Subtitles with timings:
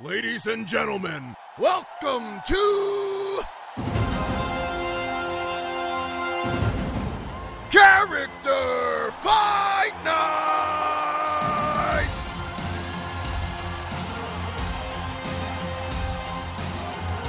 [0.00, 3.40] Ladies and gentlemen, welcome to
[7.68, 10.14] Character Fight Night!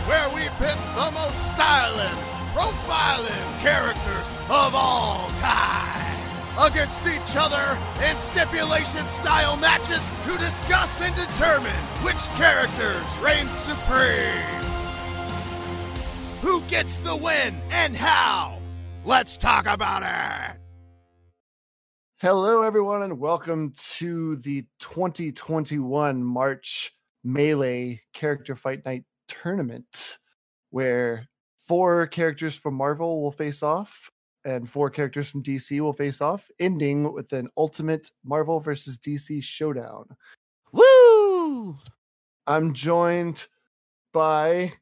[0.05, 2.17] Where we pit the most styling,
[2.53, 5.28] profiling characters of all
[6.61, 11.71] against each other in stipulation style matches to discuss and determine
[12.03, 14.59] which characters reign supreme.
[16.41, 18.59] Who gets the win and how?
[19.05, 20.59] Let's talk about it.
[22.17, 26.91] Hello, everyone, and welcome to the 2021 March
[27.23, 30.17] Melee Character Fight Night Tournament,
[30.71, 31.25] where
[31.69, 34.11] four characters from Marvel will face off
[34.45, 39.43] and four characters from DC will face off, ending with an ultimate Marvel versus DC
[39.43, 40.05] showdown.
[40.71, 41.77] Woo!
[42.47, 43.45] I'm joined
[44.13, 44.73] by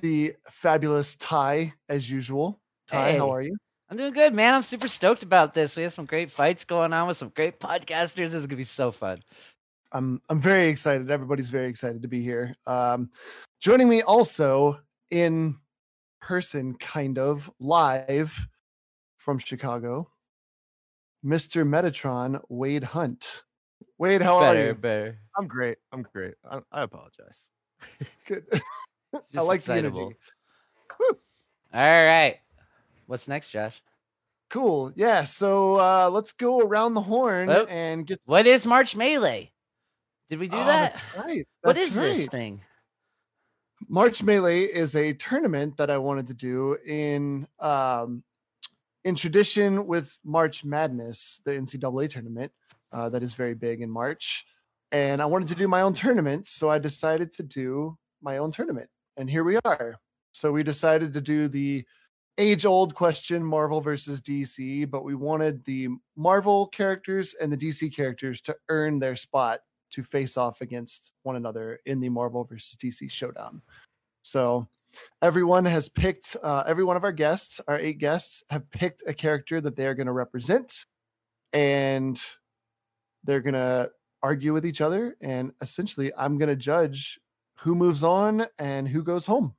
[0.00, 2.60] the fabulous Ty, as usual.
[2.86, 3.18] Ty, Hey.
[3.18, 3.56] how are you?
[3.90, 4.54] I'm doing good, man.
[4.54, 5.74] I'm super stoked about this.
[5.74, 8.14] We have some great fights going on with some great podcasters.
[8.16, 9.22] This is gonna be so fun.
[9.92, 11.10] I'm I'm very excited.
[11.10, 12.54] Everybody's very excited to be here.
[12.66, 13.10] Um,
[13.60, 14.78] joining me also
[15.10, 15.56] in
[16.20, 18.46] person, kind of live
[19.18, 20.10] from Chicago,
[21.24, 21.66] Mr.
[21.66, 23.42] Metatron Wade Hunt.
[23.98, 24.74] Wade, how are you?
[24.74, 25.18] better.
[25.36, 25.78] I'm great.
[25.92, 26.34] I'm great.
[26.48, 27.50] I, I apologize.
[28.26, 28.44] Good.
[29.36, 30.00] I like the excitable.
[30.00, 30.16] energy.
[31.74, 32.38] All right.
[33.06, 33.80] What's next, Josh?
[34.50, 34.92] Cool.
[34.96, 35.24] Yeah.
[35.24, 38.20] So uh, let's go around the horn Oh, and get.
[38.24, 39.52] What is March Melee?
[40.30, 40.92] Did we do Oh, that?
[40.92, 41.48] That's right.
[41.62, 42.62] what that's is this thing?
[43.88, 48.22] March Melee is a tournament that I wanted to do in um,
[49.04, 52.52] in tradition with March Madness, the NCAA tournament
[52.92, 54.44] uh, that is very big in March.
[54.92, 58.52] And I wanted to do my own tournament, so I decided to do my own
[58.52, 58.88] tournament.
[59.16, 59.96] And here we are.
[60.32, 61.84] So we decided to do the
[62.38, 67.94] age old question Marvel versus DC, but we wanted the Marvel characters and the DC
[67.94, 69.60] characters to earn their spot
[69.90, 73.60] to face off against one another in the Marvel versus DC showdown.
[74.22, 74.68] So
[75.22, 79.14] everyone has picked, uh, every one of our guests, our eight guests, have picked a
[79.14, 80.84] character that they are going to represent,
[81.52, 82.20] and
[83.24, 83.90] they're going to
[84.22, 85.16] argue with each other.
[85.20, 87.18] And essentially, I'm going to judge
[87.58, 89.54] who moves on and who goes home.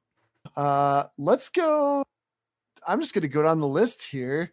[0.55, 2.03] Uh, let's go.
[2.87, 4.51] I'm just going to go down the list here.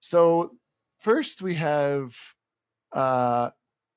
[0.00, 0.52] So
[1.00, 2.16] first we have
[2.92, 3.50] uh,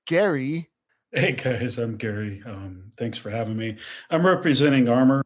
[0.06, 0.70] Gary.
[1.12, 2.44] Hey guys, I'm Gary.
[2.46, 3.78] Um, thanks for having me.
[4.10, 5.24] I'm representing Armor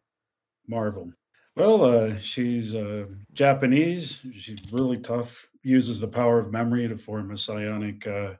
[0.67, 1.11] Marvel.
[1.55, 4.21] Well, uh, she's uh, Japanese.
[4.33, 5.49] She's really tough.
[5.61, 8.33] Uses the power of memory to form a psionic uh,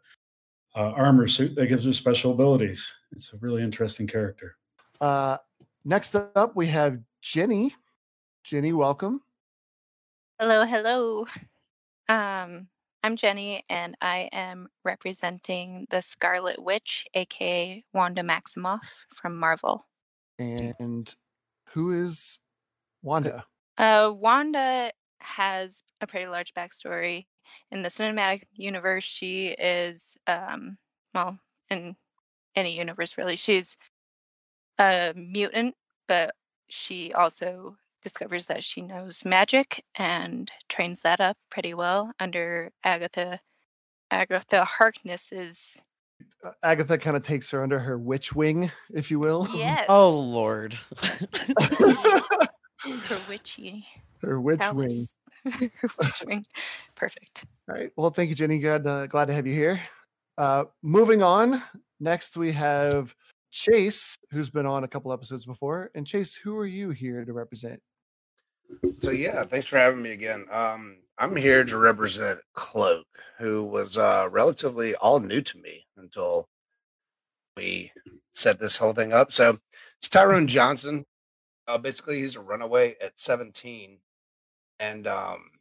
[0.75, 2.91] uh, armor suit that gives her special abilities.
[3.11, 4.55] It's a really interesting character.
[4.99, 5.37] Uh,
[5.85, 7.75] next up, we have Jenny.
[8.43, 9.21] Jenny, welcome.
[10.39, 11.25] Hello, hello.
[12.09, 12.67] Um,
[13.03, 18.79] I'm Jenny, and I am representing the Scarlet Witch, aka Wanda Maximoff
[19.13, 19.85] from Marvel.
[20.39, 21.13] And
[21.73, 22.39] who is
[23.01, 23.45] Wanda?
[23.77, 27.25] Uh, Wanda has a pretty large backstory.
[27.71, 30.77] In the cinematic universe, she is, um,
[31.13, 31.39] well,
[31.69, 31.95] in
[32.55, 33.75] any universe really, she's
[34.79, 35.75] a mutant,
[36.07, 36.35] but
[36.69, 43.39] she also discovers that she knows magic and trains that up pretty well under Agatha
[44.11, 45.81] Agatha Harkness's
[46.63, 49.47] Agatha kind of takes her under her witch wing, if you will.
[49.53, 50.73] yes Oh Lord.
[52.81, 53.85] her witchy
[54.23, 55.05] her witch wing.
[55.45, 56.45] her witch wing.
[56.95, 57.45] Perfect.
[57.69, 57.91] All right.
[57.95, 58.59] Well, thank you, Jenny.
[58.59, 58.87] Good.
[58.87, 59.81] Uh, glad to have you here.
[60.37, 61.61] Uh, moving on.
[61.99, 63.13] Next, we have
[63.51, 65.91] Chase, who's been on a couple episodes before.
[65.95, 67.81] And Chase, who are you here to represent?
[68.93, 70.45] So yeah, thanks for having me again.
[70.51, 73.05] Um, I'm here to represent Cloak,
[73.37, 76.47] who was uh, relatively all new to me until
[77.55, 77.91] we
[78.31, 79.31] set this whole thing up.
[79.31, 79.59] So
[79.99, 81.05] it's Tyrone Johnson.
[81.67, 83.99] Uh, basically, he's a runaway at 17,
[84.79, 85.51] and um,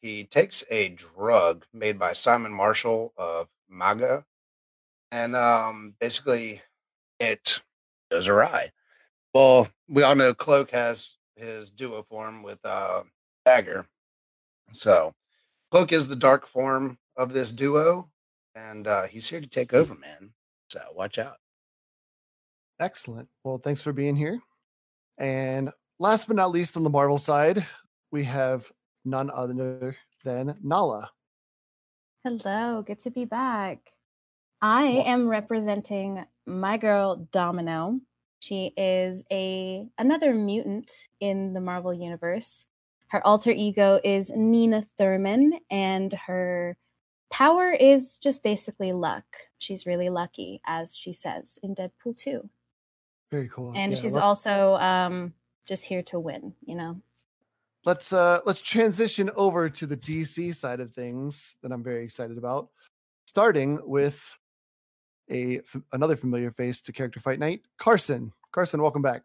[0.00, 4.24] he takes a drug made by Simon Marshall of Maggia,
[5.10, 6.62] and um, basically
[7.18, 7.60] it
[8.10, 8.70] goes awry.
[9.34, 13.02] Well, we all know Cloak has his duo form with uh,
[13.44, 13.86] Dagger.
[14.72, 15.12] So
[15.70, 18.10] Cloak is the dark form of this duo,
[18.54, 20.30] and uh, he's here to take over, man.
[20.68, 21.36] So watch out.
[22.80, 23.28] Excellent.
[23.44, 24.40] Well, thanks for being here.
[25.18, 27.64] And last but not least, on the Marvel side,
[28.12, 28.70] we have
[29.04, 31.10] none other than Nala.
[32.24, 33.78] Hello, good to be back.
[34.60, 38.00] I Wel- am representing my girl Domino.
[38.40, 42.64] She is a another mutant in the Marvel universe.
[43.08, 46.76] Her alter ego is Neena Thurman, and her
[47.30, 49.24] power is just basically luck.
[49.58, 52.48] She's really lucky, as she says in Deadpool 2.
[53.30, 53.72] Very cool.
[53.76, 55.32] And Yeah, she's let- also um,
[55.66, 57.00] just here to win, you know?
[57.84, 62.36] let's uh let's transition over to the DC side of things that I'm very excited
[62.36, 62.68] about.
[63.26, 64.20] Starting with
[65.30, 68.32] a f- another familiar face to character fight night, Carson.
[68.50, 69.22] Carson, welcome back.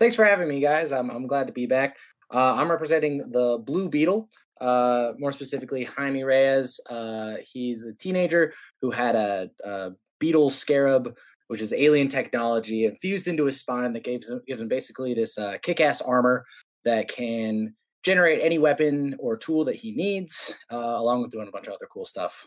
[0.00, 0.90] Thanks for having me, guys.
[0.90, 1.96] I'm, I'm glad to be back.
[2.32, 4.28] Uh, I'm representing the Blue Beetle,
[4.60, 6.80] uh, more specifically Jaime Reyes.
[6.88, 8.52] Uh, he's a teenager
[8.82, 11.16] who had a, a beetle scarab,
[11.46, 15.38] which is alien technology, infused into his spine that gives him, gives him basically this
[15.38, 16.44] uh, kick-ass armor
[16.84, 21.50] that can generate any weapon or tool that he needs, uh, along with doing a
[21.50, 22.46] bunch of other cool stuff.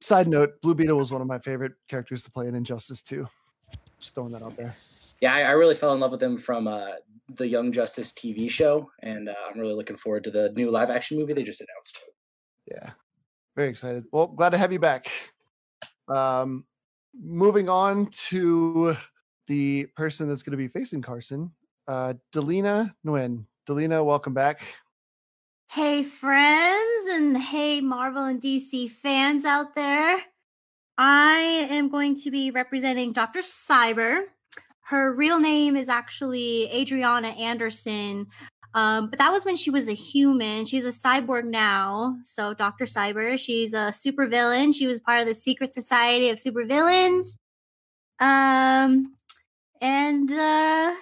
[0.00, 3.26] Side note, Blue Beetle was one of my favorite characters to play in Injustice 2.
[3.98, 4.76] Just throwing that out there.
[5.24, 6.96] Yeah, I, I really fell in love with him from uh,
[7.36, 11.16] the Young Justice TV show, and uh, I'm really looking forward to the new live-action
[11.16, 11.98] movie they just announced.
[12.70, 12.90] Yeah.
[13.56, 14.04] Very excited.
[14.12, 15.10] Well, glad to have you back.
[16.08, 16.66] Um
[17.18, 18.94] moving on to
[19.46, 21.50] the person that's going to be facing Carson,
[21.88, 23.46] uh Delina Nguyen.
[23.66, 24.60] Delina, welcome back.
[25.72, 30.20] Hey, friends, and hey, Marvel and DC fans out there.
[30.98, 33.40] I am going to be representing Dr.
[33.40, 34.24] Cyber.
[34.94, 38.28] Her real name is actually Adriana Anderson,
[38.74, 40.64] um, but that was when she was a human.
[40.66, 42.16] She's a cyborg now.
[42.22, 42.84] So, Dr.
[42.84, 44.72] Cyber, she's a supervillain.
[44.72, 47.38] She was part of the Secret Society of Supervillains.
[48.20, 49.16] Um,
[49.80, 50.94] and uh,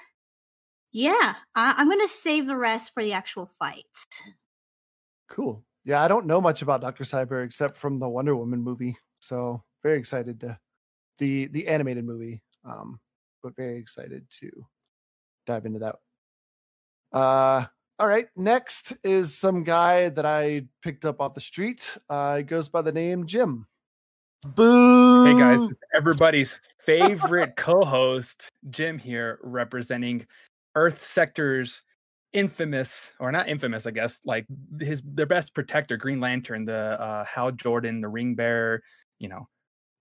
[0.92, 3.84] yeah, I- I'm going to save the rest for the actual fight.
[5.28, 5.62] Cool.
[5.84, 7.04] Yeah, I don't know much about Dr.
[7.04, 8.96] Cyber except from the Wonder Woman movie.
[9.20, 10.58] So, very excited to
[11.18, 12.40] the the animated movie.
[12.64, 12.98] Um
[13.42, 14.50] but very excited to
[15.46, 15.96] dive into that.
[17.16, 17.66] Uh
[17.98, 21.96] all right, next is some guy that I picked up off the street.
[22.08, 23.66] Uh he goes by the name Jim.
[24.44, 25.24] Boo!
[25.24, 30.26] Hey guys, everybody's favorite co-host, Jim here, representing
[30.74, 31.82] Earth Sector's
[32.32, 34.46] infamous, or not infamous, I guess, like
[34.80, 38.82] his their best protector, Green Lantern, the uh, Hal Jordan, the ring bearer.
[39.20, 39.48] You know,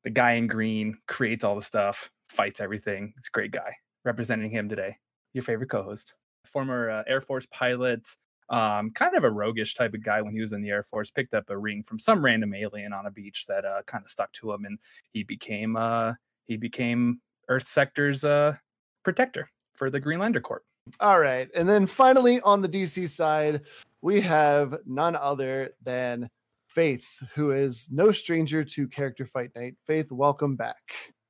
[0.03, 3.13] the guy in green creates all the stuff, fights everything.
[3.17, 3.75] It's a great guy.
[4.03, 4.97] Representing him today,
[5.33, 6.13] your favorite co-host,
[6.45, 8.07] former uh, Air Force pilot,
[8.49, 11.11] um, kind of a roguish type of guy when he was in the Air Force.
[11.11, 14.09] Picked up a ring from some random alien on a beach that uh, kind of
[14.09, 14.79] stuck to him, and
[15.13, 16.13] he became uh,
[16.47, 18.55] he became Earth Sector's uh,
[19.03, 20.63] protector for the Green Lantern Corps.
[20.99, 21.47] All right.
[21.55, 23.61] And then finally on the DC side,
[24.01, 26.29] we have none other than
[26.67, 29.75] Faith, who is no stranger to character fight night.
[29.85, 30.79] Faith, welcome back.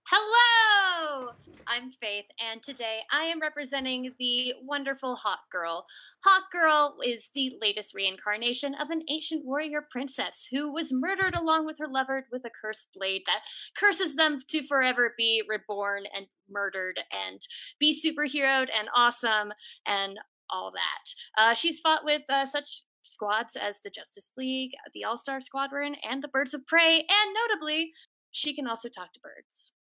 [0.04, 0.41] Hello!
[1.68, 5.86] I'm Faith, and today I am representing the wonderful Hawk Girl.
[6.24, 11.66] Hawk Girl is the latest reincarnation of an ancient warrior princess who was murdered along
[11.66, 13.42] with her lover with a cursed blade that
[13.76, 17.42] curses them to forever be reborn and murdered and
[17.80, 19.54] be superheroed and awesome
[19.86, 20.18] and
[20.50, 21.14] all that.
[21.38, 25.96] Uh, she's fought with uh, such squads as the Justice League, the All Star Squadron,
[26.10, 27.92] and the Birds of Prey, and notably,
[28.32, 29.74] she can also talk to birds.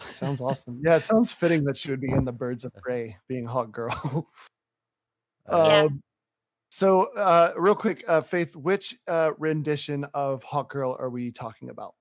[0.00, 0.80] Sounds awesome.
[0.84, 3.72] Yeah, it sounds fitting that she would be in the Birds of Prey, being Hawk
[3.72, 4.28] Girl.
[5.50, 5.84] Yeah.
[5.84, 6.02] Um,
[6.70, 11.70] so, uh, real quick, uh, Faith, which uh, rendition of Hawk Girl are we talking
[11.70, 11.94] about?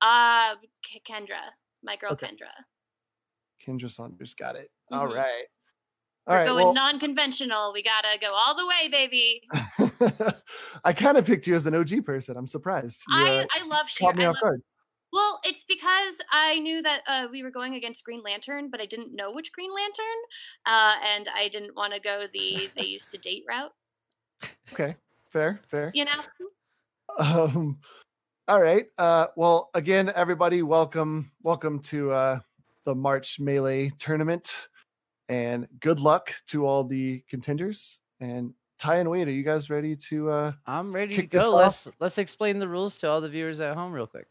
[0.00, 1.40] Uh, K- Kendra,
[1.82, 2.26] my girl Okay.
[2.28, 2.48] Kendra.
[3.62, 4.70] Kendra Saunders got it.
[4.90, 5.14] All Mhm.
[5.14, 5.44] right.
[6.26, 6.46] All We're right.
[6.48, 7.74] going well- non-conventional.
[7.74, 9.42] We gotta go all the way, baby.
[10.84, 12.38] I kind of picked you as an OG person.
[12.38, 13.02] I'm surprised.
[13.10, 14.08] You, I uh, I love Sheer.
[14.08, 14.62] caught me I off love, guard.
[15.14, 18.86] Well, it's because I knew that uh, we were going against Green Lantern, but I
[18.86, 20.04] didn't know which Green Lantern,
[20.66, 23.72] uh, and I didn't want to go the they used to date route.
[24.72, 24.96] Okay,
[25.30, 25.90] fair, fair.
[25.94, 26.10] You know.
[27.16, 27.78] Um,
[28.48, 28.86] all right.
[28.98, 32.40] Uh, well, again, everybody, welcome, welcome to uh,
[32.84, 34.66] the March Melee tournament,
[35.28, 38.00] and good luck to all the contenders.
[38.18, 40.28] And Ty and Wade, are you guys ready to?
[40.28, 41.54] Uh, I'm ready kick to go.
[41.54, 44.26] Let's let's explain the rules to all the viewers at home real quick.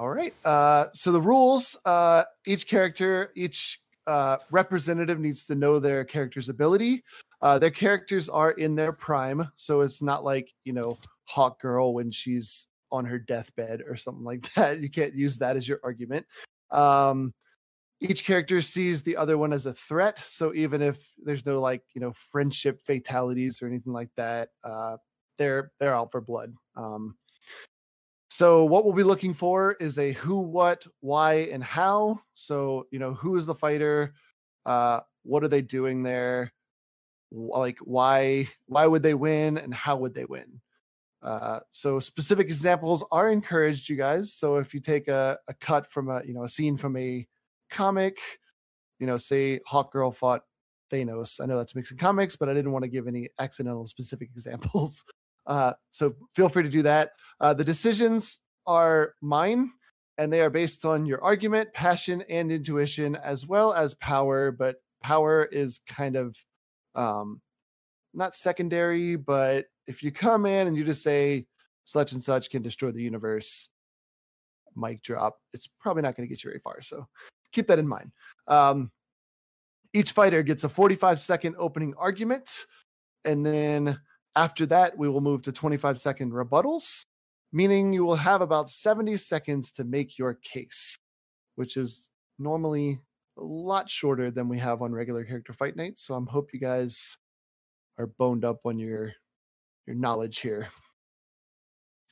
[0.00, 0.32] All right.
[0.44, 6.48] Uh, so the rules: uh, each character, each uh, representative needs to know their character's
[6.48, 7.02] ability.
[7.42, 11.94] Uh, their characters are in their prime, so it's not like you know Hawk Girl
[11.94, 14.80] when she's on her deathbed or something like that.
[14.80, 16.26] You can't use that as your argument.
[16.70, 17.34] Um,
[18.00, 21.82] each character sees the other one as a threat, so even if there's no like
[21.94, 24.96] you know friendship fatalities or anything like that, uh,
[25.38, 26.54] they're they're out for blood.
[26.76, 27.16] Um,
[28.38, 32.20] so what we'll be looking for is a who, what, why, and how.
[32.34, 34.14] So you know who is the fighter,
[34.64, 36.52] uh, what are they doing there,
[37.32, 40.60] like why why would they win, and how would they win.
[41.20, 44.34] Uh, so specific examples are encouraged, you guys.
[44.34, 47.26] So if you take a, a cut from a you know a scene from a
[47.70, 48.18] comic,
[49.00, 50.42] you know, say Hawk Girl fought
[50.92, 51.40] Thanos.
[51.40, 55.02] I know that's mixing comics, but I didn't want to give any accidental specific examples.
[55.48, 57.12] Uh, so feel free to do that.
[57.40, 59.72] Uh, the decisions are mine,
[60.18, 64.52] and they are based on your argument, passion, and intuition, as well as power.
[64.52, 66.36] But power is kind of
[66.94, 67.40] um,
[68.14, 71.46] not secondary, but if you come in and you just say
[71.84, 73.70] such and such can destroy the universe,
[74.76, 76.82] mic drop, it's probably not going to get you very far.
[76.82, 77.06] So
[77.52, 78.12] keep that in mind.
[78.46, 78.90] Um,
[79.94, 82.66] each fighter gets a 45 second opening argument.
[83.24, 83.98] And then
[84.38, 87.02] after that, we will move to 25 second rebuttals,
[87.52, 90.96] meaning you will have about 70 seconds to make your case,
[91.56, 93.00] which is normally
[93.36, 96.06] a lot shorter than we have on regular character fight nights.
[96.06, 97.18] So I'm hope you guys
[97.98, 99.12] are boned up on your
[99.88, 100.68] your knowledge here.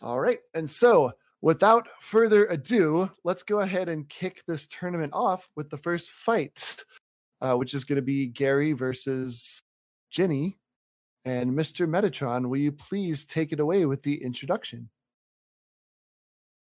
[0.02, 0.40] All right.
[0.52, 5.78] And so without further ado, let's go ahead and kick this tournament off with the
[5.78, 6.84] first fight,
[7.40, 9.62] uh, which is going to be Gary versus
[10.10, 10.58] Jenny.
[11.26, 11.88] And Mr.
[11.88, 14.88] Metatron, will you please take it away with the introduction?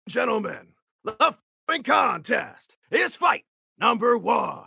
[0.10, 0.74] Gentlemen,
[1.06, 1.14] the
[1.68, 3.46] following contest is fight
[3.80, 4.66] number one.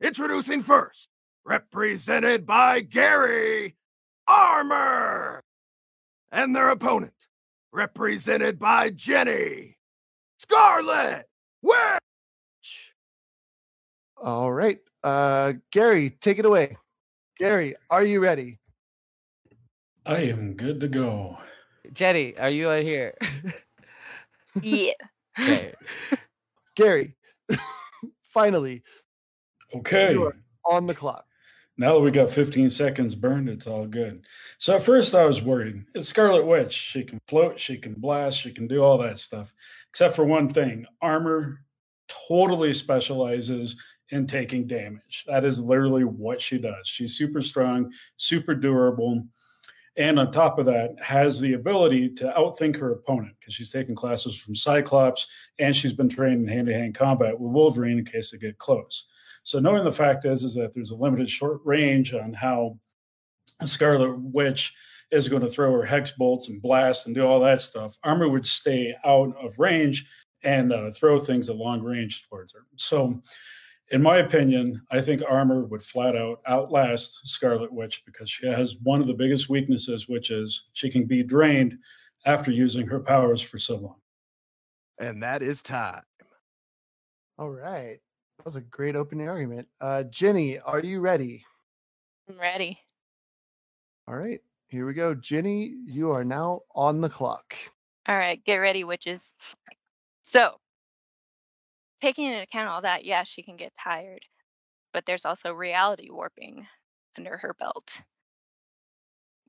[0.00, 1.08] Introducing first,
[1.44, 3.74] represented by Gary
[4.28, 5.42] Armor,
[6.30, 7.12] and their opponent,
[7.72, 9.76] represented by Jenny
[10.38, 11.24] Scarlet
[11.62, 12.94] Witch.
[14.22, 14.78] All right.
[15.02, 16.76] Uh, Gary, take it away.
[17.40, 18.60] Gary, are you ready?
[20.06, 21.38] I am good to go.
[21.92, 23.14] Jenny, are you out here?
[24.62, 24.92] Yeah.
[25.40, 25.74] okay.
[26.76, 27.16] Gary,
[28.22, 28.82] finally,
[29.74, 30.16] Okay.
[30.64, 31.24] on the clock.
[31.78, 34.24] Now that we got 15 seconds burned, it's all good.
[34.58, 35.84] So at first I was worried.
[35.94, 36.72] It's Scarlet Witch.
[36.72, 39.52] She can float, she can blast, she can do all that stuff.
[39.90, 41.60] Except for one thing armor
[42.28, 43.76] totally specializes
[44.10, 45.24] in taking damage.
[45.26, 46.86] That is literally what she does.
[46.86, 49.26] She's super strong, super durable.
[49.96, 53.94] And on top of that, has the ability to outthink her opponent because she's taken
[53.94, 55.26] classes from Cyclops
[55.58, 58.58] and she's been trained in hand to hand combat with Wolverine in case they get
[58.58, 59.08] close.
[59.42, 62.78] So knowing the fact is is that there's a limited short range on how
[63.64, 64.74] Scarlet Witch
[65.10, 67.96] is going to throw her hex bolts and blast and do all that stuff.
[68.02, 70.06] Armor would stay out of range
[70.42, 72.66] and uh, throw things at long range towards her.
[72.76, 73.22] So,
[73.90, 78.76] in my opinion, I think Armor would flat out outlast Scarlet Witch because she has
[78.82, 81.78] one of the biggest weaknesses, which is she can be drained
[82.24, 83.96] after using her powers for so long.
[84.98, 86.02] And that is time.
[87.38, 88.00] All right.
[88.38, 89.68] That was a great opening argument.
[89.80, 91.44] Uh, Jenny, are you ready?
[92.28, 92.78] I'm ready.
[94.08, 94.40] All right.
[94.68, 95.14] Here we go.
[95.14, 97.54] Jenny, you are now on the clock.
[98.08, 99.32] All right, get ready, witches.
[100.22, 100.60] So,
[102.00, 104.20] taking into account all that, yeah, she can get tired,
[104.92, 106.66] but there's also reality warping
[107.16, 108.02] under her belt.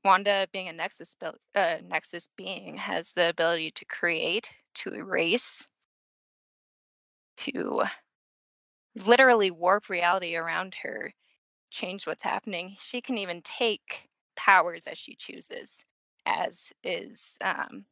[0.04, 5.66] Wanda, being a Nexus built, uh, Nexus being, has the ability to create, to erase,
[7.38, 7.82] to
[8.94, 11.12] literally warp reality around her,
[11.70, 12.76] change what's happening.
[12.80, 15.84] She can even take powers as she chooses,
[16.26, 17.84] as is um,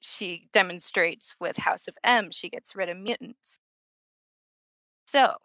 [0.00, 2.30] she demonstrates with House of M.
[2.30, 3.60] She gets rid of mutants.
[5.06, 5.36] So,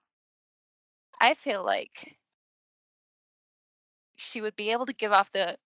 [1.21, 2.17] I feel like
[4.17, 5.57] she would be able to give off the,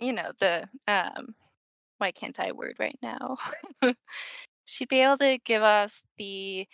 [0.00, 1.34] you know, the um,
[1.98, 3.38] why can't I word right now?
[4.66, 6.66] She'd be able to give off the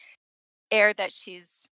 [0.70, 1.68] air that she's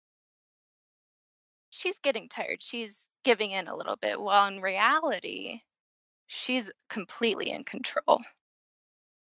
[1.69, 2.61] she's getting tired.
[2.61, 5.61] She's giving in a little bit, while in reality,
[6.27, 8.21] she's completely in control.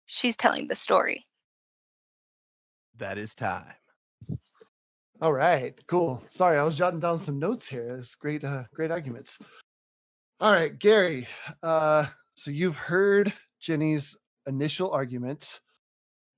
[0.06, 1.26] She's telling the story.
[2.99, 3.75] That is time.
[5.20, 6.23] All right, cool.
[6.30, 7.96] Sorry, I was jotting down some notes here.
[7.99, 9.38] It's great, uh, great arguments.
[10.40, 11.26] All right, Gary.
[11.62, 15.61] Uh, so you've heard Jenny's initial argument.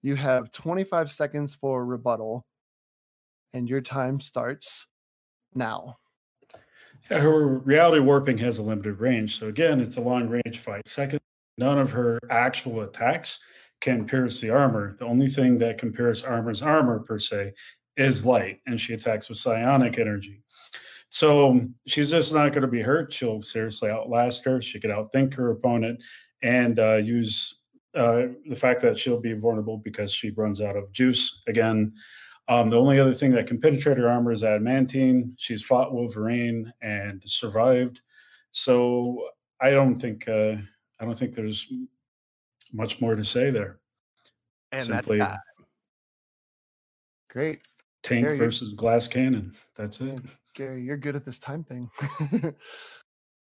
[0.03, 2.47] You have 25 seconds for rebuttal,
[3.55, 4.87] and your time starts
[5.55, 5.97] now.
[7.11, 9.39] Yeah, her reality warping has a limited range.
[9.39, 10.87] So again, it's a long range fight.
[10.87, 11.21] Second,
[11.59, 13.39] none of her actual attacks
[13.81, 14.97] can pierce the armor.
[14.99, 17.53] The only thing that can pierce armor's armor per se
[17.97, 20.43] is light, and she attacks with psionic energy.
[21.09, 23.13] So she's just not going to be hurt.
[23.13, 24.61] She'll seriously outlast her.
[24.61, 26.03] She could outthink her opponent
[26.43, 27.61] and uh, use
[27.95, 31.93] uh, the fact that she'll be vulnerable because she runs out of juice again.
[32.49, 35.35] Um, the only other thing that can penetrate her armor is adamantine.
[35.39, 38.01] She's fought Wolverine and survived,
[38.53, 39.29] so
[39.61, 40.57] I don't think uh,
[41.01, 41.71] I don't think there's
[42.73, 43.79] much more to say there.
[44.73, 45.41] And Simply that's time.
[47.31, 47.61] Great.
[48.03, 49.55] tank Gary, versus glass cannon.
[49.75, 50.21] That's it.
[50.55, 51.91] Gary, you're good at this time thing.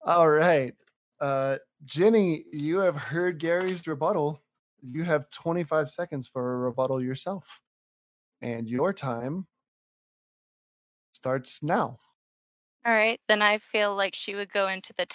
[0.06, 0.74] All right.
[1.20, 4.42] Uh, Jenny, you have heard Gary's rebuttal.
[4.82, 7.60] You have 25 seconds for a rebuttal yourself.
[8.42, 9.46] And your time
[11.12, 11.98] starts now.
[12.86, 15.06] All right, then I feel like she would go into the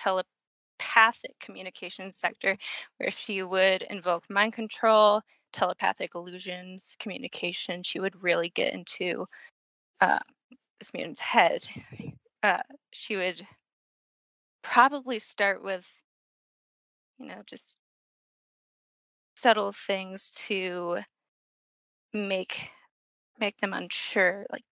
[0.79, 2.57] telepathic communication sector
[2.97, 5.21] where she would invoke mind control,
[5.53, 7.83] telepathic illusions, communication.
[7.83, 9.25] She would really get into
[10.01, 10.19] uh,
[10.79, 11.67] this mutant's head.
[12.43, 13.45] Uh, she would
[14.61, 15.93] probably start with,
[17.17, 17.75] you know, just
[19.35, 20.99] subtle things to
[22.13, 22.69] make
[23.39, 24.63] make them unsure like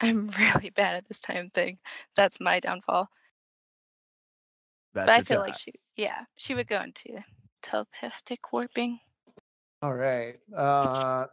[0.00, 1.78] i'm really bad at this time thing
[2.16, 3.08] that's my downfall
[4.94, 5.48] That's but i feel time.
[5.48, 7.22] like she yeah she would go into
[7.62, 8.98] telepathic warping
[9.82, 10.36] All right.
[10.56, 11.26] Uh,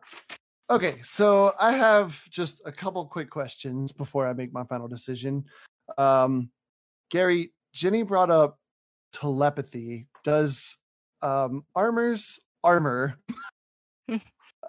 [0.71, 0.95] okay.
[1.03, 5.45] So I have just a couple quick questions before I make my final decision.
[5.99, 6.49] Um,
[7.11, 8.59] Gary, Jenny brought up
[9.13, 10.07] telepathy.
[10.23, 10.77] Does
[11.21, 13.19] um, armor's armor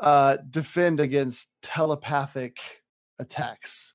[0.01, 2.59] uh, defend against telepathic
[3.19, 3.95] attacks?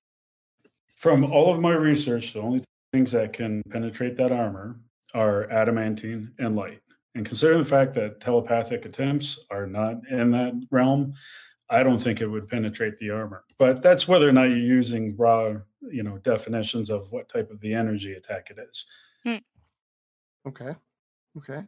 [0.98, 2.64] From all of my research, the only
[2.96, 4.80] things that can penetrate that armor
[5.14, 6.80] are adamantine and light.
[7.14, 11.14] And considering the fact that telepathic attempts are not in that realm,
[11.70, 13.44] I don't think it would penetrate the armor.
[13.60, 17.60] But that's whether or not you're using raw, you know, definitions of what type of
[17.60, 18.86] the energy attack it is.
[20.48, 20.74] Okay.
[21.38, 21.64] Okay.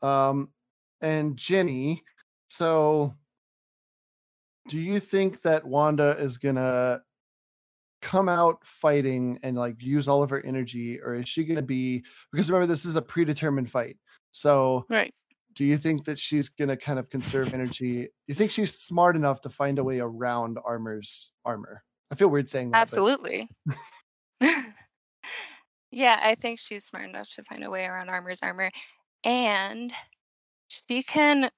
[0.00, 0.48] Um,
[1.02, 2.02] and Jenny,
[2.48, 3.12] so
[4.68, 7.02] do you think that Wanda is gonna
[8.04, 12.04] come out fighting and like use all of her energy, or is she gonna be
[12.30, 13.96] because remember this is a predetermined fight.
[14.32, 15.12] So right
[15.54, 18.02] do you think that she's gonna kind of conserve energy?
[18.02, 21.84] Do you think she's smart enough to find a way around armor's armor?
[22.10, 22.78] I feel weird saying that.
[22.78, 23.48] absolutely
[25.90, 28.70] yeah i think she's smart enough to find a way around armor's armor
[29.24, 29.92] and
[30.68, 31.50] she can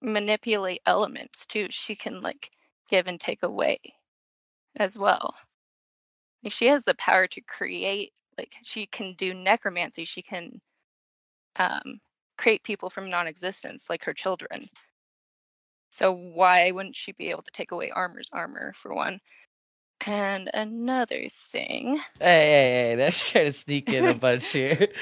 [0.00, 2.50] manipulate elements too she can like
[2.90, 3.80] give and take away
[4.76, 5.34] as well
[6.42, 10.60] like she has the power to create like she can do necromancy she can
[11.56, 12.00] um
[12.38, 14.68] create people from non-existence like her children
[15.90, 19.20] so why wouldn't she be able to take away armor's armor for one
[20.06, 24.88] and another thing Hey, hey, hey, that's trying to sneak in a bunch here.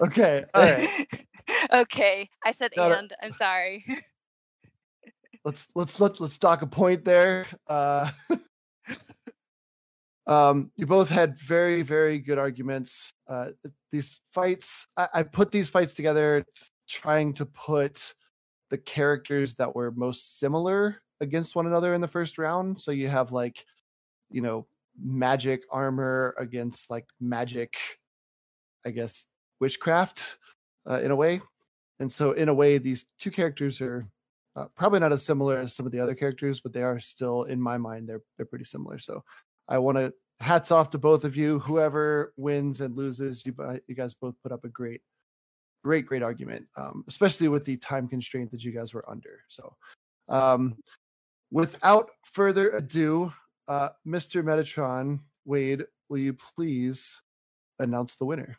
[0.00, 0.44] Okay.
[0.54, 1.08] All right.
[1.72, 2.98] okay i said Got it.
[2.98, 3.84] and i'm sorry
[5.44, 7.46] let's let's let let's dock a point there.
[7.66, 8.10] Uh,
[10.28, 13.12] um, you both had very very good arguments.
[13.28, 13.48] Uh,
[13.90, 16.44] these fights, I, I put these fights together,
[16.88, 18.14] trying to put
[18.70, 22.80] the characters that were most similar against one another in the first round.
[22.80, 23.64] So you have like,
[24.30, 24.66] you know,
[25.02, 27.76] magic armor against like magic,
[28.84, 29.26] I guess,
[29.60, 30.38] witchcraft,
[30.88, 31.40] uh, in a way.
[32.00, 34.06] And so, in a way, these two characters are
[34.54, 37.44] uh, probably not as similar as some of the other characters, but they are still,
[37.44, 38.98] in my mind, they're they're pretty similar.
[38.98, 39.24] So,
[39.68, 41.58] I want to hats off to both of you.
[41.60, 43.54] Whoever wins and loses, you
[43.86, 45.02] you guys both put up a great,
[45.84, 49.40] great, great argument, um, especially with the time constraint that you guys were under.
[49.48, 49.76] So,
[50.28, 50.76] um,
[51.50, 53.32] without further ado,
[53.66, 54.42] uh, Mr.
[54.42, 57.20] Metatron Wade, will you please
[57.78, 58.58] announce the winner?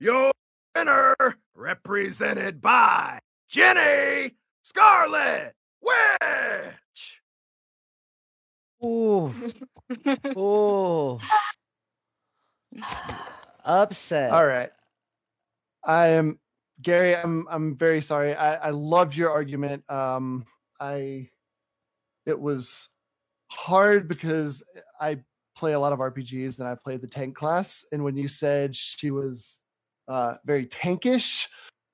[0.00, 0.32] Your
[0.76, 1.16] winner,
[1.54, 6.74] represented by Jenny Scarlet Witch.
[8.86, 9.34] Ooh.
[10.36, 11.18] Ooh.
[13.64, 14.30] Upset.
[14.30, 14.70] All right.
[15.84, 16.38] I am
[16.82, 17.16] Gary.
[17.16, 18.34] I'm I'm very sorry.
[18.34, 19.88] I I loved your argument.
[19.90, 20.46] Um,
[20.80, 21.30] I
[22.26, 22.88] it was
[23.50, 24.62] hard because
[25.00, 25.20] I
[25.56, 27.84] play a lot of RPGs and I played the tank class.
[27.92, 29.60] And when you said she was
[30.08, 31.48] uh, very tankish,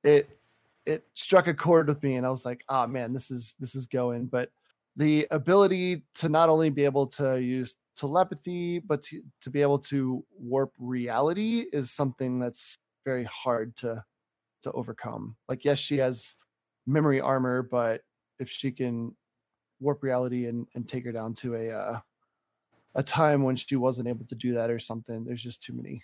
[0.04, 0.38] it
[0.84, 3.74] it struck a chord with me, and I was like, "Ah, man, this is this
[3.74, 4.50] is going." But
[4.96, 9.78] the ability to not only be able to use telepathy, but to, to be able
[9.78, 14.04] to warp reality is something that's very hard to
[14.62, 15.36] to overcome.
[15.48, 16.34] Like, yes, she has
[16.86, 18.02] memory armor, but
[18.38, 19.14] if she can
[19.80, 22.00] warp reality and, and take her down to a uh,
[22.94, 26.02] a time when she wasn't able to do that or something, there's just too many.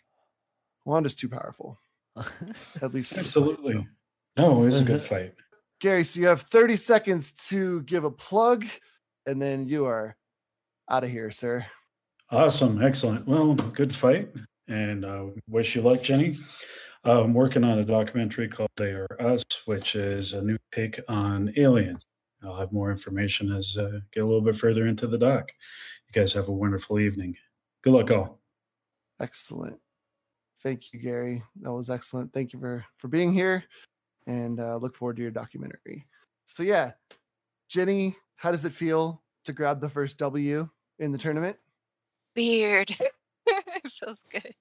[0.84, 1.78] Wanda's too powerful.
[2.16, 3.74] At least for this fight, Absolutely.
[3.74, 3.86] so.
[4.36, 5.34] No, it was a good fight.
[5.80, 8.66] Gary, so you have 30 seconds to give a plug,
[9.26, 10.16] and then you are
[10.90, 11.64] out of here, sir.
[12.30, 13.26] Awesome, excellent.
[13.28, 14.28] Well, good fight,
[14.66, 16.36] and uh, wish you luck, Jenny.
[17.06, 20.98] Uh, I'm working on a documentary called "They Are Us," which is a new take
[21.08, 22.02] on aliens.
[22.42, 25.50] I'll have more information as uh, get a little bit further into the doc.
[26.08, 27.36] You guys have a wonderful evening.
[27.82, 28.40] Good luck, all.
[29.20, 29.78] Excellent.
[30.60, 31.42] Thank you, Gary.
[31.60, 32.32] That was excellent.
[32.32, 33.64] Thank you for for being here,
[34.28, 36.06] and uh, look forward to your documentary.
[36.44, 36.92] So yeah,
[37.68, 40.68] Jenny, how does it feel to grab the first W
[41.00, 41.56] in the tournament?
[42.36, 42.90] Weird.
[43.46, 44.54] it feels good.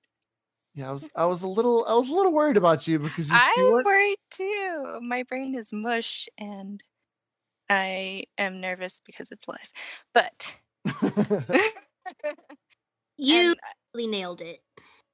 [0.74, 3.30] Yeah, I was I was a little I was a little worried about you because
[3.30, 5.00] you, you I'm weren't worried too.
[5.02, 6.84] My brain is mush and
[7.70, 9.58] I am nervous because it's live.
[10.14, 10.56] But
[13.18, 13.56] You and
[13.94, 14.62] really nailed it.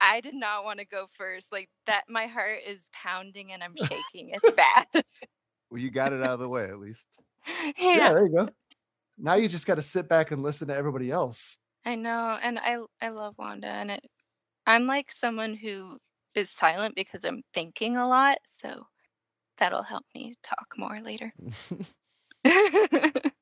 [0.03, 1.51] I did not want to go first.
[1.51, 4.31] Like that my heart is pounding and I'm shaking.
[4.33, 5.03] It's bad.
[5.71, 7.07] Well, you got it out of the way at least.
[7.47, 8.13] yeah, yeah.
[8.13, 8.49] there you go.
[9.17, 11.57] Now you just got to sit back and listen to everybody else.
[11.85, 12.37] I know.
[12.41, 14.03] And I I love Wanda and it
[14.67, 15.97] I'm like someone who
[16.35, 18.87] is silent because I'm thinking a lot, so
[19.57, 21.33] that'll help me talk more later.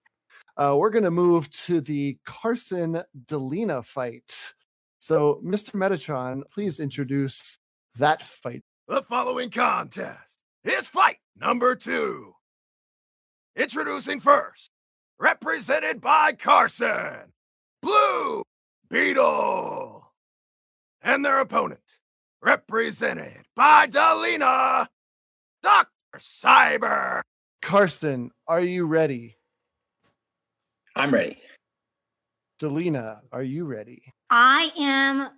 [0.58, 4.54] Uh, we're going to move to the Carson Delina fight.
[5.02, 5.72] So, Mr.
[5.72, 7.58] Metatron, please introduce
[7.98, 8.62] that fight.
[8.88, 12.36] The following contest is fight number two.
[13.56, 14.70] Introducing first,
[15.20, 17.34] represented by Carson,
[17.82, 18.44] Blue
[18.92, 20.06] Beetle.
[21.02, 21.82] And their opponent,
[22.44, 24.86] represented by Delina,
[25.64, 25.90] Dr.
[26.20, 27.22] Cyber.
[27.64, 29.36] Carson, are you ready?
[30.96, 31.40] I'm ready.
[32.62, 34.14] Delina, are you ready?
[34.34, 35.30] I am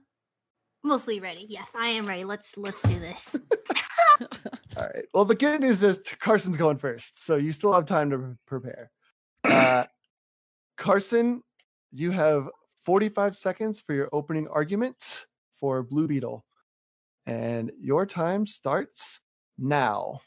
[0.83, 1.47] mostly ready.
[1.49, 2.23] Yes, I am ready.
[2.23, 3.35] Let's let's do this.
[4.77, 5.05] All right.
[5.15, 8.91] Well, the good news is Carson's going first, so you still have time to prepare.
[9.45, 9.83] Uh,
[10.77, 11.43] Carson,
[11.91, 12.47] you have
[12.85, 15.25] 45 seconds for your opening argument
[15.59, 16.45] for Blue Beetle,
[17.25, 19.19] and your time starts
[19.57, 20.21] now.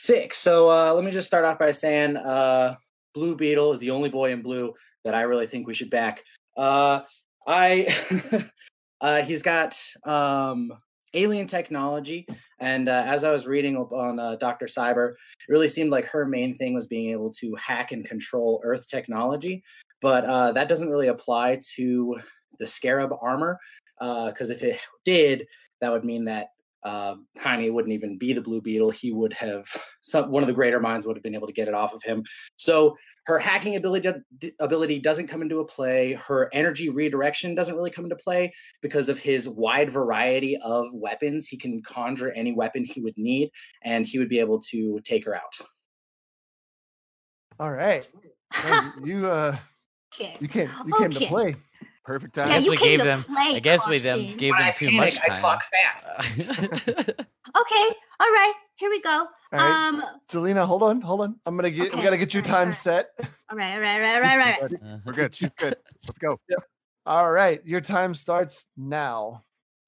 [0.00, 0.38] Six.
[0.38, 2.74] So uh, let me just start off by saying uh,
[3.14, 6.22] Blue Beetle is the only boy in blue that I really think we should back.
[6.56, 7.00] Uh,
[7.46, 8.48] I
[9.00, 10.72] uh, he's got um,
[11.12, 12.26] alien technology,
[12.60, 15.16] and uh, as I was reading on uh, Doctor Cyber, it
[15.52, 19.62] really seemed like her main thing was being able to hack and control Earth technology.
[20.00, 22.18] But uh, that doesn't really apply to
[22.58, 23.58] the Scarab armor,
[23.98, 25.46] because if it did,
[25.80, 26.48] that would mean that
[26.84, 28.90] uh, Jaime wouldn't even be the Blue Beetle.
[28.90, 29.66] He would have
[30.02, 32.02] some one of the greater minds would have been able to get it off of
[32.02, 32.24] him.
[32.56, 34.10] So her hacking ability
[34.60, 36.12] ability doesn't come into a play.
[36.12, 41.46] Her energy redirection doesn't really come into play because of his wide variety of weapons.
[41.46, 43.50] He can conjure any weapon he would need,
[43.82, 45.54] and he would be able to take her out.
[47.58, 48.06] All right.
[48.64, 49.56] Well, you uh,
[50.20, 50.36] Okay.
[50.38, 51.56] you came you came to play.
[52.04, 52.56] Perfect I Yeah, time.
[52.56, 53.22] guess you we came gave to them.
[53.22, 57.14] play, I guess we them gave When them I too panic, much I talk fast.
[57.56, 57.94] Okay.
[58.20, 58.52] All right.
[58.76, 59.10] Here we go.
[59.10, 59.88] All right.
[59.88, 60.02] Um.
[60.28, 61.36] Selena, hold on, hold on.
[61.46, 62.74] I'm gonna get we gotta get your alright, time alright.
[62.74, 63.10] set.
[63.50, 63.74] All right.
[63.74, 64.14] All right.
[64.14, 64.30] All right.
[64.32, 64.56] All right.
[64.56, 64.74] All right.
[64.82, 64.98] Uh-huh.
[65.06, 65.34] We're good.
[65.34, 65.76] She's good.
[66.06, 66.40] Let's go.
[67.06, 69.42] All right, your time starts now.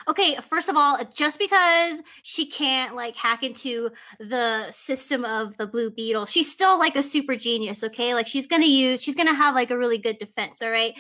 [0.07, 5.67] Okay, first of all, just because she can't like hack into the system of the
[5.67, 8.13] Blue Beetle, she's still like a super genius, okay?
[8.15, 10.71] Like she's going to use she's going to have like a really good defense, all
[10.71, 10.93] right?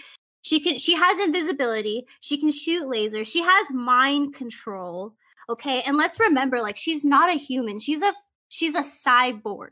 [0.46, 5.12] She can she has invisibility, she can shoot lasers, she has mind control,
[5.48, 5.82] okay?
[5.82, 7.80] And let's remember like she's not a human.
[7.80, 8.12] She's a
[8.48, 9.70] she's a cyborg,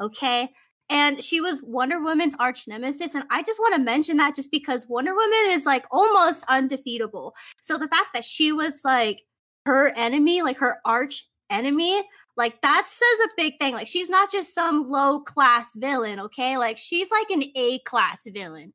[0.00, 0.48] okay?
[0.88, 4.52] And she was Wonder Woman's arch nemesis and I just want to mention that just
[4.52, 7.34] because Wonder Woman is like almost undefeatable.
[7.60, 9.22] So the fact that she was like
[9.66, 12.00] her enemy, like her arch enemy,
[12.36, 13.74] like that says a big thing.
[13.74, 16.58] Like she's not just some low class villain, okay?
[16.58, 18.72] Like she's like an A class villain.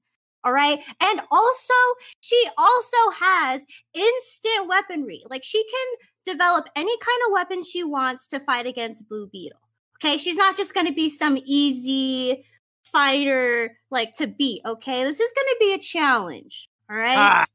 [0.47, 0.79] All right.
[1.01, 1.73] And also,
[2.21, 5.21] she also has instant weaponry.
[5.29, 9.59] Like she can develop any kind of weapon she wants to fight against Blue Beetle.
[9.97, 10.17] Okay.
[10.17, 12.45] She's not just going to be some easy
[12.85, 14.61] fighter like to beat.
[14.65, 15.03] Okay.
[15.03, 16.69] This is going to be a challenge.
[16.89, 17.45] All right.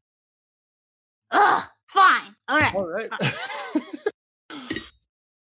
[1.30, 2.36] Ugh, fine.
[2.48, 2.74] All right.
[2.74, 3.10] All right.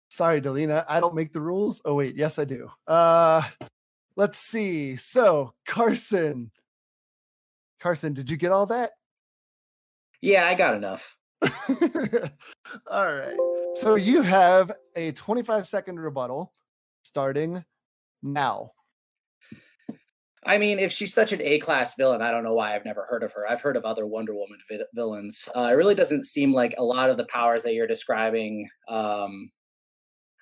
[0.09, 0.85] Sorry, Delina.
[0.89, 1.81] I don't make the rules.
[1.85, 2.69] Oh wait, yes I do.
[2.89, 3.43] Uh
[4.17, 4.97] let's see.
[4.97, 6.51] So Carson.
[7.87, 8.91] Carson, did you get all that?
[10.21, 11.17] Yeah, I got enough.
[12.91, 13.37] all right.
[13.77, 16.53] So you have a 25 second rebuttal
[17.05, 17.65] starting
[18.25, 18.73] now.
[20.45, 23.07] I mean, if she's such an A class villain, I don't know why I've never
[23.09, 23.49] heard of her.
[23.49, 25.49] I've heard of other Wonder Woman vi- villains.
[25.55, 29.49] Uh, it really doesn't seem like a lot of the powers that you're describing um,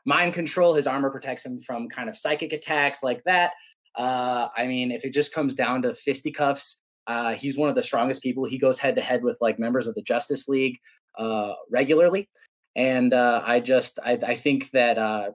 [0.07, 0.73] mind control.
[0.73, 3.53] His armor protects him from kind of psychic attacks like that.
[3.97, 7.83] Uh, I mean, if it just comes down to fisticuffs, uh, he's one of the
[7.83, 8.45] strongest people.
[8.45, 10.79] He goes head to head with like members of the Justice League
[11.19, 12.29] uh, regularly,
[12.77, 15.31] and uh, I just I, I think that uh,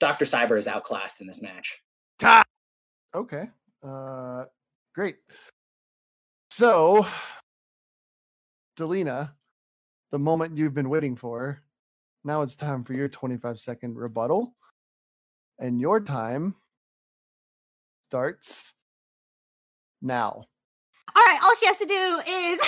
[0.00, 1.82] Doctor Cyber is outclassed in this match.
[3.14, 3.48] Okay.
[3.82, 4.44] Uh
[4.94, 5.16] great.
[6.50, 7.06] So
[8.78, 9.32] Delina,
[10.10, 11.62] the moment you've been waiting for.
[12.24, 14.54] Now it's time for your 25 second rebuttal.
[15.58, 16.54] And your time
[18.08, 18.74] starts
[20.02, 20.42] now.
[21.16, 22.60] All right, all she has to do is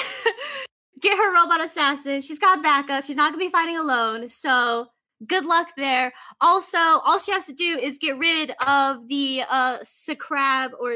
[1.01, 2.21] get her robot assassin.
[2.21, 3.05] She's got backup.
[3.05, 4.29] She's not gonna be fighting alone.
[4.29, 4.87] So
[5.27, 6.13] good luck there.
[6.41, 10.95] Also, all she has to do is get rid of the uh Sacrab or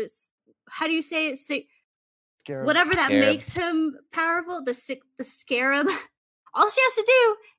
[0.69, 1.39] how do you say it?
[1.39, 1.55] Sa-
[2.41, 2.67] Scarab.
[2.67, 3.25] whatever that Scarab.
[3.25, 4.63] makes him powerful.
[4.63, 5.87] The sick, the scarab.
[6.55, 7.05] all she has to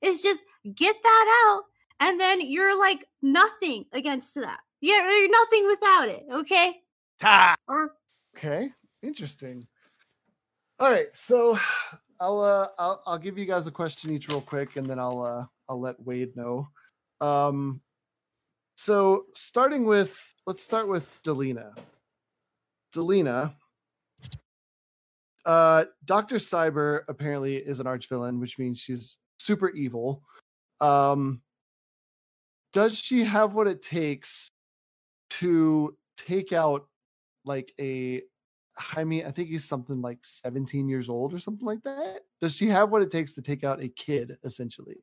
[0.01, 0.43] do is just
[0.73, 1.63] get that out,
[1.99, 4.59] and then you're like nothing against that.
[4.81, 6.23] You're, you're nothing without it.
[6.31, 6.75] Okay.
[7.67, 7.91] Or
[8.37, 8.69] Okay,
[9.01, 9.65] interesting.
[10.77, 11.57] All right, so
[12.19, 15.21] I'll uh I'll I'll give you guys a question each real quick, and then I'll
[15.21, 16.67] uh I'll let Wade know.
[17.21, 17.79] Um,
[18.75, 21.77] so starting with let's start with Delina.
[22.93, 23.55] Delina.
[25.45, 30.23] Uh, Doctor Cyber apparently is an archvillain, which means she's super evil.
[30.81, 31.41] Um,
[32.73, 34.51] does she have what it takes
[35.29, 36.87] to take out
[37.45, 38.23] like a
[38.77, 42.21] Jaime, I think he's something like 17 years old or something like that.
[42.41, 44.97] Does she have what it takes to take out a kid, essentially?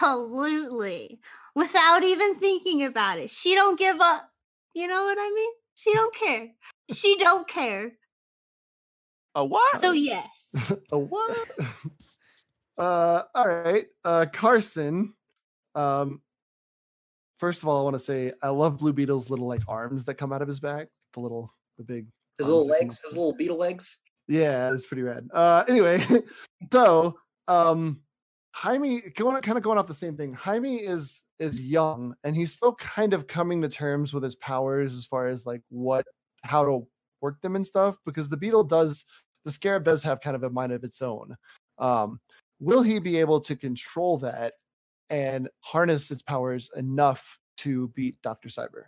[0.00, 1.20] absolutely,
[1.54, 4.30] without even thinking about it, she don't give up.
[4.74, 5.50] You know what I mean?
[5.74, 6.48] She don't care.
[6.90, 7.92] She don't care.
[9.34, 9.80] A what?
[9.80, 10.54] So yes.
[10.92, 11.48] a what?
[12.78, 13.86] uh, all right.
[14.04, 15.14] Uh, Carson.
[15.74, 16.20] Um,
[17.38, 20.14] first of all, I want to say I love Blue Beetle's little like arms that
[20.14, 20.88] come out of his back.
[21.14, 22.06] The little, the big.
[22.38, 23.98] His little legs, his little beetle legs.
[24.28, 25.28] Yeah, it's pretty rad.
[25.32, 26.02] Uh, anyway,
[26.72, 28.00] so um,
[28.54, 30.32] Jaime, going kind of going off the same thing.
[30.32, 34.94] Jaime is is young, and he's still kind of coming to terms with his powers
[34.94, 36.06] as far as like what
[36.42, 36.86] how to
[37.20, 37.96] work them and stuff.
[38.06, 39.04] Because the beetle does,
[39.44, 41.36] the scarab does have kind of a mind of its own.
[41.78, 42.20] Um,
[42.60, 44.52] will he be able to control that
[45.08, 48.84] and harness its powers enough to beat Doctor Cyber?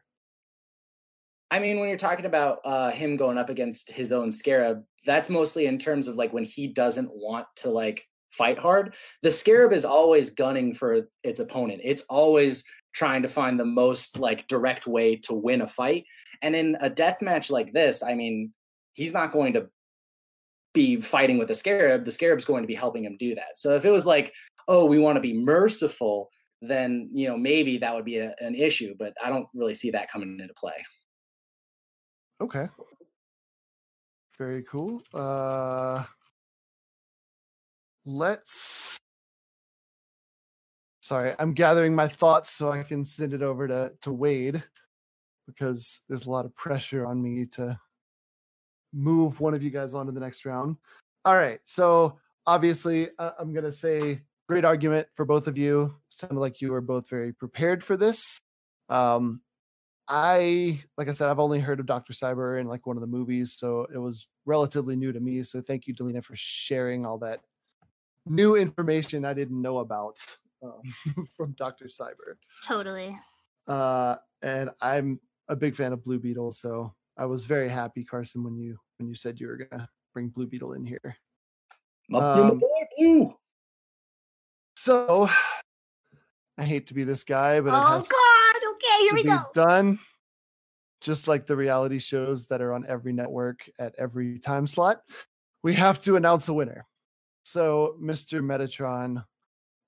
[1.52, 5.28] I mean, when you're talking about uh, him going up against his own scarab, that's
[5.28, 8.94] mostly in terms of like when he doesn't want to like fight hard.
[9.20, 11.82] The scarab is always gunning for its opponent.
[11.84, 16.06] It's always trying to find the most like direct way to win a fight.
[16.40, 18.50] And in a death match like this, I mean,
[18.94, 19.68] he's not going to
[20.72, 22.06] be fighting with the scarab.
[22.06, 23.56] The scarab's going to be helping him do that.
[23.58, 24.32] So if it was like,
[24.68, 26.30] oh, we want to be merciful,
[26.62, 28.94] then you know maybe that would be a, an issue.
[28.98, 30.82] But I don't really see that coming into play.
[32.42, 32.66] Okay.
[34.36, 35.00] Very cool.
[35.14, 36.02] Uh
[38.04, 38.98] let's
[41.02, 44.60] Sorry, I'm gathering my thoughts so I can send it over to to Wade
[45.46, 47.78] because there's a lot of pressure on me to
[48.92, 50.76] move one of you guys on to the next round.
[51.24, 51.60] All right.
[51.64, 55.94] So, obviously, uh, I'm going to say great argument for both of you.
[56.08, 58.40] Sounded like you were both very prepared for this.
[58.88, 59.42] Um
[60.14, 62.12] I, like I said, I've only heard of Dr.
[62.12, 65.42] Cyber in like one of the movies, so it was relatively new to me.
[65.42, 67.40] So thank you, Delina, for sharing all that
[68.26, 70.18] new information I didn't know about
[70.62, 70.82] um,
[71.36, 71.86] from Dr.
[71.86, 72.36] Cyber.
[72.62, 73.16] Totally.
[73.66, 78.44] Uh, and I'm a big fan of Blue Beetle, so I was very happy, Carson,
[78.44, 81.16] when you when you said you were gonna bring Blue Beetle in here.
[82.10, 82.62] My blue, Um,
[82.98, 83.34] blue.
[84.76, 85.30] So
[86.58, 88.31] I hate to be this guy, but it Oh has God.
[89.02, 89.44] Okay, here to we be go.
[89.52, 89.98] done.
[91.00, 95.02] Just like the reality shows that are on every network at every time slot,
[95.62, 96.86] we have to announce a winner.
[97.44, 98.40] So, Mr.
[98.40, 99.24] Metatron,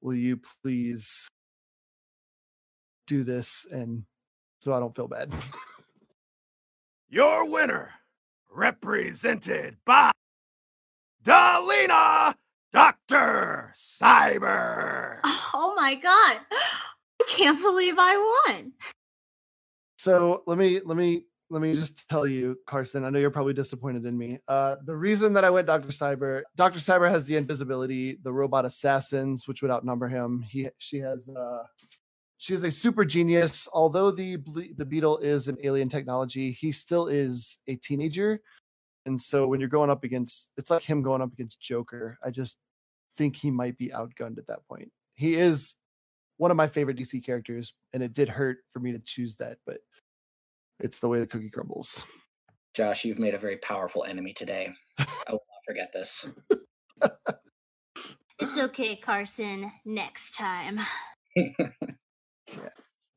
[0.00, 1.28] will you please
[3.06, 4.04] do this and
[4.60, 5.32] so I don't feel bad?
[7.08, 7.90] Your winner,
[8.50, 10.10] represented by
[11.22, 12.34] Dalina
[12.72, 13.72] Dr.
[13.76, 15.20] Cyber.
[15.54, 16.40] Oh my God.
[16.50, 18.72] I can't believe I won.
[20.04, 23.06] So let me let me let me just tell you, Carson.
[23.06, 24.38] I know you're probably disappointed in me.
[24.46, 28.66] Uh, the reason that I went Doctor Cyber, Doctor Cyber has the invisibility, the robot
[28.66, 30.44] assassins, which would outnumber him.
[30.46, 31.62] He she has uh,
[32.36, 33.66] she is a super genius.
[33.72, 34.36] Although the
[34.76, 38.42] the beetle is an alien technology, he still is a teenager.
[39.06, 42.18] And so when you're going up against, it's like him going up against Joker.
[42.22, 42.58] I just
[43.16, 44.92] think he might be outgunned at that point.
[45.14, 45.74] He is
[46.36, 49.58] one of my favorite DC characters, and it did hurt for me to choose that,
[49.66, 49.78] but
[50.80, 52.04] it's the way the cookie crumbles.
[52.74, 54.72] Josh, you've made a very powerful enemy today.
[54.98, 56.26] I will not forget this.
[58.40, 59.70] It's okay, Carson.
[59.84, 60.80] Next time.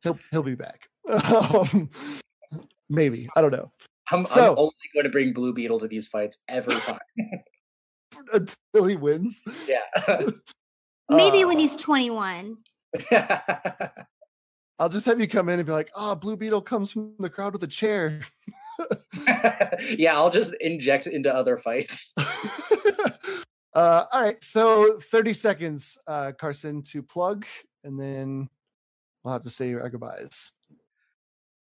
[0.04, 0.88] He'll he'll be back.
[1.10, 1.90] Um,
[2.88, 3.72] maybe I don't know.
[4.12, 7.00] I'm, So- I'm only going to bring Blue Beetle to these fights every time.
[8.34, 9.42] Until he wins.
[9.68, 10.22] yeah.
[11.10, 12.58] Maybe Uh, when he's 21.
[14.80, 17.30] I'll just have you come in and be like, "Oh, Blue Beetle comes from the
[17.30, 18.22] crowd with a chair."
[19.98, 22.14] yeah, I'll just inject into other fights.
[23.74, 27.46] uh, all right, so 30 seconds, uh, Carson, to plug,
[27.84, 28.50] and then
[29.24, 30.52] we'll have to say our goodbyes.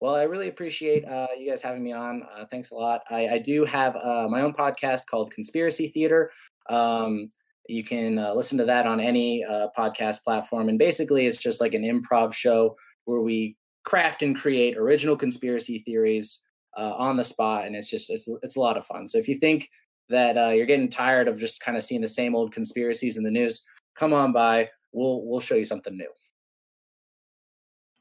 [0.01, 2.23] Well, I really appreciate uh, you guys having me on.
[2.23, 3.03] Uh, thanks a lot.
[3.11, 6.31] I, I do have uh, my own podcast called Conspiracy Theater.
[6.71, 7.29] Um,
[7.71, 10.69] you can uh, listen to that on any uh, podcast platform.
[10.69, 15.79] And basically, it's just like an improv show where we craft and create original conspiracy
[15.79, 16.43] theories
[16.77, 17.67] uh, on the spot.
[17.67, 19.09] And it's just, it's, it's a lot of fun.
[19.09, 19.69] So if you think
[20.09, 23.23] that uh, you're getting tired of just kind of seeing the same old conspiracies in
[23.23, 23.63] the news,
[23.95, 24.69] come on by.
[24.93, 26.11] We'll, we'll show you something new.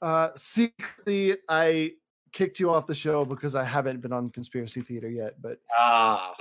[0.02, 1.92] Uh, secretly, I
[2.32, 6.34] kicked you off the show because I haven't been on Conspiracy Theater yet, but Ah,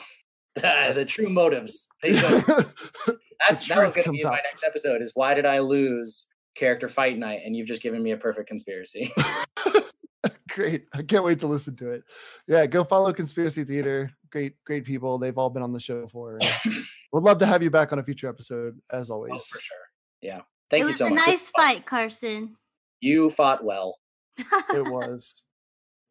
[0.63, 1.89] Uh, the true motives.
[2.03, 2.41] They show.
[3.49, 5.01] That's that was going to comes be my next episode.
[5.01, 7.43] Is why did I lose character fight night?
[7.45, 9.13] And you've just given me a perfect conspiracy.
[10.51, 10.87] great.
[10.93, 12.03] I can't wait to listen to it.
[12.49, 14.11] Yeah, go follow Conspiracy Theater.
[14.31, 15.19] Great, great people.
[15.19, 16.39] They've all been on the show before.
[16.41, 16.75] and
[17.13, 19.33] Would love to have you back on a future episode, as oh, always.
[19.35, 19.77] oh, for sure.
[20.21, 20.41] Yeah.
[20.71, 20.93] Thank you.
[20.93, 21.13] so much.
[21.13, 21.27] it was so a much.
[21.27, 22.57] nice fight, Carson.
[23.01, 23.99] You fought well.
[24.39, 25.43] it was.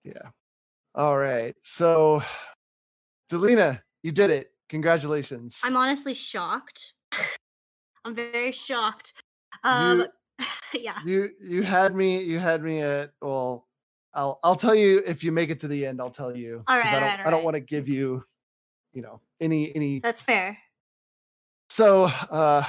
[0.04, 0.30] Yeah.
[0.96, 1.56] All right.
[1.62, 2.24] So,
[3.30, 4.52] Delina, you did it.
[4.70, 5.60] Congratulations.
[5.65, 6.93] I'm honestly shocked.
[8.06, 9.22] I'm very shocked.
[9.65, 10.08] Um,
[10.74, 11.00] yeah.
[11.06, 13.67] you you had me you had me at well
[14.13, 16.78] I'll I'll tell you if you make it to the end I'll tell you All
[16.78, 18.24] right, I don't right, I all don't want to give you
[18.93, 20.58] you know any any That's fair.
[21.70, 22.63] so uh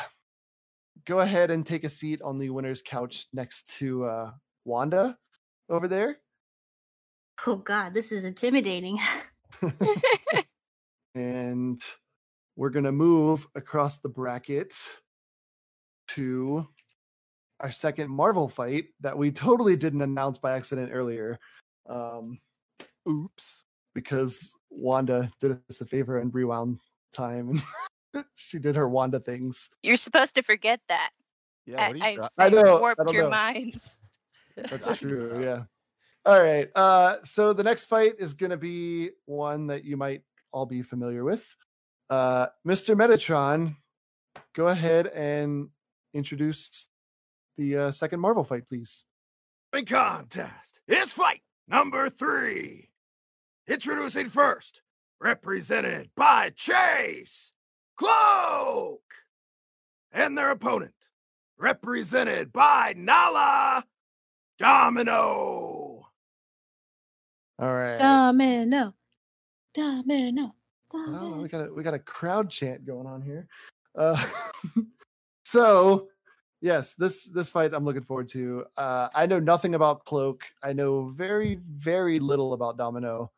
[1.04, 4.30] go ahead and take a seat on the winner's couch next to uh
[4.64, 5.16] Wanda
[5.68, 6.18] over there
[7.46, 8.98] Oh God, this is intimidating.
[11.58, 11.82] and
[12.56, 14.72] we're gonna move across the bracket
[16.08, 16.66] to
[17.60, 21.38] our second Marvel fight that we totally didn't announce by accident earlier.
[21.88, 22.38] Um,
[23.08, 26.78] oops, because Wanda did us a favor and rewound
[27.12, 27.60] time,
[28.14, 29.70] and she did her Wanda things.
[29.82, 31.10] You're supposed to forget that.
[31.66, 32.32] Yeah, what are I, you I, got?
[32.38, 33.30] I know, warped don't your know.
[33.30, 33.98] minds.
[34.56, 35.40] That's true.
[35.42, 35.62] Yeah.
[36.24, 36.68] All right.
[36.74, 40.82] Uh, so the next fight is going to be one that you might all be
[40.82, 41.56] familiar with.
[42.10, 42.96] Uh, Mr.
[42.96, 43.76] Metatron,
[44.54, 45.68] go ahead and
[46.14, 46.88] introduce
[47.56, 49.04] the uh, second Marvel fight, please.
[49.72, 50.80] Big contest.
[50.86, 52.90] It's fight number three.
[53.66, 54.80] Introducing first,
[55.20, 57.52] represented by Chase
[57.98, 59.02] Cloak,
[60.12, 60.94] and their opponent,
[61.58, 63.84] represented by Nala
[64.56, 66.06] Domino.
[67.58, 67.98] All right.
[67.98, 68.94] Domino.
[69.74, 70.54] Domino.
[70.92, 71.42] Oh, Domino.
[71.42, 73.46] we got a we got a crowd chant going on here.
[73.94, 74.22] Uh,
[75.44, 76.08] so
[76.60, 78.64] yes, this this fight I'm looking forward to.
[78.76, 80.44] Uh, I know nothing about Cloak.
[80.62, 83.30] I know very very little about Domino.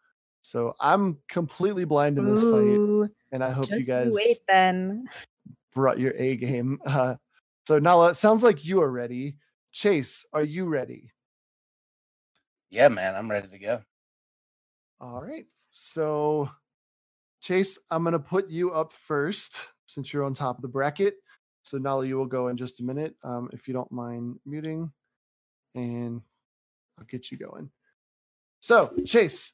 [0.42, 5.06] So I'm completely blind in this fight, and I hope just you guys wait then.
[5.74, 6.80] brought your A game.
[6.86, 7.16] Uh,
[7.66, 9.36] so Nala, it sounds like you are ready.
[9.70, 11.12] Chase, are you ready?
[12.70, 13.82] Yeah, man, I'm ready to go.
[15.00, 15.46] All right.
[15.70, 16.50] So,
[17.40, 21.14] Chase, I'm going to put you up first since you're on top of the bracket.
[21.62, 24.90] So, Nala, you will go in just a minute um, if you don't mind muting,
[25.74, 26.20] and
[26.98, 27.70] I'll get you going.
[28.60, 29.52] So, Chase,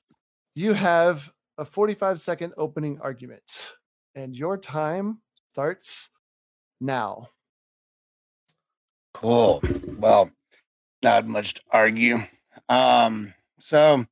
[0.55, 3.75] you have a 45 second opening argument,
[4.15, 5.19] and your time
[5.53, 6.09] starts
[6.81, 7.29] now.
[9.13, 9.63] Cool.
[9.99, 10.31] Well,
[11.03, 12.23] not much to argue.
[12.69, 14.07] Um, so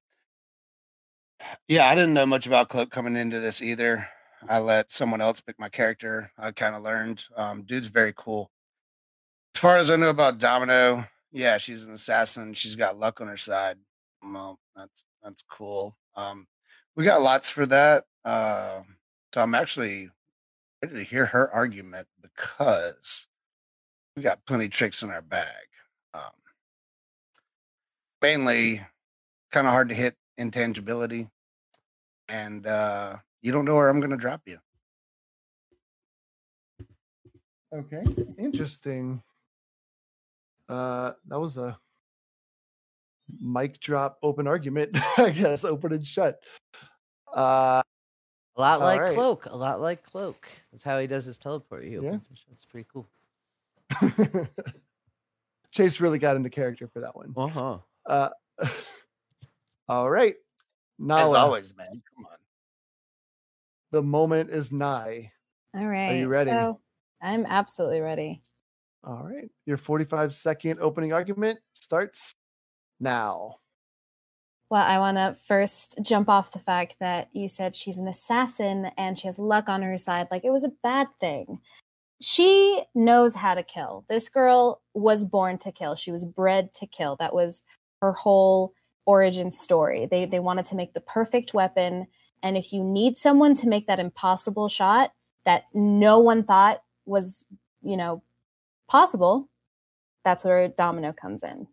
[1.69, 4.09] yeah, I didn't know much about Cloak coming into this either.
[4.49, 6.31] I let someone else pick my character.
[6.39, 7.25] I kind of learned.
[7.37, 8.51] Um, dude's very cool.
[9.55, 12.55] As far as I know about Domino, yeah, she's an assassin.
[12.55, 13.79] She's got luck on her side.
[14.23, 15.97] Well, that's that's cool.
[16.17, 16.47] Um,
[16.97, 18.05] we got lots for that.
[18.25, 18.83] Uh,
[19.33, 20.11] so I'm actually
[20.83, 23.29] ready to hear her argument because
[24.17, 25.67] we got plenty tricks in our bag.
[26.13, 26.31] Um,
[28.23, 28.83] mainly,
[29.51, 31.29] kind of hard to hit intangibility,
[32.29, 34.59] and uh, you don't know where I'm going to drop you.
[37.75, 38.05] Okay,
[38.39, 39.23] interesting.
[40.69, 41.77] Uh, that was a
[43.41, 46.41] mic drop open argument, I guess, open and shut.
[47.35, 47.83] Uh,
[48.57, 49.15] A lot like right.
[49.15, 49.47] Cloak.
[49.47, 50.47] A lot like Cloak.
[50.71, 51.85] That's how he does his teleport.
[51.85, 51.99] He Yeah.
[52.01, 52.65] opens and shuts.
[52.65, 53.09] Pretty cool.
[55.73, 57.33] Chase really got into character for that one.
[57.37, 57.79] Uh huh.
[58.07, 58.29] Uh,
[59.89, 60.37] all right.
[61.11, 61.91] As always, man.
[62.17, 62.37] Come on.
[63.91, 65.33] the moment is nigh.
[65.77, 66.13] All right.
[66.13, 66.51] Are you ready?
[66.51, 66.81] So
[67.23, 68.43] I'm absolutely ready.
[69.03, 69.51] All right.
[69.67, 72.33] Your 45 second opening argument starts
[73.01, 73.57] now.
[74.71, 78.91] Well, I want to first jump off the fact that you said she's an assassin
[78.97, 80.29] and she has luck on her side.
[80.31, 81.59] Like it was a bad thing.
[82.21, 84.05] She knows how to kill.
[84.09, 85.95] This girl was born to kill.
[85.95, 87.17] She was bred to kill.
[87.17, 87.63] That was
[88.01, 88.73] her whole
[89.07, 90.07] origin story.
[90.07, 92.07] They they wanted to make the perfect weapon,
[92.43, 95.13] and if you need someone to make that impossible shot
[95.45, 97.45] that no one thought was,
[97.83, 98.23] you know,
[98.89, 99.49] possible,
[100.25, 101.67] that's where Domino comes in.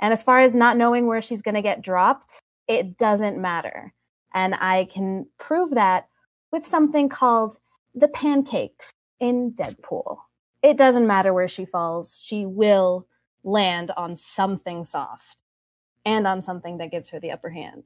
[0.00, 3.92] And as far as not knowing where she's going to get dropped, it doesn't matter.
[4.32, 6.08] And I can prove that
[6.50, 7.58] with something called
[7.94, 10.18] the pancakes in Deadpool.
[10.62, 13.06] It doesn't matter where she falls, she will
[13.44, 15.43] land on something soft
[16.04, 17.84] and on something that gives her the upper hand.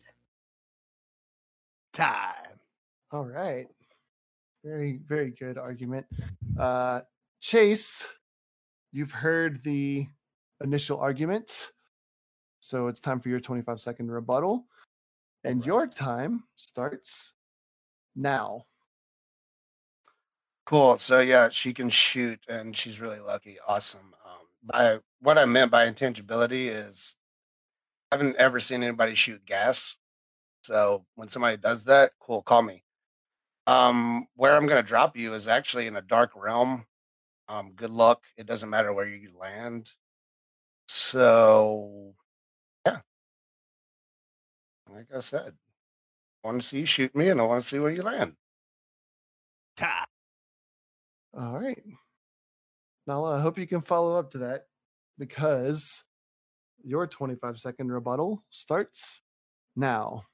[1.93, 2.35] Time.
[3.11, 3.66] All right.
[4.64, 6.07] Very, very good argument.
[6.59, 7.01] Uh,
[7.41, 8.07] Chase,
[8.93, 10.07] you've heard the
[10.62, 11.71] initial argument.
[12.61, 14.66] So it's time for your 25 second rebuttal.
[15.45, 17.33] And your time starts
[18.16, 18.66] now.
[20.66, 20.99] Cool.
[20.99, 23.57] So yeah, she can shoot, and she's really lucky.
[23.66, 24.12] Awesome.
[24.27, 27.28] Um, by what I meant by intangibility is, I
[28.13, 29.97] haven't ever seen anybody shoot gas.
[30.63, 32.83] So when somebody does that, cool, call me.
[33.67, 36.87] Um, where I'm gonna drop you is actually in a dark realm.
[37.49, 38.25] Um, good luck.
[38.37, 39.93] It doesn't matter where you land.
[40.89, 42.15] So
[42.87, 43.01] yeah,
[44.91, 45.53] like I said,
[46.45, 48.35] I want to see you shoot me, and I want to see where you land.
[49.77, 50.07] Time.
[51.39, 51.83] All right.
[53.07, 54.67] Nala, I hope you can follow up to that
[55.19, 56.05] because
[56.85, 59.20] your 25 second rebuttal starts
[59.76, 60.24] now.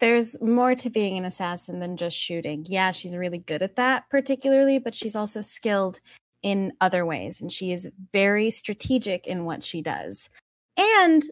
[0.00, 2.66] There's more to being an assassin than just shooting.
[2.68, 6.00] Yeah, she's really good at that, particularly, but she's also skilled
[6.42, 10.28] in other ways and she is very strategic in what she does.
[10.76, 11.22] And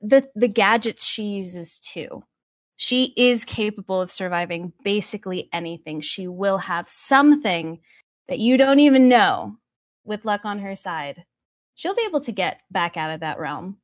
[0.00, 2.22] the the gadgets she uses too.
[2.76, 6.00] She is capable of surviving basically anything.
[6.00, 7.80] She will have something
[8.28, 9.56] that you don't even know
[10.04, 11.24] with luck on her side.
[11.76, 13.76] She'll be able to get back out of that realm.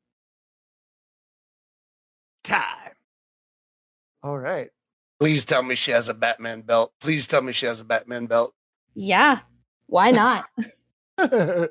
[2.42, 2.90] Time.
[4.24, 4.70] All right.
[5.20, 6.92] Please tell me she has a Batman belt.
[7.00, 8.52] Please tell me she has a Batman belt.
[8.94, 9.38] Yeah.
[9.86, 10.46] Why not?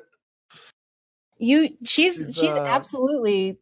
[1.42, 3.58] You she's She's, she's, uh, absolutely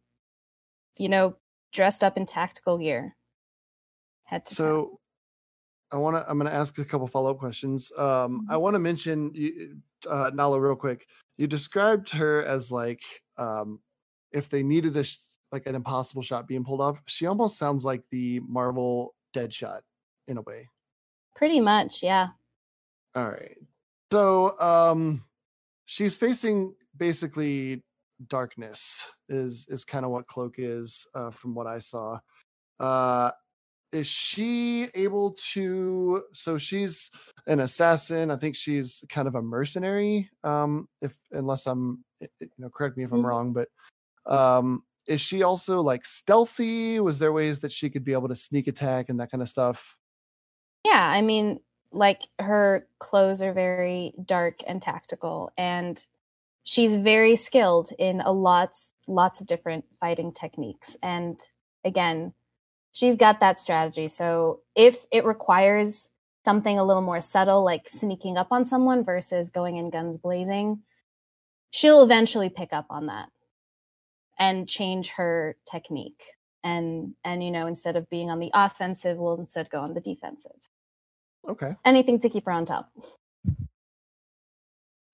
[0.99, 1.35] you know
[1.73, 3.15] dressed up in tactical gear.
[4.23, 4.63] Head to toe.
[4.63, 4.99] so
[5.91, 6.29] I want to.
[6.29, 7.91] I'm going to ask a couple follow up questions.
[7.97, 11.07] Um, I want to mention uh, Nala real quick.
[11.41, 13.01] You described her as like
[13.35, 13.79] um,
[14.31, 15.17] if they needed a sh-
[15.51, 17.01] like an impossible shot being pulled off.
[17.07, 19.79] She almost sounds like the Marvel Deadshot
[20.27, 20.69] in a way.
[21.35, 22.27] Pretty much, yeah.
[23.15, 23.57] All right.
[24.11, 25.23] So um
[25.85, 27.81] she's facing basically
[28.27, 32.19] darkness is is kind of what cloak is uh from what I saw.
[32.79, 33.31] Uh
[33.91, 37.09] is she able to so she's
[37.47, 38.31] an assassin.
[38.31, 42.69] I think she's kind of a mercenary um if unless I'm i- i- you know
[42.69, 43.25] correct me if I'm Mhm.
[43.25, 43.69] wrong but
[44.25, 46.99] um is she also like stealthy?
[46.99, 49.49] Was there ways that she could be able to sneak attack and that kind of
[49.49, 49.97] stuff?
[50.85, 51.59] Yeah, I mean,
[51.91, 56.05] like her clothes are very dark and tactical and
[56.63, 61.41] she's very skilled in a lots lots of different fighting techniques and
[61.83, 62.33] again,
[62.93, 64.07] she's got that strategy.
[64.07, 66.09] So if it requires
[66.45, 70.81] something a little more subtle like sneaking up on someone versus going in guns blazing,
[71.71, 73.29] she'll eventually pick up on that
[74.39, 76.23] and change her technique.
[76.63, 80.01] And and you know, instead of being on the offensive, we'll instead go on the
[80.01, 80.69] defensive
[81.47, 81.75] Okay.
[81.85, 82.91] anything to keep her on top.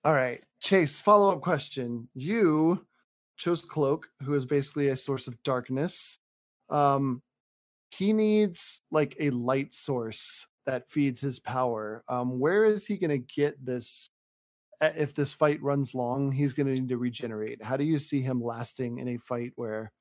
[0.04, 2.08] All right, Chase, follow up question.
[2.14, 2.86] You
[3.38, 6.20] chose Cloak, who is basically a source of darkness.
[6.70, 7.22] Um,
[7.92, 12.04] he needs like a light source that feeds his power.
[12.08, 14.08] Um, where is he going to get this?
[14.82, 17.64] uh, If this fight runs long, he's going to need to regenerate.
[17.64, 19.92] How do you see him lasting in a fight where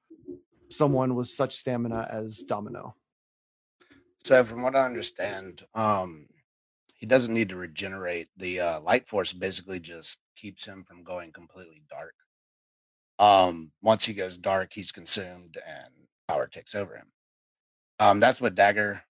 [0.68, 2.96] someone with such stamina as Domino?
[4.18, 6.26] So from what I understand, um,
[6.96, 8.28] he doesn't need to regenerate.
[8.36, 12.14] The uh, light force basically just keeps him from going completely dark.
[13.20, 15.92] Um, once he goes dark, he's consumed and
[16.26, 17.06] power takes over him.
[18.00, 19.04] Um, that's what Dagger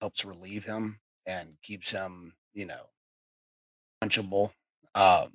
[0.00, 2.86] helps relieve him and keeps him, you know,
[4.02, 4.52] punchable.
[4.94, 5.32] Um,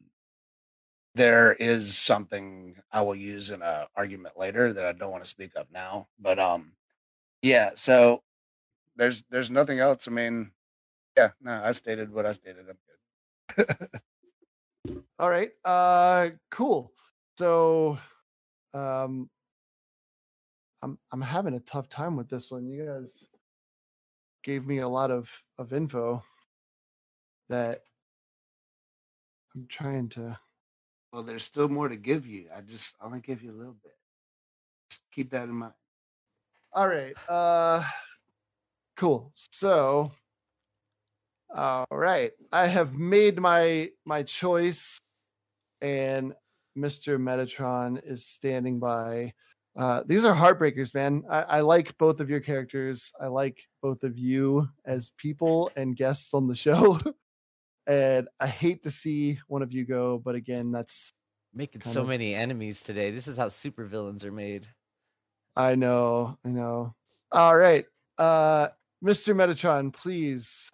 [1.15, 5.29] there is something I will use in an argument later that I don't want to
[5.29, 6.73] speak of now, but um,
[7.41, 7.71] yeah.
[7.75, 8.21] So
[8.95, 10.07] there's there's nothing else.
[10.07, 10.51] I mean,
[11.15, 12.65] yeah, no, I stated what I stated.
[12.69, 13.89] I'm good.
[15.19, 15.51] All right.
[15.65, 16.91] Uh cool.
[17.37, 17.97] So
[18.73, 19.29] um
[20.81, 22.67] I'm I'm having a tough time with this one.
[22.67, 23.27] You guys
[24.47, 25.29] gave me a lot of
[25.59, 26.23] of info
[27.49, 27.81] that
[29.55, 30.39] I'm trying to
[31.11, 32.45] well, there's still more to give you.
[32.55, 33.95] I just I only give you a little bit.
[34.89, 35.73] Just keep that in mind.
[36.71, 37.13] All right.
[37.27, 37.83] Uh
[38.95, 39.33] cool.
[39.35, 40.11] So
[41.53, 42.31] all right.
[42.53, 44.97] I have made my my choice
[45.81, 46.33] and
[46.77, 47.19] Mr.
[47.19, 49.33] Metatron is standing by.
[49.77, 51.23] Uh, these are heartbreakers, man.
[51.29, 53.13] I, I like both of your characters.
[53.21, 56.99] I like both of you as people and guests on the show.
[57.87, 61.11] and I hate to see one of you go, but again, that's
[61.53, 63.11] Making so of- many enemies today.
[63.11, 64.67] This is how supervillains are made.
[65.55, 66.93] I know, I know.
[67.31, 67.85] All right.
[68.17, 68.69] Uh
[69.03, 69.35] Mr.
[69.35, 70.69] Metatron, please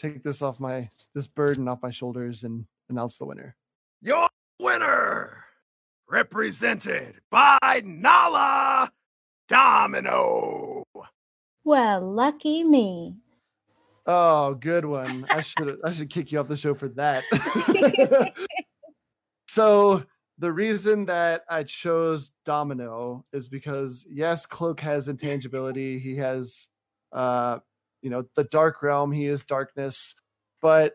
[0.00, 3.56] take this off my this burden off my shoulders and announce the winner.
[4.02, 4.28] Your winner,
[6.12, 8.92] represented by Nala
[9.48, 10.84] Domino.
[11.64, 13.16] Well, lucky me.
[14.06, 15.24] Oh, good one.
[15.30, 17.24] I should I should kick you off the show for that.
[19.48, 20.04] so
[20.38, 25.98] the reason that I chose Domino is because yes, Cloak has intangibility.
[25.98, 26.68] He has
[27.12, 27.60] uh
[28.02, 30.14] you know the dark realm, he is darkness,
[30.60, 30.94] but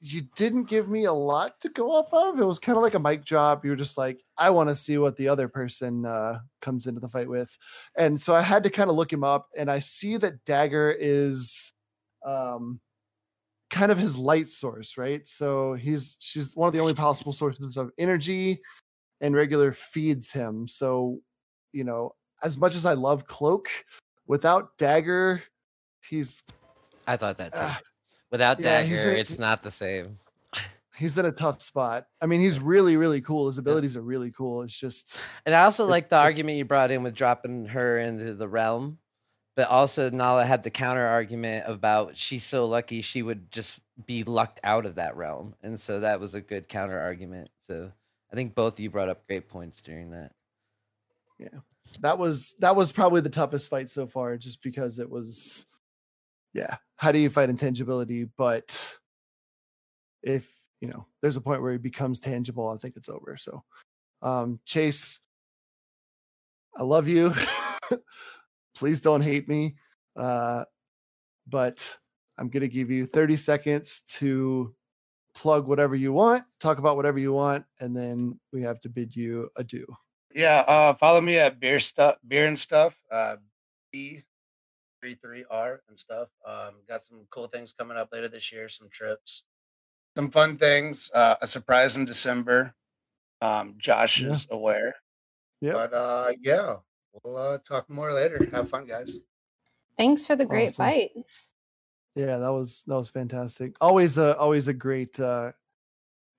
[0.00, 2.40] you didn't give me a lot to go off of.
[2.40, 3.64] It was kind of like a mic drop.
[3.64, 7.00] You were just like, I want to see what the other person uh, comes into
[7.00, 7.56] the fight with.
[7.96, 10.94] And so I had to kind of look him up, and I see that Dagger
[10.98, 11.72] is
[12.24, 12.80] um
[13.70, 15.26] kind of his light source, right?
[15.28, 18.60] So he's she's one of the only possible sources of energy
[19.20, 20.66] and regular feeds him.
[20.66, 21.20] So,
[21.72, 23.68] you know, as much as I love Cloak,
[24.26, 25.42] without Dagger,
[26.08, 26.42] he's
[27.06, 27.60] I thought that too.
[28.30, 30.16] Without yeah, dagger, it's not the same.
[30.96, 32.06] he's in a tough spot.
[32.20, 33.48] I mean, he's really, really cool.
[33.48, 34.62] His abilities are really cool.
[34.62, 35.16] It's just
[35.46, 38.98] And I also like the argument you brought in with dropping her into the realm.
[39.56, 44.22] But also Nala had the counter argument about she's so lucky she would just be
[44.24, 45.54] lucked out of that realm.
[45.62, 47.50] And so that was a good counter argument.
[47.60, 47.90] So
[48.32, 50.32] I think both of you brought up great points during that.
[51.38, 51.60] Yeah,
[52.00, 55.66] that was that was probably the toughest fight so far, just because it was
[56.52, 56.76] yeah.
[56.96, 58.24] How do you fight intangibility?
[58.36, 58.98] But
[60.22, 60.48] if
[60.80, 63.36] you know, there's a point where he becomes tangible, I think it's over.
[63.36, 63.62] So
[64.22, 65.20] um Chase,
[66.76, 67.34] I love you.
[68.74, 69.76] Please don't hate me.
[70.16, 70.64] Uh
[71.46, 71.98] but
[72.38, 74.74] I'm gonna give you 30 seconds to
[75.34, 79.14] plug whatever you want, talk about whatever you want, and then we have to bid
[79.14, 79.86] you adieu.
[80.34, 82.96] Yeah, uh, follow me at beer stuff, beer and stuff.
[83.10, 83.36] Uh,
[83.90, 84.22] B
[85.00, 86.28] three three R and stuff.
[86.46, 88.68] Um, got some cool things coming up later this year.
[88.68, 89.44] Some trips,
[90.16, 91.10] some fun things.
[91.14, 92.74] Uh, a surprise in December.
[93.40, 94.30] Um, Josh Yeah.
[94.30, 94.94] is aware,
[95.60, 95.72] Yeah.
[95.72, 96.76] but uh, yeah,
[97.24, 98.38] we'll uh, talk more later.
[98.52, 99.18] Have fun, guys.
[99.96, 100.84] Thanks for the great Awesome.
[100.84, 101.10] fight.
[102.14, 103.76] Yeah, that was that was fantastic.
[103.80, 105.52] Always a always a great uh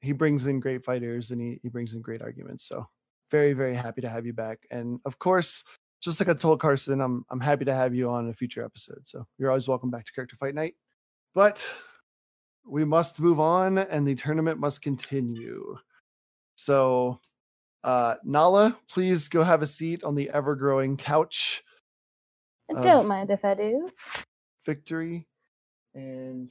[0.01, 2.65] he brings in great fighters and he, he brings in great arguments.
[2.65, 2.87] So
[3.29, 4.65] very, very happy to have you back.
[4.71, 5.63] And of course,
[6.01, 9.01] just like I told Carson, I'm I'm happy to have you on a future episode.
[9.05, 10.75] So you're always welcome back to Character Fight Night.
[11.33, 11.65] But
[12.65, 15.77] we must move on and the tournament must continue.
[16.55, 17.19] So
[17.83, 21.63] uh Nala, please go have a seat on the ever growing couch
[22.77, 23.87] I don't mind if I do.
[24.65, 25.27] victory.
[25.93, 26.49] And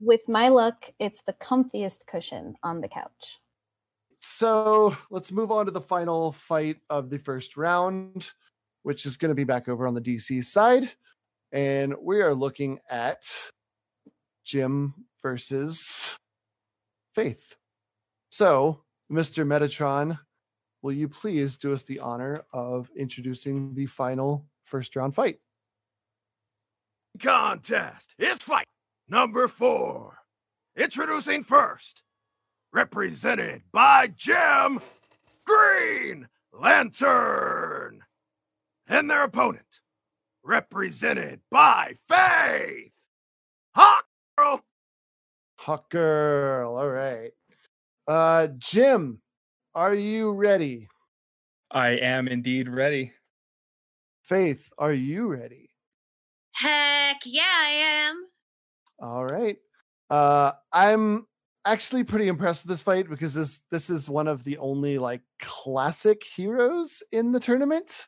[0.00, 3.40] With my luck, it's the comfiest cushion on the couch.
[4.20, 8.30] So let's move on to the final fight of the first round,
[8.82, 10.90] which is going to be back over on the DC side.
[11.52, 13.22] And we are looking at
[14.44, 16.16] Jim versus
[17.14, 17.56] Faith.
[18.30, 19.46] So, Mr.
[19.46, 20.18] Metatron,
[20.82, 25.38] will you please do us the honor of introducing the final first round fight?
[27.20, 28.66] Contest is fight
[29.08, 30.18] number four.
[30.76, 32.02] Introducing first,
[32.72, 34.78] represented by Jim
[35.44, 37.77] Green Lantern.
[38.88, 39.66] And their opponent,
[40.42, 42.96] represented by Faith
[43.74, 44.04] Hawk
[44.36, 44.64] Girl.
[45.56, 46.76] Hawk Girl.
[46.76, 47.32] All right.
[48.06, 49.20] Uh, Jim,
[49.74, 50.88] are you ready?
[51.70, 53.12] I am indeed ready.
[54.22, 55.68] Faith, are you ready?
[56.52, 57.70] Heck yeah, I
[58.08, 58.26] am.
[59.00, 59.58] All right.
[60.08, 61.26] Uh, I'm
[61.64, 65.20] actually pretty impressed with this fight because this this is one of the only like
[65.40, 68.06] classic heroes in the tournament.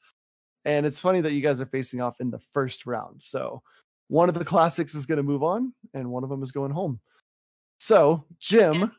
[0.65, 3.23] And it's funny that you guys are facing off in the first round.
[3.23, 3.63] So
[4.09, 6.73] one of the classics is going to move on, and one of them is going
[6.73, 7.01] home.
[7.79, 8.93] So, Jim,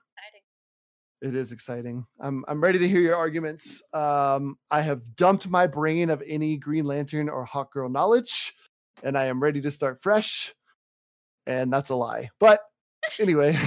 [1.22, 2.06] it is exciting.
[2.20, 3.84] I'm I'm ready to hear your arguments.
[3.94, 8.56] Um, I have dumped my brain of any Green Lantern or Hawk Girl knowledge,
[9.04, 10.54] and I am ready to start fresh.
[11.46, 12.30] And that's a lie.
[12.40, 12.62] But
[13.20, 13.58] anyway,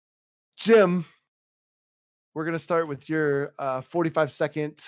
[0.56, 1.04] Jim,
[2.34, 4.82] we're gonna start with your uh, 45 second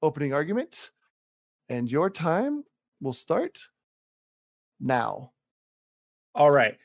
[0.00, 0.90] opening argument,
[1.68, 2.64] and your time
[3.00, 3.58] will start
[4.80, 5.32] now.
[6.34, 6.76] All right.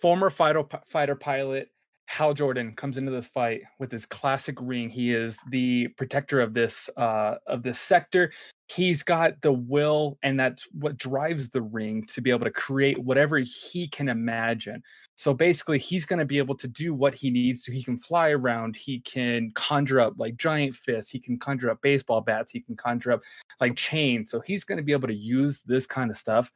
[0.00, 1.68] Former fighter fighter pilot
[2.10, 4.90] Hal Jordan comes into this fight with his classic ring.
[4.90, 8.32] He is the protector of this uh of this sector.
[8.66, 12.98] He's got the will and that's what drives the ring to be able to create
[12.98, 14.82] whatever he can imagine.
[15.20, 17.66] So basically he's going to be able to do what he needs.
[17.66, 21.82] He can fly around, he can conjure up like giant fists, he can conjure up
[21.82, 23.20] baseball bats, he can conjure up
[23.60, 24.30] like chains.
[24.30, 26.50] So he's going to be able to use this kind of stuff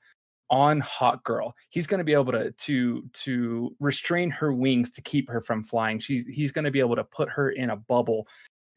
[0.51, 5.01] on hawk girl he's going to be able to to to restrain her wings to
[5.01, 7.77] keep her from flying she's he's going to be able to put her in a
[7.77, 8.29] bubble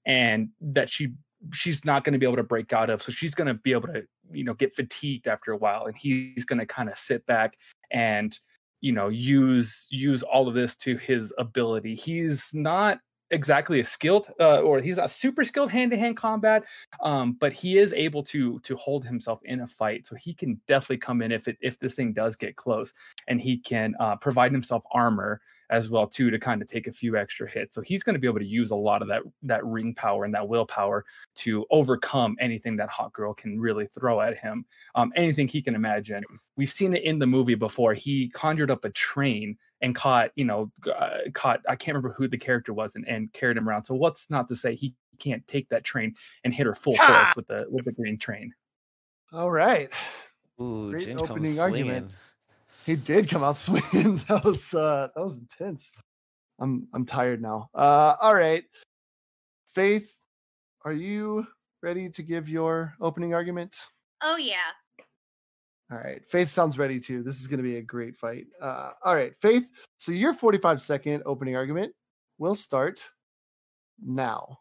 [0.06, 1.10] and that she
[1.52, 3.74] she's not going to be able to break out of so she's going to be
[3.74, 6.98] able to you know get fatigued after a while and he's going to kind of
[6.98, 7.58] sit back
[7.92, 8.40] and
[8.82, 11.96] you know use use all of this to his ability.
[11.96, 13.00] He's not
[13.32, 16.64] exactly a skilled uh, or he's not super skilled hand-to-hand combat
[17.04, 20.08] um but he is able to to hold himself in a fight.
[20.08, 22.94] So he can definitely come in if it if this thing does get close
[23.28, 26.92] and he can uh, provide himself armor as well too to kind of take a
[26.92, 27.76] few extra hits.
[27.76, 30.24] So he's going to be able to use a lot of that that ring power
[30.24, 31.04] and that willpower
[31.36, 34.66] to overcome anything that hawk girl can really throw at him
[34.96, 36.24] um anything he can imagine.
[36.56, 37.94] We've seen it in the movie before.
[37.94, 42.28] He conjured up a train and caught you know uh, caught i can't remember who
[42.28, 45.46] the character was and, and carried him around so what's not to say he can't
[45.48, 48.54] take that train and hit her full force with the with the green train
[49.34, 49.90] All right.
[50.62, 52.10] Ooh, Great Jim comes opening argument.
[52.10, 52.14] swinging.
[52.86, 54.18] He did come out swinging.
[54.28, 55.92] That was uh that was intense.
[56.60, 57.70] I'm I'm tired now.
[57.74, 58.64] Uh all right.
[59.76, 60.18] Faith,
[60.86, 61.46] are you
[61.84, 63.76] ready to give your opening argument?
[64.22, 64.72] Oh yeah.
[65.92, 66.22] All right.
[66.28, 67.24] Faith sounds ready too.
[67.24, 68.48] This is going to be a great fight.
[68.62, 69.72] Uh all right, Faith.
[69.98, 71.94] So your 45 second opening argument
[72.38, 73.10] will start
[74.04, 74.60] now.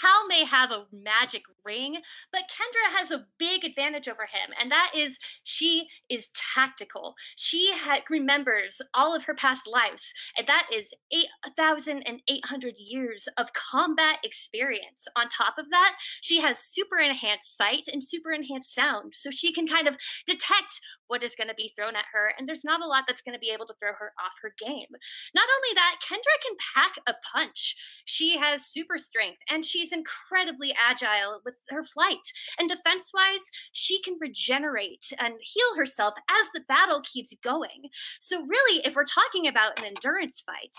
[0.00, 1.96] Hal may have a magic ring,
[2.32, 7.14] but Kendra has a big advantage over him, and that is she is tactical.
[7.36, 14.18] She ha- remembers all of her past lives, and that is 8,800 years of combat
[14.24, 15.06] experience.
[15.16, 19.52] On top of that, she has super enhanced sight and super enhanced sound, so she
[19.52, 19.96] can kind of
[20.26, 20.80] detect
[21.10, 23.34] what is going to be thrown at her, and there's not a lot that's going
[23.34, 24.86] to be able to throw her off her game.
[25.34, 27.74] Not only that, Kendra can pack a punch.
[28.04, 32.32] She has super strength and she's incredibly agile with her flight.
[32.58, 37.90] And defense wise, she can regenerate and heal herself as the battle keeps going.
[38.20, 40.76] So, really, if we're talking about an endurance fight,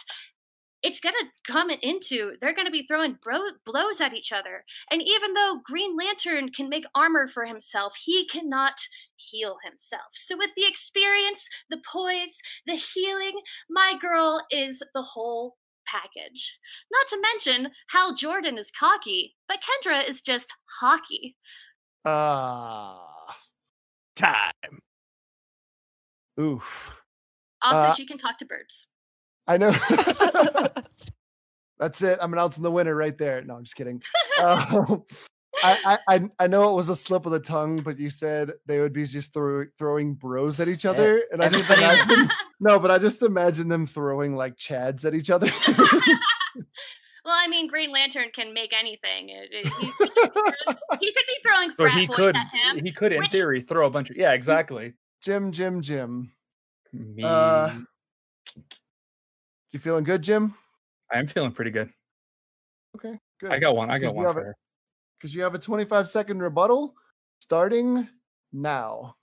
[0.84, 4.64] it's going to come into they're going to be throwing bro- blows at each other
[4.90, 8.74] and even though green lantern can make armor for himself he cannot
[9.30, 13.34] heal himself so with the experience the poise the healing
[13.70, 15.56] my girl is the whole
[15.88, 16.58] package
[16.92, 21.36] not to mention hal jordan is cocky but kendra is just hockey
[22.04, 23.36] Ah,
[24.16, 24.80] Time.
[26.40, 26.92] oof.
[27.62, 28.88] also Uh, she can talk to birds
[29.48, 29.72] I know.
[31.80, 32.20] That's it.
[32.22, 33.42] I'm announcing the winner right there.
[33.44, 34.02] No, I'm just kidding.
[34.42, 35.04] Um,
[35.64, 38.52] I, I I I know it was a slip of the tongue, but you said
[38.66, 42.30] they would be just throw, throwing bros at each other, and I just everybody- imagine
[42.60, 45.50] no, but I just imagine them throwing like chads at each other.
[47.24, 49.86] well i mean green lantern can make anything It- it- he,
[51.00, 53.32] he could be throwing so frat he boys could at him he could in which-
[53.32, 56.32] theory throw a bunch of yeah exactly Jim, Jim, Jim.
[56.92, 57.74] Me, Uh,
[59.72, 60.56] You feeling good, Jim?
[61.12, 61.92] i'm feeling pretty good
[62.96, 63.52] Okay, good.
[63.52, 64.56] i got one i got one for a- her
[65.22, 66.96] Because you have a 25 second rebuttal
[67.38, 68.08] starting
[68.52, 69.16] now.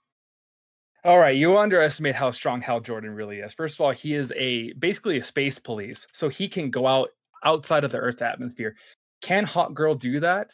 [1.03, 3.53] All right, you underestimate how strong Hal Jordan really is.
[3.53, 7.09] First of all, he is a basically a space police, so he can go out
[7.43, 8.75] outside of the Earth's atmosphere.
[9.21, 10.53] Can Hawk Girl do that?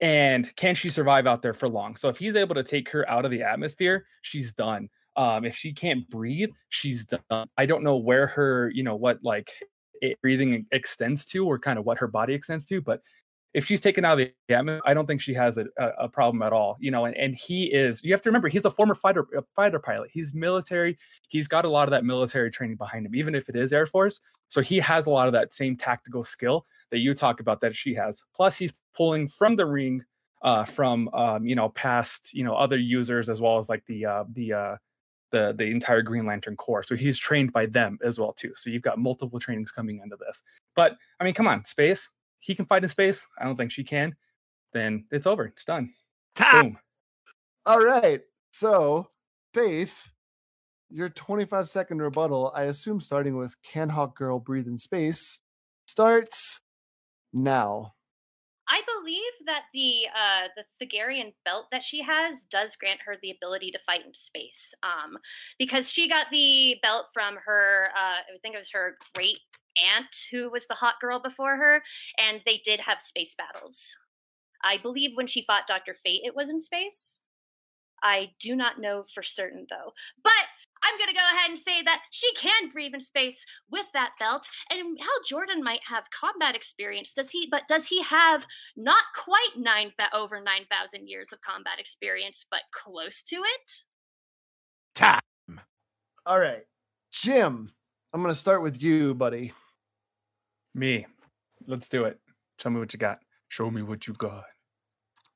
[0.00, 1.96] And can she survive out there for long?
[1.96, 4.88] So if he's able to take her out of the atmosphere, she's done.
[5.16, 7.48] Um, if she can't breathe, she's done.
[7.58, 9.50] I don't know where her, you know, what like
[10.00, 13.00] it, breathing extends to, or kind of what her body extends to, but
[13.52, 16.42] if she's taken out of the yeah, I don't think she has a, a, problem
[16.42, 16.76] at all.
[16.80, 18.02] You know, and, and he is.
[18.04, 20.10] You have to remember, he's a former fighter a fighter pilot.
[20.12, 20.96] He's military.
[21.28, 23.86] He's got a lot of that military training behind him, even if it is Air
[23.86, 24.20] Force.
[24.48, 27.74] So he has a lot of that same tactical skill that you talk about that
[27.74, 28.22] she has.
[28.34, 30.04] Plus, he's pulling from the ring,
[30.42, 34.06] uh, from um, you know past you know other users as well as like the
[34.06, 34.76] uh, the uh,
[35.32, 36.84] the the entire Green Lantern Corps.
[36.84, 38.52] So he's trained by them as well too.
[38.54, 40.42] So you've got multiple trainings coming into this.
[40.76, 42.08] But I mean, come on, space.
[42.40, 43.26] He can fight in space.
[43.38, 44.16] I don't think she can.
[44.72, 45.46] Then it's over.
[45.46, 45.92] It's done.
[46.52, 46.78] Boom.
[47.66, 48.20] All right.
[48.50, 49.06] So,
[49.54, 50.10] Faith,
[50.88, 55.40] your 25 second rebuttal, I assume starting with Can Hawk Girl Breathe in Space,
[55.86, 56.60] starts
[57.32, 57.94] now.
[58.68, 63.32] I believe that the uh, the Thanagarian belt that she has does grant her the
[63.32, 64.72] ability to fight in space.
[64.84, 65.18] Um,
[65.58, 69.38] because she got the belt from her, uh, I think it was her great
[69.78, 71.82] aunt who was the hawk girl before her,
[72.18, 73.94] and they did have space battles.
[74.62, 77.18] I believe when she fought Doctor Fate, it was in space.
[78.02, 79.92] I do not know for certain though,
[80.22, 80.32] but
[80.82, 84.12] I'm going to go ahead and say that she can breathe in space with that
[84.18, 84.48] belt.
[84.70, 87.12] And Hal Jordan might have combat experience.
[87.14, 87.48] Does he?
[87.50, 88.44] But does he have
[88.76, 93.72] not quite nine over nine thousand years of combat experience, but close to it?
[94.94, 95.20] Time.
[96.26, 96.64] All right,
[97.12, 97.72] Jim.
[98.12, 99.52] I'm going to start with you, buddy.
[100.74, 101.06] Me.
[101.66, 102.18] Let's do it.
[102.58, 103.20] Tell me what you got.
[103.48, 104.44] Show me what you got.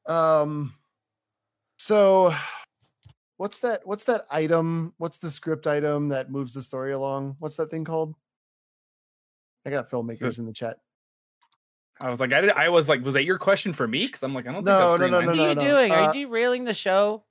[0.06, 0.74] Um.
[1.78, 2.34] So
[3.36, 7.56] what's that what's that item what's the script item that moves the story along what's
[7.56, 8.14] that thing called
[9.66, 10.76] i got filmmakers in the chat
[12.00, 12.50] I was like, I did.
[12.50, 14.06] I was like, was that your question for me?
[14.06, 15.60] Because I'm like, I don't No, think that's no, Green no, What are you no.
[15.60, 15.92] doing?
[15.92, 17.24] Are Uh, you derailing the show?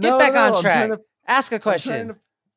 [0.00, 0.88] Get No, back no, on I'm track.
[0.90, 2.08] to- Ask a I'm trying question.
[2.08, 2.16] to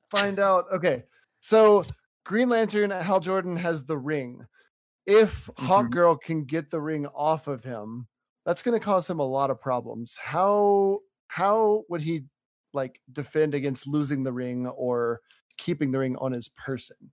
[0.10, 1.04] find out okay
[1.42, 1.84] so
[2.26, 4.46] green lantern hal jordan has the ring
[5.08, 5.92] if hawk Mhm.
[5.92, 8.08] girl can get the ring off of him
[8.46, 11.00] that's going to cause him a lot of problems how
[11.30, 12.26] how would he
[12.74, 15.22] like defend against losing the ring or
[15.58, 17.12] keeping the ring on his person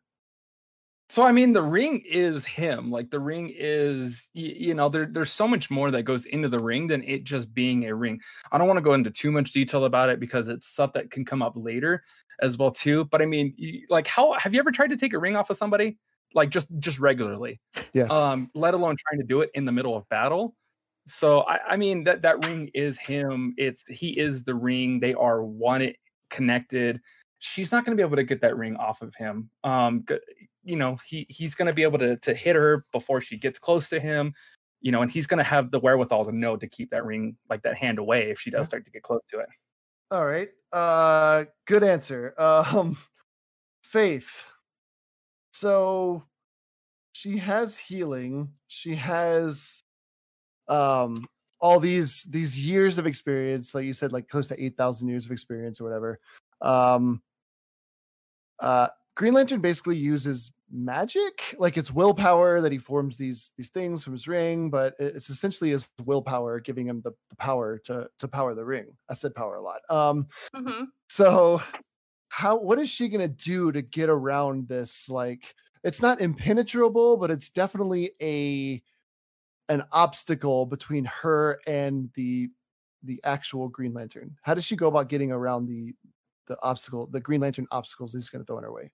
[1.08, 2.90] So I mean, the ring is him.
[2.92, 6.48] Like the ring is, y- you know, there, there's so much more that goes into
[6.48, 8.20] the ring than it just being a ring.
[8.52, 11.10] I don't want to go into too much detail about it because it's stuff that
[11.10, 12.04] can come up later
[12.40, 13.04] as well too.
[13.06, 15.50] But I mean, y- like, how have you ever tried to take a ring off
[15.50, 15.98] of somebody?
[16.34, 17.60] Like just just regularly,
[17.92, 20.54] yes um, let alone trying to do it in the middle of battle.
[21.06, 23.54] So I, I mean that that ring is him.
[23.56, 25.00] It's he is the ring.
[25.00, 25.92] They are one
[26.30, 27.00] connected.
[27.40, 29.50] She's not going to be able to get that ring off of him.
[29.64, 30.04] Um,
[30.62, 33.58] you know, he he's going to be able to to hit her before she gets
[33.58, 34.34] close to him.
[34.82, 37.36] You know, and he's going to have the wherewithal to know to keep that ring
[37.48, 39.48] like that hand away if she does start to get close to it.
[40.10, 40.48] All right.
[40.72, 42.34] Uh good answer.
[42.38, 42.96] Um
[43.82, 44.46] Faith.
[45.52, 46.24] So
[47.12, 48.50] she has healing.
[48.68, 49.82] She has
[50.68, 51.26] um
[51.60, 55.26] all these these years of experience, like you said, like close to eight thousand years
[55.26, 56.20] of experience or whatever.
[56.62, 57.22] Um
[58.60, 64.04] uh Green Lantern basically uses magic, like it's willpower that he forms these these things
[64.04, 68.28] from his ring, but it's essentially his willpower giving him the, the power to to
[68.28, 68.86] power the ring.
[69.08, 69.80] I said power a lot.
[69.88, 71.60] Um hmm so
[72.28, 75.08] how what is she to do to get around this?
[75.08, 78.82] Like it's not impenetrable but it's definitely a
[79.68, 82.48] an obstacle between her and the
[83.02, 84.36] the actual green lantern.
[84.42, 85.94] How does she go about getting around the
[86.46, 88.90] the obstacle the green lantern obstacles he's going to throw in her way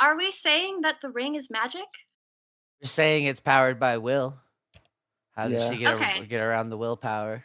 [0.00, 1.86] Are we saying that the ring is magic?
[2.80, 4.38] You're saying it's powered by will.
[5.36, 5.70] How does Yeah.
[5.70, 7.44] she get, a- get around the willpower?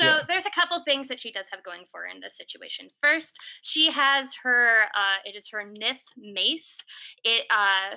[0.00, 0.22] So Yeah.
[0.26, 2.90] there's a couple things that she does have going for her in this situation.
[3.02, 6.78] First, she has her uh it is her Nth mace.
[7.24, 7.96] It uh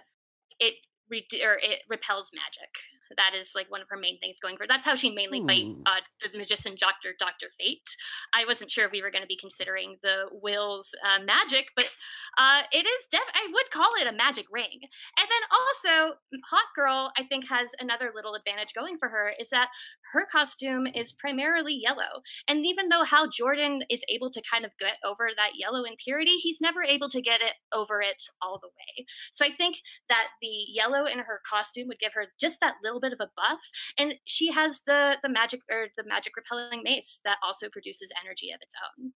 [0.59, 0.75] it
[1.09, 2.69] re- or it repels magic.
[3.17, 4.65] That is like one of her main things going for.
[4.67, 7.95] That's how she mainly fight uh, the magician Doctor Doctor Fate.
[8.33, 11.89] I wasn't sure if we were going to be considering the Will's uh, magic, but
[12.37, 13.21] uh, it is def.
[13.33, 14.79] I would call it a magic ring.
[14.81, 16.15] And then also,
[16.49, 19.69] Hawk Girl, I think, has another little advantage going for her is that
[20.11, 22.21] her costume is primarily yellow.
[22.47, 26.31] And even though Hal Jordan is able to kind of get over that yellow impurity,
[26.37, 29.05] he's never able to get it over it all the way.
[29.33, 29.77] So I think
[30.09, 33.29] that the yellow in her costume would give her just that little bit of a
[33.35, 33.59] buff.
[33.97, 38.51] And she has the the magic or the magic repelling mace that also produces energy
[38.51, 39.11] of its own.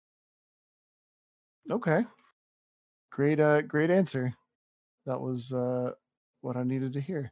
[1.71, 2.05] okay
[3.11, 4.33] great uh great answer
[5.05, 5.91] that was uh
[6.41, 7.31] what i needed to hear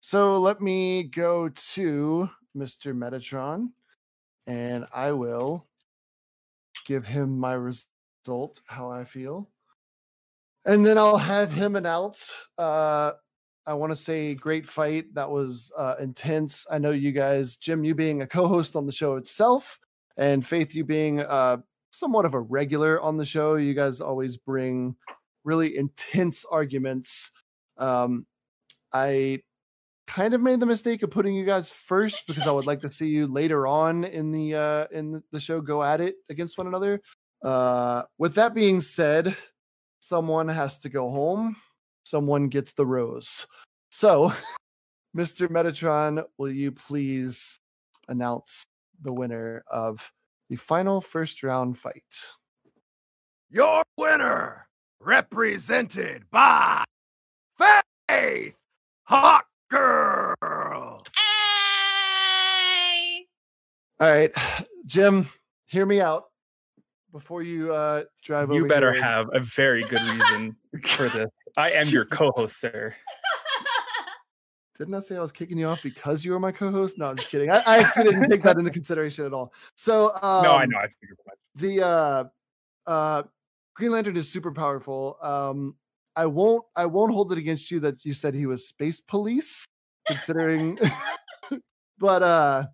[0.00, 3.70] so let me go to mr metatron
[4.46, 5.66] and i will
[6.86, 9.48] give him my result how i feel
[10.64, 13.12] and then i'll have him announce uh
[13.66, 15.12] I want to say great fight.
[15.14, 16.64] That was uh, intense.
[16.70, 19.80] I know you guys, Jim, you being a co-host on the show itself,
[20.16, 21.58] and Faith, you being uh,
[21.90, 23.56] somewhat of a regular on the show.
[23.56, 24.94] You guys always bring
[25.42, 27.32] really intense arguments.
[27.76, 28.26] Um,
[28.92, 29.42] I
[30.06, 32.90] kind of made the mistake of putting you guys first because I would like to
[32.90, 36.66] see you later on in the uh, in the show go at it against one
[36.66, 37.00] another.
[37.42, 39.36] Uh, with that being said,
[39.98, 41.56] someone has to go home.
[42.04, 43.46] Someone gets the rose.
[43.90, 44.32] So,
[45.16, 45.48] Mr.
[45.48, 47.58] Metatron, will you please
[48.08, 48.66] announce
[49.02, 50.12] the winner of
[50.48, 52.02] the final first round fight?
[53.50, 54.68] Your winner,
[55.00, 56.84] represented by
[58.08, 58.58] Faith
[59.04, 61.02] Hawk Girl.
[61.16, 61.26] Hey!
[63.98, 64.30] All right,
[64.86, 65.28] Jim,
[65.66, 66.26] hear me out
[67.10, 68.60] before you uh drive over.
[68.60, 69.02] You better here.
[69.02, 71.28] have a very good reason for this.
[71.56, 72.94] I am your co-host, sir.
[74.78, 76.98] Didn't I say I was kicking you off because you were my co-host?
[76.98, 77.50] No, I'm just kidding.
[77.50, 79.52] I, I actually didn't take that into consideration at all.
[79.74, 80.78] So um, no, I know.
[80.78, 81.18] I figured
[81.54, 82.24] the uh
[82.86, 83.22] uh
[83.74, 85.16] Green Lantern is super powerful.
[85.22, 85.74] Um
[86.16, 89.66] I won't I won't hold it against you that you said he was space police,
[90.08, 90.78] considering
[91.98, 92.64] but uh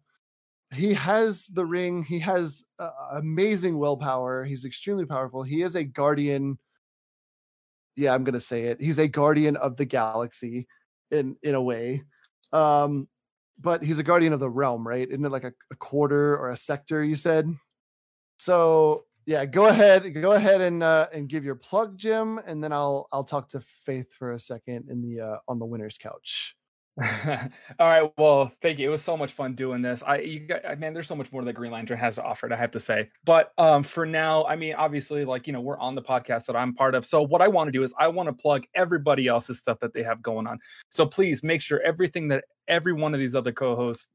[0.73, 5.43] he has the ring, he has uh, amazing willpower, he's extremely powerful.
[5.43, 6.59] He is a guardian.
[7.95, 8.81] Yeah, I'm gonna say it.
[8.81, 10.67] He's a guardian of the galaxy
[11.11, 12.05] in in a way.
[12.53, 13.09] Um
[13.61, 15.09] but he's a guardian of the realm, right?
[15.09, 17.53] Isn't it like a, a quarter or a sector, you said?
[18.39, 22.73] So yeah, go ahead, go ahead and uh, and give your plug, Jim, and then
[22.73, 26.57] I'll I'll talk to Faith for a second in the uh, on the winner's couch.
[27.01, 27.49] All
[27.81, 28.13] right.
[28.19, 28.89] Well, thank you.
[28.89, 30.03] It was so much fun doing this.
[30.07, 32.53] I, you got, man, there's so much more that Green Lantern has to offer.
[32.53, 33.09] I have to say.
[33.25, 36.57] But um, for now, I mean, obviously, like you know, we're on the podcast that
[36.57, 37.07] I'm part of.
[37.07, 39.95] So what I want to do is I want to plug everybody else's stuff that
[39.95, 40.59] they have going on.
[40.91, 44.09] So please make sure everything that every one of these other co-hosts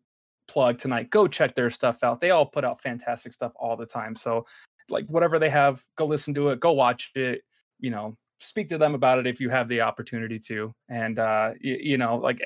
[0.48, 2.22] plug tonight, go check their stuff out.
[2.22, 4.16] They all put out fantastic stuff all the time.
[4.16, 4.46] So
[4.90, 7.42] like whatever they have, go listen to it, go watch it.
[7.80, 10.74] You know, speak to them about it if you have the opportunity to.
[10.90, 12.42] And uh, you, you know, like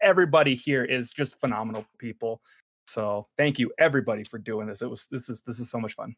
[0.00, 2.40] everybody here is just phenomenal people.
[2.86, 4.82] So thank you everybody for doing this.
[4.82, 6.14] It was this is this is so much fun.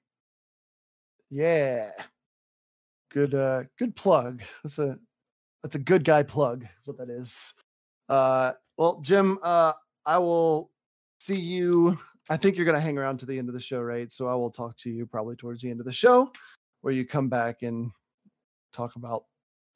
[1.30, 1.90] Yeah,
[3.10, 4.42] good uh good plug.
[4.62, 4.98] That's a
[5.62, 6.64] that's a good guy plug.
[6.80, 7.54] Is what that is.
[8.08, 9.72] Uh, well, Jim, uh,
[10.04, 10.70] I will
[11.20, 11.98] see you.
[12.30, 14.10] I think you're gonna hang around to the end of the show, right?
[14.12, 16.32] So I will talk to you probably towards the end of the show,
[16.80, 17.90] where you come back and
[18.72, 19.24] talk about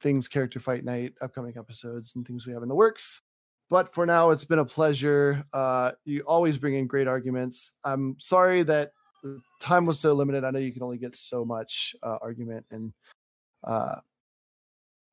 [0.01, 3.21] things character fight night upcoming episodes and things we have in the works.
[3.69, 5.45] But for now it's been a pleasure.
[5.53, 7.73] Uh you always bring in great arguments.
[7.85, 8.93] I'm sorry that
[9.61, 10.45] time was so limited.
[10.45, 12.93] I know you can only get so much uh, argument and
[13.65, 13.97] uh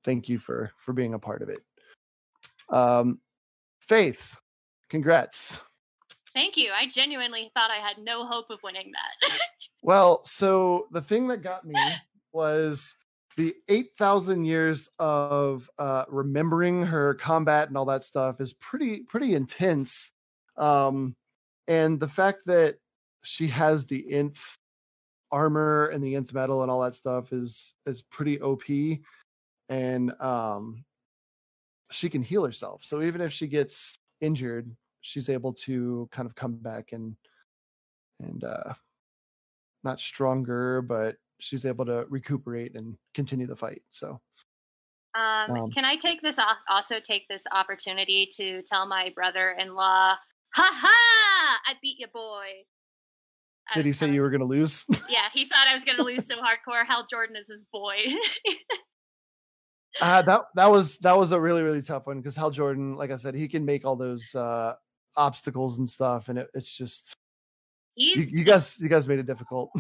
[0.04, 1.60] thank you for for being a part of it.
[2.70, 3.20] Um
[3.82, 4.38] faith
[4.90, 5.60] congrats
[6.36, 6.72] Thank you.
[6.78, 9.32] I genuinely thought I had no hope of winning that.
[9.82, 11.76] Well, so the thing that got me
[12.34, 12.96] was
[13.38, 19.36] the 8,000 years of uh, remembering her combat and all that stuff is pretty, pretty
[19.36, 20.12] intense.
[20.58, 21.16] Um,
[21.68, 22.78] and the fact that
[23.22, 24.58] she has the nth
[25.32, 28.64] armor and the nth metal and all that stuff is, is pretty OP.
[29.70, 30.84] And um,
[31.92, 32.84] she can heal herself.
[32.84, 34.76] So even if she gets injured,
[35.06, 37.16] she's able to kind of come back and,
[38.20, 38.74] and, uh,
[39.84, 43.84] not stronger, but she's able to recuperate and continue the fight.
[43.92, 44.20] So
[45.14, 46.58] Um, Um, can I take this off?
[46.68, 50.18] Also, take this opportunity to tell my brother-in-law,
[50.56, 51.62] "Ha ha!
[51.68, 52.66] I beat you, boy."
[53.70, 54.86] I did he say you were going to lose?
[55.08, 56.86] Yeah, he thought I was going to lose so hardcore.
[56.86, 57.96] Hal Jordan is his boy.
[60.02, 63.12] uh, that that was that was a really really tough one because Hal Jordan, like
[63.12, 64.74] I said, he can make all those uh,
[65.18, 67.16] obstacles and stuff, and it, it's just
[67.96, 69.72] you, you guys you guys made it difficult.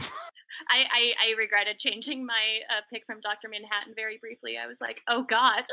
[0.70, 4.58] I, I I regretted changing my uh, pick from Doctor Manhattan very briefly.
[4.58, 5.64] I was like, oh god.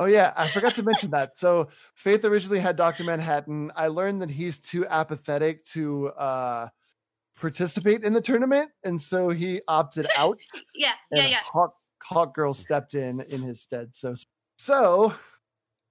[0.00, 1.36] Oh yeah, I forgot to mention that.
[1.36, 3.70] So Faith originally had Doctor Manhattan.
[3.76, 6.68] I learned that he's too apathetic to uh,
[7.38, 10.38] participate in the tournament, and so he opted out.
[10.74, 11.40] yeah, yeah, yeah.
[11.44, 13.94] Hawk Hawk Girl stepped in in his stead.
[13.94, 14.14] So
[14.58, 15.12] so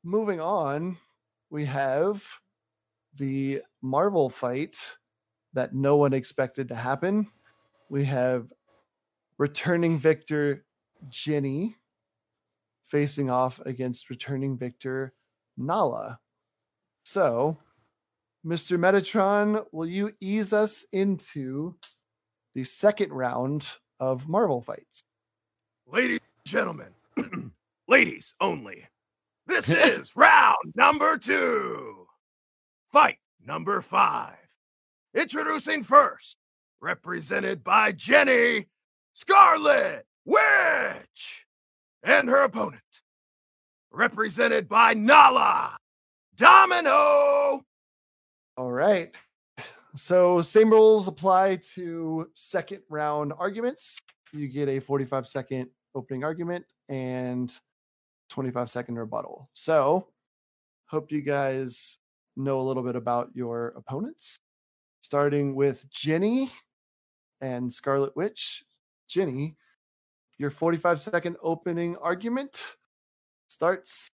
[0.04, 0.98] moving on,
[1.50, 2.24] we have
[3.16, 4.78] the Marvel fight
[5.54, 7.28] that no one expected to happen.
[7.90, 8.52] We have
[9.38, 10.66] returning victor
[11.10, 11.76] Jenny
[12.86, 15.14] facing off against returning victor
[15.58, 16.20] Nala.
[17.04, 17.58] So,
[18.46, 18.78] Mr.
[18.78, 21.76] Metatron, will you ease us into
[22.56, 23.68] the second round
[24.00, 25.02] of Marvel fights?
[25.88, 27.52] Ladies and gentlemen,
[27.88, 28.86] ladies only,
[29.50, 32.06] This is round number two.
[32.92, 34.36] Fight number five.
[35.16, 36.38] Introducing first,
[36.80, 38.68] represented by Jenny
[39.14, 41.48] Scarlet Witch,
[42.04, 42.84] and her opponent,
[43.92, 45.76] represented by Nala
[46.36, 47.64] Domino.
[48.56, 49.12] All right.
[49.96, 53.98] So same rules apply to second round arguments.
[54.32, 57.52] You get a 45 second opening argument and
[58.30, 59.50] 25 second rebuttal.
[59.54, 60.08] So
[60.88, 61.98] hope you guys
[62.36, 64.38] know a little bit about your opponents.
[65.02, 66.52] Starting with Jenny
[67.42, 68.64] and Scarlet Witch.
[69.08, 69.56] Jenny,
[70.38, 72.64] your 45 second opening argument
[73.50, 74.08] starts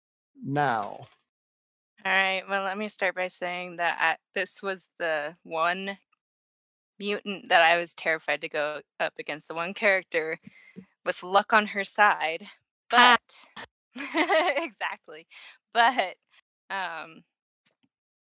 [0.44, 1.06] now.
[2.04, 2.42] All right.
[2.48, 5.96] Well, let me start by saying that I, this was the one
[6.98, 10.38] mutant that I was terrified to go up against, the one character
[11.04, 12.46] with luck on her side.
[12.90, 13.20] But
[14.56, 15.26] exactly.
[15.72, 16.16] But
[16.70, 17.24] um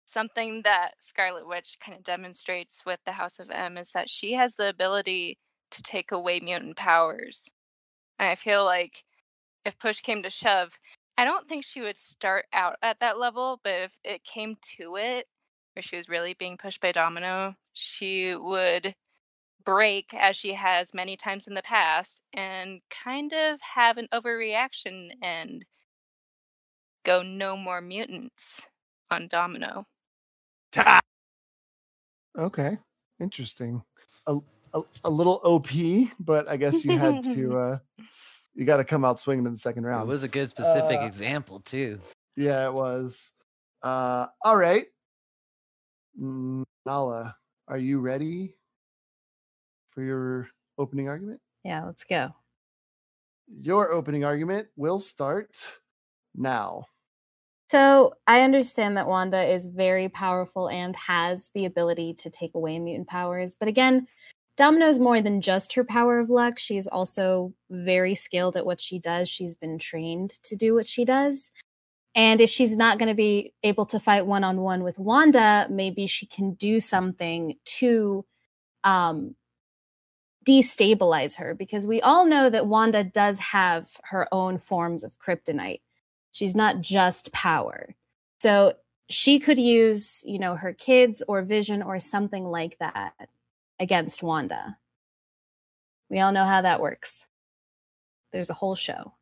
[0.07, 4.35] something that Scarlet Witch kind of demonstrates with the House of M is that she
[4.35, 5.39] has the ability
[5.71, 7.43] to take away mutant powers.
[8.19, 9.05] And I feel like
[9.65, 10.79] if push came to shove,
[11.19, 14.97] I don't think she would start out at that level, but if it came to
[14.97, 15.27] it,
[15.75, 18.95] where she was really being pushed by Domino, she would
[19.65, 25.11] break as she has many times in the past and kind of have an overreaction
[25.23, 25.65] and
[27.05, 28.63] go no more mutants
[29.11, 29.87] on Domino.
[32.39, 32.79] Okay.
[33.21, 33.83] Interesting.
[34.27, 34.39] A,
[34.75, 35.69] a, a little OP,
[36.19, 37.79] but I guess you had to uh
[38.55, 40.09] you got to come out swinging in the second round.
[40.09, 41.99] It was a good specific Uh, example too.
[42.37, 43.33] Yeah, it was.
[43.83, 44.87] Uh all right.
[46.17, 47.37] Nala,
[47.69, 48.57] are you ready
[49.95, 51.41] for your opening argument?
[51.65, 52.31] Yeah, let's go.
[53.47, 55.55] Your opening argument will start
[56.35, 56.87] now.
[57.71, 62.79] So I understand that Wanda is very powerful and has the ability to take away
[62.79, 63.57] mutant powers.
[63.59, 64.07] But again,
[64.57, 66.59] Domino's more than just her power of luck.
[66.59, 69.29] She's also very skilled at what she does.
[69.29, 71.51] She's been trained to do what she does.
[72.15, 75.67] And if she's not going to be able to fight one on one with Wanda,
[75.69, 78.25] maybe she can do something to
[78.85, 79.35] um,
[80.45, 85.81] destabilize her because we all know that Wanda does have her own forms of kryptonite.
[86.33, 87.95] She's not just power.
[88.39, 88.75] So
[89.09, 93.29] she could use, you know, her kids or vision or something like that
[93.79, 94.77] against Wanda.
[96.11, 97.27] We all know how that works.
[98.33, 99.15] There's a whole show.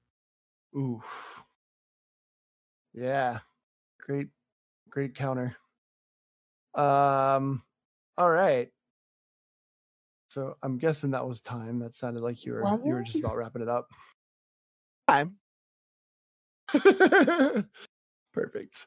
[0.76, 1.44] Oof.
[2.94, 3.40] Yeah.
[3.98, 4.28] Great
[4.90, 5.56] great counter.
[6.74, 7.62] Um
[8.18, 8.70] all right.
[10.32, 11.78] So I'm guessing that was time.
[11.80, 13.90] That sounded like you were Was you were just about wrapping it up.
[15.06, 15.36] Time.
[18.32, 18.86] Perfect.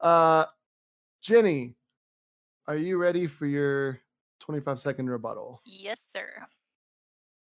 [0.00, 0.44] Uh
[1.22, 1.74] Jenny,
[2.68, 4.00] are you ready for your
[4.38, 5.60] 25 second rebuttal?
[5.64, 6.28] Yes, sir.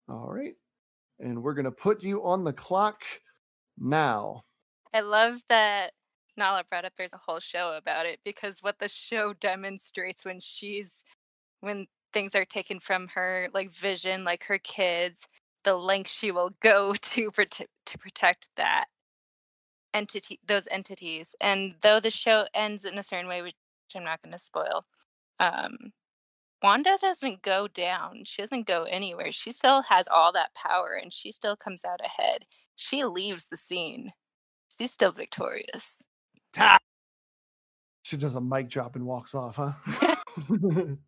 [0.07, 0.55] All right.
[1.19, 3.01] And we're going to put you on the clock
[3.77, 4.45] now.
[4.93, 5.91] I love that
[6.37, 10.39] Nala brought up there's a whole show about it because what the show demonstrates when
[10.39, 11.03] she's
[11.59, 15.27] when things are taken from her, like vision, like her kids,
[15.63, 18.85] the length she will go to prote- to protect that
[19.93, 21.35] entity, those entities.
[21.39, 23.53] And though the show ends in a certain way, which
[23.95, 24.85] I'm not going to spoil,
[25.39, 25.93] um,
[26.63, 28.23] Wanda doesn't go down.
[28.25, 29.31] She doesn't go anywhere.
[29.31, 32.45] She still has all that power, and she still comes out ahead.
[32.75, 34.11] She leaves the scene.
[34.75, 36.01] She's still victorious.
[38.01, 39.73] She does a mic drop and walks off, huh?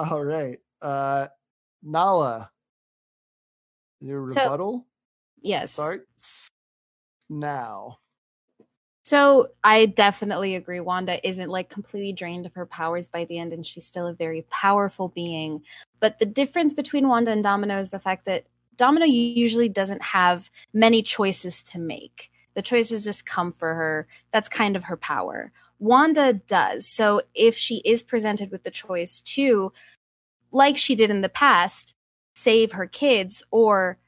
[0.00, 0.58] All right.
[0.80, 1.26] Uh
[1.82, 2.50] Nala.
[4.00, 4.86] Your So- rebuttal
[5.42, 5.72] Yes.
[5.72, 6.48] starts
[7.28, 7.98] now.
[9.02, 10.80] So I definitely agree.
[10.80, 14.12] Wanda isn't like completely drained of her powers by the end, and she's still a
[14.14, 15.62] very powerful being.
[16.00, 18.44] But the difference between Wanda and Domino is the fact that
[18.76, 22.30] Domino usually doesn't have many choices to make.
[22.54, 24.06] The choices just come for her.
[24.32, 25.50] That's kind of her power.
[25.80, 26.86] Wanda does.
[26.86, 29.72] So if she is presented with the choice to,
[30.52, 31.96] like she did in the past,
[32.36, 33.98] save her kids or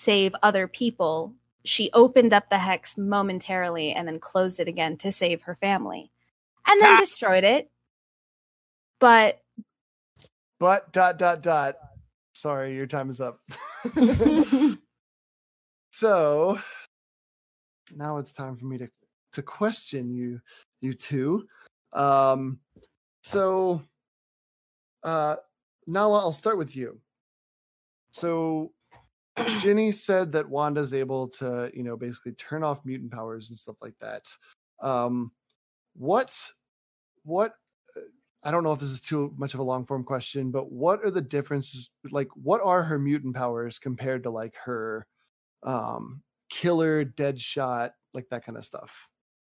[0.00, 1.32] save other people,
[1.64, 6.10] she opened up the hex momentarily and then closed it again to save her family
[6.66, 7.00] and then Ah.
[7.00, 7.70] destroyed it.
[8.98, 9.42] But
[10.58, 11.76] But dot dot dot.
[12.34, 13.40] Sorry, your time is up.
[15.92, 16.58] so
[17.94, 18.88] now it's time for me to
[19.32, 20.40] to question you
[20.80, 21.46] you two.
[21.92, 22.58] Um
[23.22, 23.82] so
[25.02, 25.36] uh
[25.86, 27.00] Nala, I'll start with you.
[28.10, 28.72] So
[29.58, 33.76] Jenny said that Wanda's able to, you know, basically turn off mutant powers and stuff
[33.80, 34.34] like that.
[34.80, 35.32] Um,
[35.94, 36.34] what,
[37.24, 37.54] what?
[37.96, 38.00] uh,
[38.42, 41.04] I don't know if this is too much of a long form question, but what
[41.04, 41.90] are the differences?
[42.10, 45.06] Like, what are her mutant powers compared to like her
[45.62, 49.09] um, killer, dead shot, like that kind of stuff?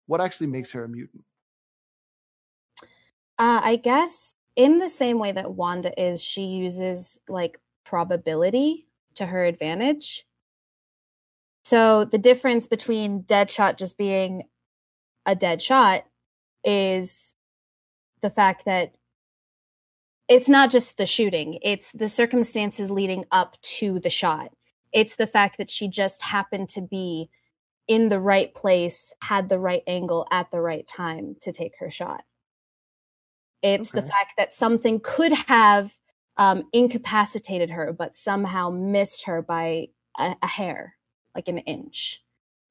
[0.08, 1.24] What actually makes her a mutant?
[3.38, 9.26] Uh, I guess in the same way that Wanda is, she uses like probability to
[9.26, 10.26] her advantage.
[11.64, 14.44] So the difference between Deadshot just being
[15.26, 16.06] a dead shot
[16.64, 17.34] is
[18.22, 18.94] the fact that
[20.28, 24.52] it's not just the shooting, it's the circumstances leading up to the shot.
[24.92, 27.30] It's the fact that she just happened to be
[27.88, 31.90] in the right place, had the right angle at the right time to take her
[31.92, 32.24] shot.
[33.62, 35.98] It's the fact that something could have
[36.38, 39.88] um, incapacitated her, but somehow missed her by
[40.20, 40.96] a, a hair,
[41.34, 42.22] like an inch.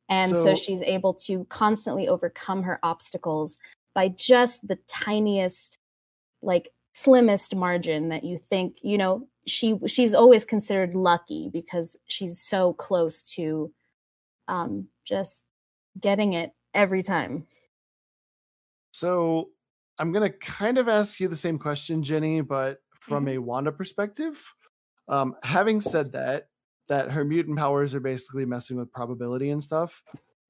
[0.08, 3.58] And so, So- she's able to constantly overcome her obstacles
[3.94, 5.78] by just the tiniest,
[6.42, 12.40] like slimmest margin that you think, you know, she she's always considered lucky because she's
[12.40, 13.72] so close to
[14.48, 15.44] um just
[16.00, 17.46] getting it every time.
[18.92, 19.50] So
[19.98, 23.28] I'm gonna kind of ask you the same question, Jenny, but from Mm-hmm.
[23.28, 24.54] a Wanda perspective.
[25.08, 26.48] Um, having said that,
[26.88, 30.02] that her mutant powers are basically messing with probability and stuff.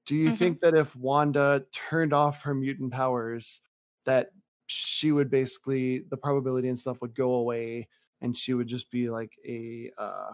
[0.07, 0.45] Do you Mm-hmm.
[0.45, 0.49] Mhm.
[0.49, 3.61] think that if Wanda turned off her mutant powers,
[4.05, 4.31] that
[4.67, 7.89] she would basically the probability and stuff would go away,
[8.21, 10.33] and she would just be like a, uh,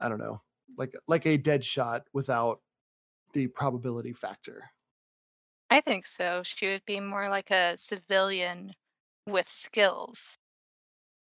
[0.00, 0.42] I don't know,
[0.76, 2.60] like like a dead shot without
[3.32, 4.70] the probability factor?
[5.70, 6.42] I think so.
[6.44, 8.72] She would be more like a civilian
[9.26, 10.34] with skills,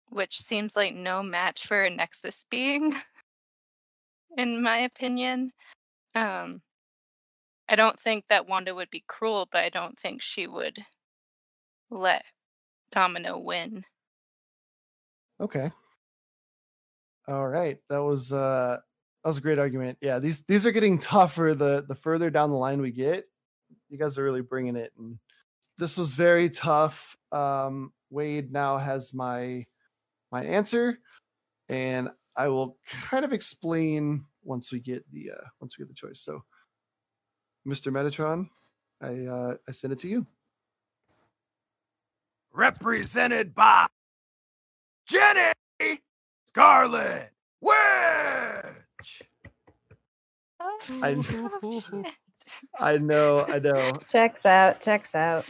[0.09, 2.95] which seems like no match for a Nexus being,
[4.36, 5.51] in my opinion.
[6.14, 6.62] Um,
[7.68, 10.84] I don't think that Wanda would be cruel, but I don't think she would
[11.90, 12.24] let
[12.90, 13.84] Domino win.
[15.40, 15.70] Okay.
[17.28, 17.78] All right.
[17.88, 18.80] That was uh
[19.23, 19.99] that was a great argument.
[20.01, 23.25] Yeah, these these are getting tougher the the further down the line we get.
[23.89, 25.18] You guys are really bringing it and
[25.79, 27.16] this was very tough.
[27.31, 29.66] Um Wade now has my
[30.31, 30.99] my answer
[31.68, 35.95] and I will kind of explain once we get the uh once we get the
[35.95, 36.20] choice.
[36.20, 36.43] So
[37.66, 37.93] Mr.
[37.93, 38.49] Metatron,
[39.01, 40.27] I uh I send it to you.
[42.53, 43.87] Represented by
[45.07, 45.53] Jenny
[46.49, 47.91] Scarlet Witch.
[50.61, 51.16] I
[51.62, 52.07] Oh, shit.
[52.78, 53.98] I know, I know.
[54.09, 55.44] Checks out, checks out.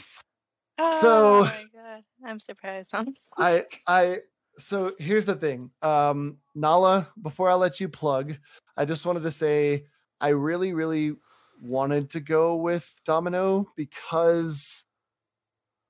[1.01, 2.91] So- oh my god, I'm surprised.
[2.95, 4.19] Honestly, I I
[4.59, 5.71] so here's the thing.
[5.83, 8.37] Um Nala, before I let you plug,
[8.77, 9.87] I just wanted to say
[10.21, 11.15] I really, really
[11.61, 14.85] wanted to go with Domino because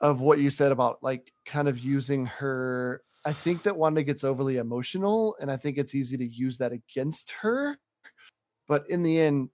[0.01, 3.03] of what you said about like kind of using her.
[3.25, 6.73] I think that Wanda gets overly emotional, and I think it's easy to use that
[6.73, 7.79] against her.
[8.67, 9.51] But in the end,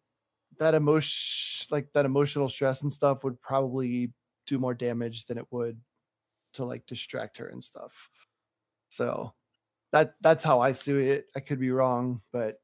[0.59, 4.12] that emotion like that emotional stress and stuff would probably
[4.47, 5.79] do more damage than it would
[6.55, 8.09] to like distract her and stuff.
[8.89, 9.35] So
[9.93, 11.27] that that's how I see it.
[11.37, 12.61] I could be wrong, but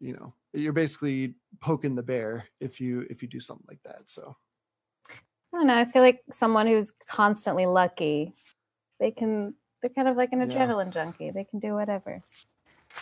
[0.00, 4.08] you know, you're basically poking the bear if you if you do something like that.
[4.08, 4.36] So
[5.10, 5.78] I don't know.
[5.78, 8.34] I feel like someone who's constantly lucky,
[9.00, 9.54] they can.
[9.80, 10.46] They're kind of like an Yeah.
[10.66, 11.30] adrenaline junkie.
[11.30, 12.20] They can do whatever.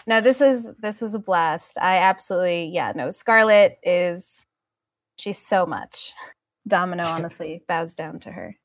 [0.06, 1.78] No, this is this was a blast.
[1.78, 2.93] I absolutely yeah.
[2.94, 4.44] No, Scarlet is
[5.18, 6.12] she's so much.
[6.68, 8.56] Domino honestly bows down to her.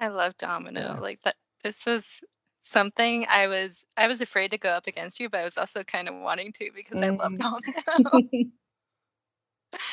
[0.00, 0.80] I love Domino.
[0.80, 0.98] Yeah.
[0.98, 1.36] Like that.
[1.62, 2.20] This was
[2.58, 3.84] something I was.
[3.96, 6.52] I was afraid to go up against you, but I was also kind of wanting
[6.54, 7.38] to because I love Mhm.
[7.38, 8.28] Domino.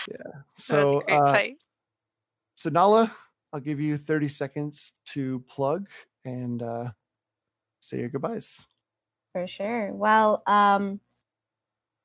[0.08, 0.18] It
[0.58, 1.58] was so a great uh, fight.
[2.56, 3.16] so Nala,
[3.54, 5.88] I'll give you 30 seconds to plug
[6.26, 6.92] and uh
[7.82, 8.68] say your goodbyes.
[9.34, 9.94] For sure.
[9.94, 11.00] Well, um,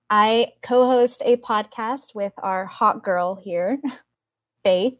[0.08, 3.80] I co-host a podcast with our hot girl here,
[4.64, 4.98] Faith.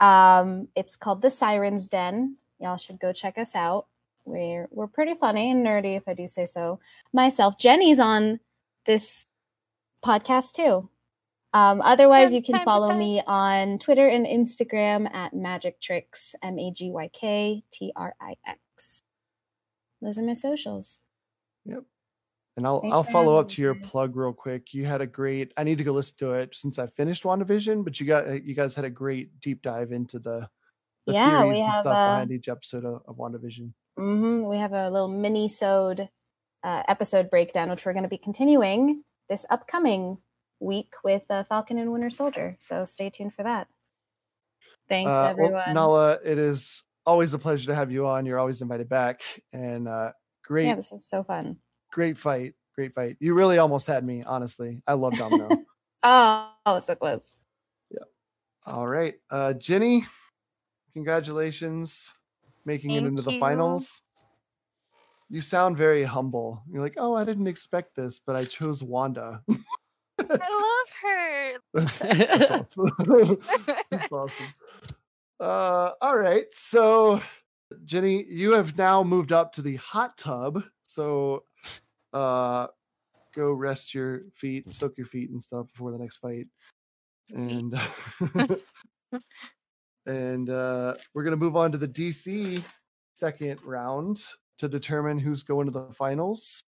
[0.00, 2.36] Um, it's called The Sirens Den.
[2.58, 3.86] Y'all should go check us out.
[4.24, 6.80] We're we're pretty funny and nerdy, if I do say so
[7.12, 7.58] myself.
[7.58, 8.40] Jenny's on
[8.86, 9.26] this
[10.02, 10.88] podcast too.
[11.54, 16.72] Um, otherwise, you can follow me on Twitter and Instagram at Magic Tricks, M A
[16.72, 19.02] G Y K T R I X.
[20.02, 20.98] Those are my socials.
[21.64, 21.84] Yep.
[22.56, 24.74] And I'll Thanks I'll follow up me, to your plug real quick.
[24.74, 25.52] You had a great.
[25.56, 28.32] I need to go listen to it since I finished WandaVision, but you got uh,
[28.32, 30.48] you guys had a great deep dive into the
[31.06, 33.72] the Yeah, theories we and have, stuff uh, behind each episode of, of WandaVision.
[33.96, 36.08] hmm We have a little mini sode
[36.64, 40.18] uh, episode breakdown, which we're going to be continuing this upcoming
[40.60, 42.56] week with uh, Falcon and Winter Soldier.
[42.60, 43.68] So stay tuned for that.
[44.88, 45.74] Thanks, Uh, well, everyone.
[45.74, 48.26] Nala, it is always a pleasure to have you on.
[48.26, 49.22] You're always invited back,
[49.52, 50.12] and uh,
[50.44, 51.56] great, yeah, this is so fun.
[51.90, 53.16] great fight, great fight.
[53.20, 54.82] You really almost had me, honestly.
[54.86, 55.50] I love Domino.
[56.06, 57.22] Oh, so close.
[57.90, 58.04] Yeah.
[58.66, 60.06] All right, uh, Jenny,
[60.92, 62.12] congratulations,
[62.66, 64.02] making it Thank into the finals.
[65.30, 66.62] You sound very humble.
[66.70, 69.42] You're like, oh, I didn't expect this, but I chose Wanda.
[70.30, 71.52] I love her.
[71.74, 73.38] That's, that's awesome.
[73.90, 74.46] that's awesome.
[75.40, 76.46] Uh, all right.
[76.52, 77.20] So,
[77.84, 80.62] Jenny, you have now moved up to the hot tub.
[80.84, 81.44] So,
[82.12, 82.68] uh,
[83.34, 86.46] go rest your feet, soak your feet and stuff before the next fight.
[87.30, 87.74] And
[90.06, 92.62] and uh, we're gonna move on to the DC
[93.14, 94.22] second round
[94.58, 96.62] to determine who's going to the finals.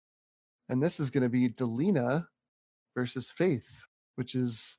[0.68, 2.26] And this is gonna be Delina
[2.96, 3.82] versus Faith,
[4.16, 4.78] which is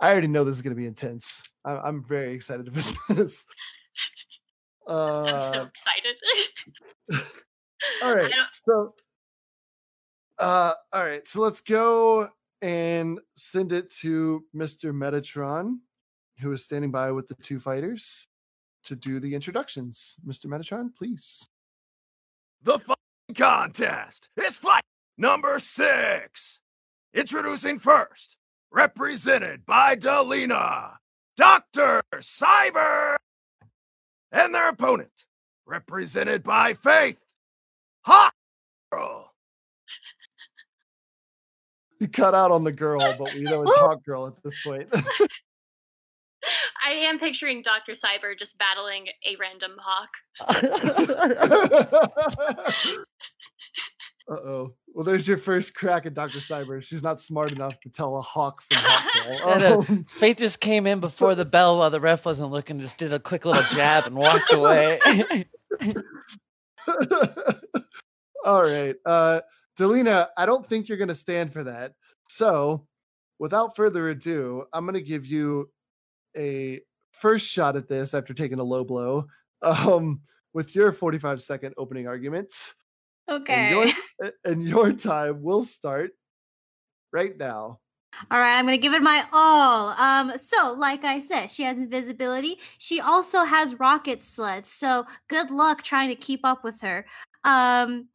[0.00, 1.42] I already know this is gonna be intense.
[1.64, 3.44] I- I'm very excited about this.
[4.88, 6.16] I'm so Uh, excited.
[8.02, 8.32] all right.
[8.52, 8.94] So,
[10.38, 11.26] uh, all right.
[11.26, 12.28] So let's go
[12.62, 14.92] and send it to Mr.
[14.92, 15.78] Metatron,
[16.40, 18.28] who is standing by with the two fighters
[18.84, 20.16] to do the introductions.
[20.26, 20.46] Mr.
[20.46, 21.48] Metatron, please.
[22.62, 24.82] The fighting contest is fight
[25.18, 26.60] number six.
[27.16, 28.36] Introducing first,
[28.70, 30.96] represented by Delina,
[31.38, 32.02] Dr.
[32.16, 33.16] Cyber,
[34.30, 35.24] and their opponent,
[35.64, 37.18] represented by Faith,
[38.02, 38.34] Hot
[38.92, 39.32] Girl.
[42.00, 44.86] You cut out on the girl, but we know it's Hawk Girl at this point.
[46.86, 47.92] I am picturing Dr.
[47.92, 50.10] Cyber just battling a random hawk.
[54.28, 54.74] uh oh.
[54.96, 56.38] Well, there's your first crack at Dr.
[56.38, 56.82] Cyber.
[56.82, 59.02] She's not smart enough to tell a hawk from Hawk.
[59.44, 62.96] Uh, Um, Faith just came in before the bell while the ref wasn't looking, just
[62.96, 64.98] did a quick little jab and walked away.
[68.44, 68.96] All right.
[69.04, 69.40] Uh
[69.78, 71.92] Delina, I don't think you're gonna stand for that.
[72.28, 72.86] So
[73.38, 75.70] without further ado, I'm gonna give you
[76.36, 76.80] a
[77.12, 79.26] first shot at this after taking a low blow.
[79.60, 80.20] Um
[80.54, 82.74] with your 45 second opening arguments.
[83.28, 83.68] And Okay.
[84.20, 86.10] your, and your time will start
[87.12, 87.80] right now.
[88.30, 89.88] All right, I'm gonna give it my all.
[89.90, 92.58] Um, so like I said, she has invisibility.
[92.78, 94.70] She also has rocket sleds.
[94.70, 97.04] So good luck trying to keep up with her.
[97.44, 98.08] Um,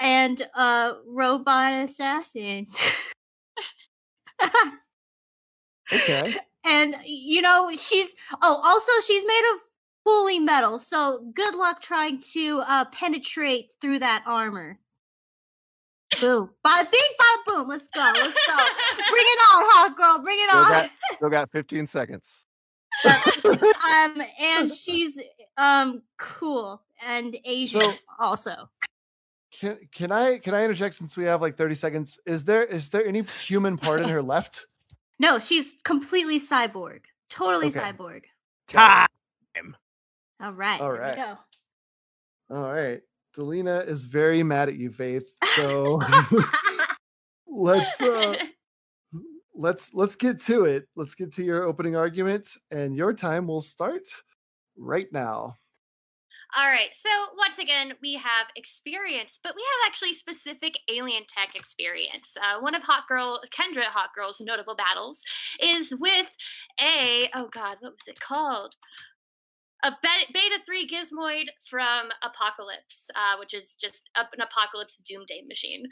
[0.00, 2.78] and uh, robot assassins.
[5.92, 6.34] Okay.
[6.64, 9.60] and you know she's oh also she's made of
[10.04, 10.78] fully metal.
[10.78, 14.78] So good luck trying to uh penetrate through that armor.
[16.20, 16.50] Boom.
[16.64, 17.68] Bada bing, bada boom.
[17.68, 18.00] Let's go.
[18.14, 18.56] Let's go.
[19.10, 20.18] Bring it on, hot girl.
[20.22, 20.70] Bring it Still on.
[20.70, 22.44] got, still got 15 seconds.
[23.04, 25.18] um, and she's
[25.56, 28.68] um cool and Asian So- also.
[29.58, 32.18] Can can I can I interject since we have like 30 seconds?
[32.26, 34.66] Is there is there any human part in her left?
[35.18, 37.00] No, she's completely cyborg.
[37.28, 37.78] Totally Okay.
[37.80, 38.22] cyborg.
[38.68, 39.06] Time.
[40.42, 40.80] All right.
[40.80, 41.16] All here right.
[41.16, 42.56] We go.
[42.56, 43.00] All right.
[43.36, 45.36] Delina is very mad at you, Faith.
[45.56, 46.00] So
[47.46, 48.36] let's uh
[49.54, 50.88] let's let's get to it.
[50.96, 54.02] Let's get to your opening arguments and your time will start
[54.76, 55.54] right now.
[56.54, 57.08] All right, so
[57.38, 62.36] once again, we have experience, but we have actually specific alien tech experience.
[62.36, 65.22] Uh, one of Hot Girl, Kendra Hot Girl's notable battles
[65.60, 66.26] is with
[66.78, 68.74] a, oh God, what was it called?
[69.84, 75.84] A Beta, Beta 3 Gizmoid from Apokolips, uh, which is just an Apokolips Doomday machine.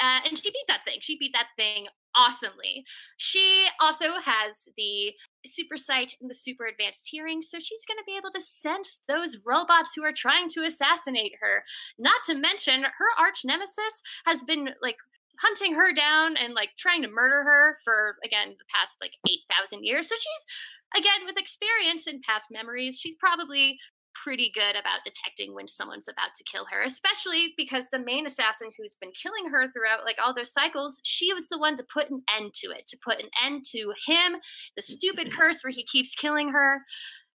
[0.00, 0.98] Uh, and she beat that thing.
[1.00, 2.84] She beat that thing awesomely.
[3.18, 5.12] She also has the
[5.44, 9.00] super sight and the super advanced hearing, so she's going to be able to sense
[9.08, 11.64] those robots who are trying to assassinate her.
[11.98, 14.96] Not to mention, her arch nemesis has been like
[15.40, 19.84] hunting her down and like trying to murder her for again the past like 8,000
[19.84, 20.08] years.
[20.08, 23.78] So she's again with experience and past memories, she's probably
[24.14, 28.68] pretty good about detecting when someone's about to kill her, especially because the main assassin
[28.76, 32.10] who's been killing her throughout like all those cycles, she was the one to put
[32.10, 34.36] an end to it, to put an end to him,
[34.76, 36.80] the stupid curse where he keeps killing her.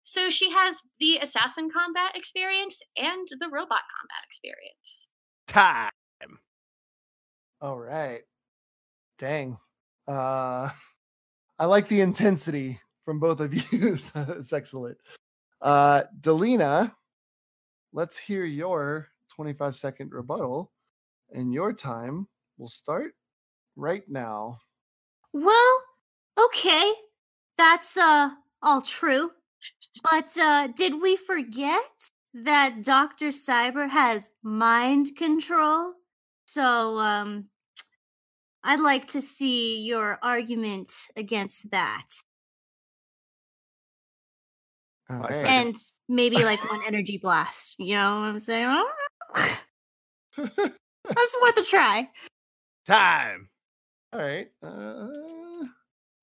[0.05, 5.07] So she has the assassin combat experience and the robot combat experience.
[5.47, 5.91] Time.
[7.61, 8.21] All right.
[9.19, 9.59] Dang.
[10.07, 10.71] Uh
[11.59, 13.99] I like the intensity from both of you.
[14.15, 14.99] it's excellent.
[15.61, 16.93] Uh Delina,
[17.93, 20.71] let's hear your 25 second rebuttal
[21.33, 22.29] and your time
[22.59, 23.13] will start
[23.77, 24.59] right now.
[25.33, 25.83] Well,
[26.39, 26.93] okay.
[27.57, 28.31] That's uh
[28.63, 29.33] all true.
[30.05, 31.83] But uh did we forget
[32.35, 33.29] that Dr.
[33.29, 35.95] Cyber has mind control?
[36.59, 37.51] So um
[38.65, 42.07] I'd like to see your argument against that.
[45.09, 45.37] All Five right.
[45.37, 45.93] seconds.
[46.09, 47.77] And maybe like one energy blast.
[47.79, 48.85] You know what I'm saying?
[50.37, 52.11] That's worth a try.
[52.89, 53.49] Time.
[54.13, 54.49] All right.
[54.61, 55.11] Uh,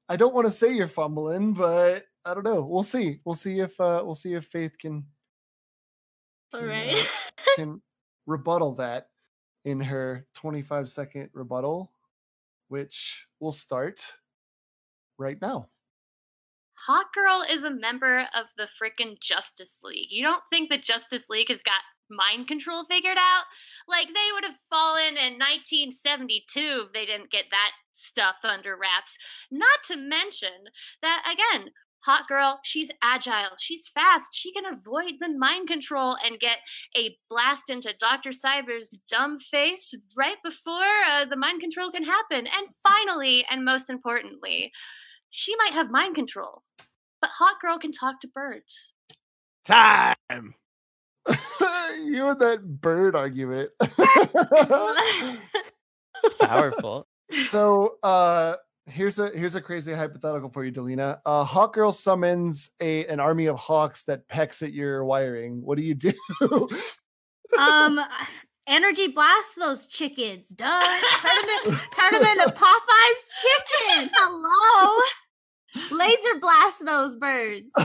[0.09, 2.61] I don't want to say you're fumbling, but I don't know.
[2.61, 3.21] We'll see.
[3.23, 5.05] We'll see if uh, we'll see if Faith can
[6.53, 6.93] All right.
[6.93, 7.81] can, uh, can
[8.25, 9.07] rebuttal that
[9.65, 11.91] in her 25 second rebuttal,
[12.69, 14.01] which will start
[15.17, 15.67] right now.
[16.87, 20.09] Hot Girl is a member of the frickin' Justice League.
[20.11, 23.45] You don't think the Justice League has got mind control figured out?
[23.87, 29.17] Like they would have fallen in 1972 if they didn't get that stuff under wraps.
[29.51, 30.69] Not to mention
[31.01, 31.71] that again,
[32.05, 36.57] Hot girl, she's agile, she's fast, she can avoid the mind control and get
[36.95, 38.29] a blast into Dr.
[38.29, 40.73] Cyber's dumb face right before
[41.09, 42.45] uh, the mind control can happen.
[42.45, 44.71] And finally, and most importantly,
[45.31, 46.61] she might have mind control,
[47.21, 48.93] but Hot Girl can talk to birds.
[49.65, 50.15] Time.
[52.03, 53.71] you and that bird argument.
[56.39, 57.07] Powerful.
[57.49, 58.55] so uh
[58.87, 61.19] here's a here's a crazy hypothetical for you, Delina.
[61.25, 65.61] Uh Hawk Girl summons a an army of hawks that pecks at your wiring.
[65.61, 66.13] What do you do?
[67.59, 67.99] um
[68.67, 70.81] energy blast those chickens duh
[71.21, 74.99] turn them, turn them into popeye's chicken hello
[75.91, 77.71] laser blast those birds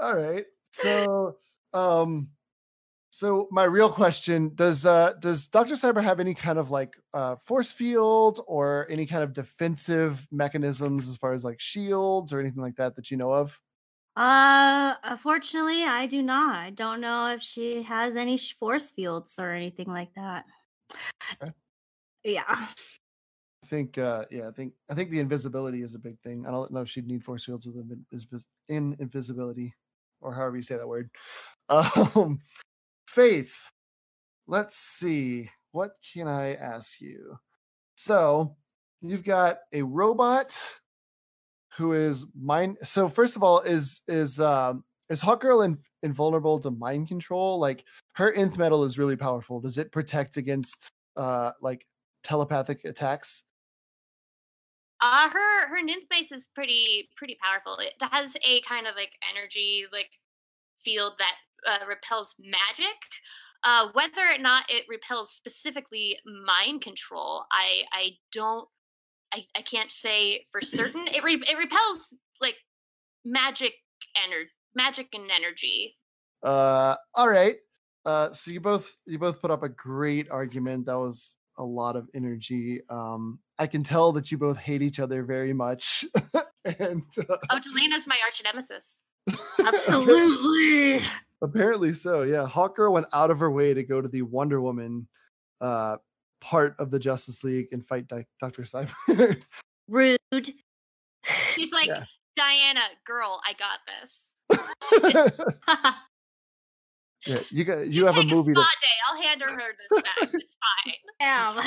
[0.00, 0.46] All right.
[0.72, 1.36] So
[1.72, 2.28] um
[3.22, 5.74] so my real question does uh does Dr.
[5.74, 11.06] Cyber have any kind of like uh force field or any kind of defensive mechanisms
[11.06, 13.60] as far as like shields or anything like that that you know of?
[14.16, 19.52] uh unfortunately i do not i don't know if she has any force fields or
[19.52, 20.44] anything like that
[21.40, 21.52] Okay.
[22.24, 22.44] yeah
[23.62, 26.44] I think uh yeah, I think I think the invisibility is a big thing.
[26.44, 29.72] I don't know if she'd need force fields with in invisibility
[30.20, 31.08] or however you say that word.
[31.68, 32.40] Um
[33.12, 33.70] Faith.
[34.46, 35.50] Let's see.
[35.72, 37.36] What can I ask you?
[37.94, 38.56] So,
[39.02, 40.58] you've got a robot
[41.76, 46.58] who is mind so first of all is is um is Hawk Girl in, invulnerable
[46.60, 47.58] to mind control?
[47.58, 47.84] Like
[48.14, 49.60] her nth metal is really powerful.
[49.60, 51.86] Does it protect against uh like
[52.24, 53.42] telepathic attacks?
[55.02, 57.76] Uh her her Nth mace is pretty pretty powerful.
[57.76, 60.08] It has a kind of like energy like
[60.82, 61.34] field that
[61.66, 62.96] uh, repels magic.
[63.64, 68.68] Uh, whether or not it repels specifically mind control, I I don't
[69.32, 71.06] I, I can't say for certain.
[71.08, 72.56] It re- it repels like
[73.24, 73.74] magic
[74.16, 75.96] energy, magic and energy.
[76.42, 77.56] Uh, all right.
[78.04, 80.86] Uh, so you both you both put up a great argument.
[80.86, 82.80] That was a lot of energy.
[82.88, 86.04] Um, I can tell that you both hate each other very much,
[86.64, 89.02] and uh, Oh, Delina's my arch nemesis.
[89.64, 91.00] absolutely
[91.42, 92.22] apparently so.
[92.22, 95.06] Yeah, Hawker went out of her way to go to the Wonder Woman
[95.60, 95.96] uh,
[96.40, 98.94] part of the Justice League and fight Di- Doctor Cyber.
[99.88, 100.18] rude
[101.50, 102.04] She's like, Yeah.
[102.34, 104.34] Diana, girl, I got this.
[107.26, 108.54] yeah, you got you have a Take movie.
[108.54, 108.86] spa That's, day.
[109.08, 110.32] I'll hand her her this back.
[110.34, 110.94] It's fine.
[111.20, 111.58] Damn.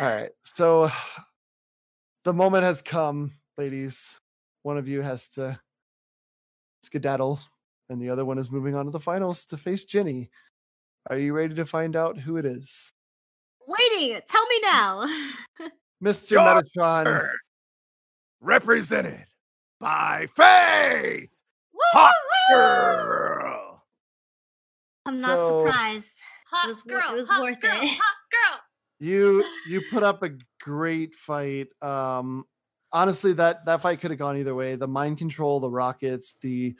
[0.00, 0.90] all right, so
[2.24, 4.20] the moment has come, ladies.
[4.64, 5.60] One of you has to
[6.82, 7.38] skedaddle,
[7.88, 10.30] and the other one is moving on to the finals to face Jenny.
[11.08, 12.92] Are you ready to find out who it is?
[13.68, 15.08] waiting tell me now
[16.04, 16.30] Mr.
[16.32, 17.28] Your Metatron.
[18.40, 19.24] Represented
[19.80, 21.30] by Faith.
[21.92, 22.14] Hot
[22.50, 23.82] girl.
[25.06, 27.10] i'm not So- surprised Hot was girl.
[27.12, 27.88] it was hot worth girl, it.
[27.88, 28.60] Hot girl.
[29.00, 30.30] You you put up a
[30.60, 31.66] great fight.
[31.82, 32.44] Um
[32.92, 34.76] honestly that that fight could have gone either way.
[34.76, 36.76] The mind control, the rockets, the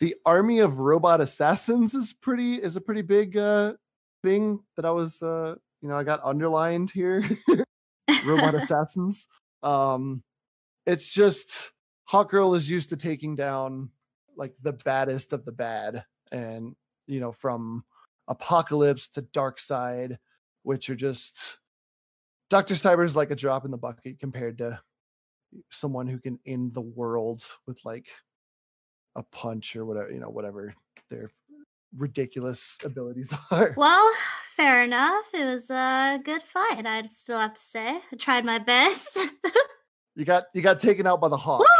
[0.00, 3.74] the army of robot assassins is pretty is a pretty big uh
[4.22, 7.22] thing that I was uh you know I got underlined here.
[8.24, 9.28] robot assassins.
[9.62, 10.22] Um
[10.86, 11.72] it's just
[12.04, 13.90] Hawk Girl is used to taking down
[14.36, 16.74] like the baddest of the bad and
[17.06, 17.84] you know from
[18.28, 20.16] Apokolips to Darkseid
[20.62, 21.58] which are just
[22.48, 22.74] Dr.
[22.74, 24.80] Cyber's like a drop in the bucket compared to
[25.70, 28.08] someone who can end the world with like
[29.16, 30.74] a punch or whatever, you know, whatever
[31.08, 31.30] their
[31.96, 33.74] ridiculous abilities are.
[33.76, 34.12] Well,
[34.56, 35.24] fair enough.
[35.34, 36.86] It was a good fight.
[36.86, 39.18] I'd still have to say I tried my best.
[40.16, 41.70] You got you got taken out by the hawks.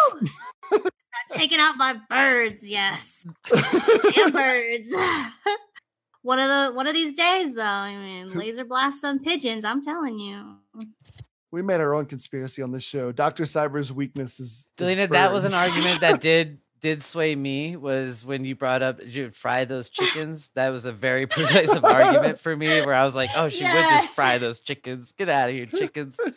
[1.30, 2.68] Taken out by birds.
[2.68, 3.26] Yes,
[4.14, 4.88] Damn birds.
[6.22, 7.62] one of the one of these days, though.
[7.62, 9.64] I mean, laser blast some pigeons.
[9.64, 10.56] I'm telling you.
[11.50, 13.12] We made our own conspiracy on this show.
[13.12, 17.76] Doctor Cyber's weakness is, is Delina, that was an argument that did did sway me
[17.76, 20.50] was when you brought up you would fry those chickens.
[20.54, 23.72] That was a very persuasive argument for me where I was like, oh, she would
[23.72, 25.12] just fry those chickens.
[25.12, 26.18] Get out of here, chickens.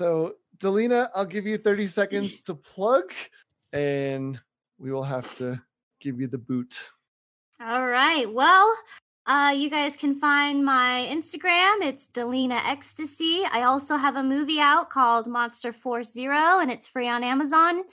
[0.00, 3.12] So, Delina, I'll give you 30 seconds to plug,
[3.70, 4.40] and
[4.78, 5.60] we will have to
[6.00, 6.88] give you the boot.
[7.60, 8.24] All right.
[8.32, 8.74] Well,
[9.30, 11.82] uh, you guys can find my Instagram.
[11.82, 13.44] It's Delina Ecstasy.
[13.52, 17.84] I also have a movie out called Monster Force Zero, and it's free on Amazon.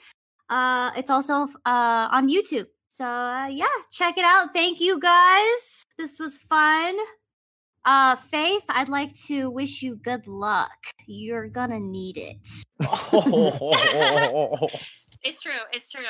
[0.48, 2.66] Uh, it's also uh, on YouTube.
[2.88, 4.52] So uh, yeah, check it out.
[4.52, 5.84] Thank you guys.
[5.96, 6.96] This was fun.
[7.84, 10.72] Uh, Faith, I'd like to wish you good luck.
[11.06, 12.48] You're gonna need it.
[15.24, 15.52] It's true.
[15.72, 16.02] It's true.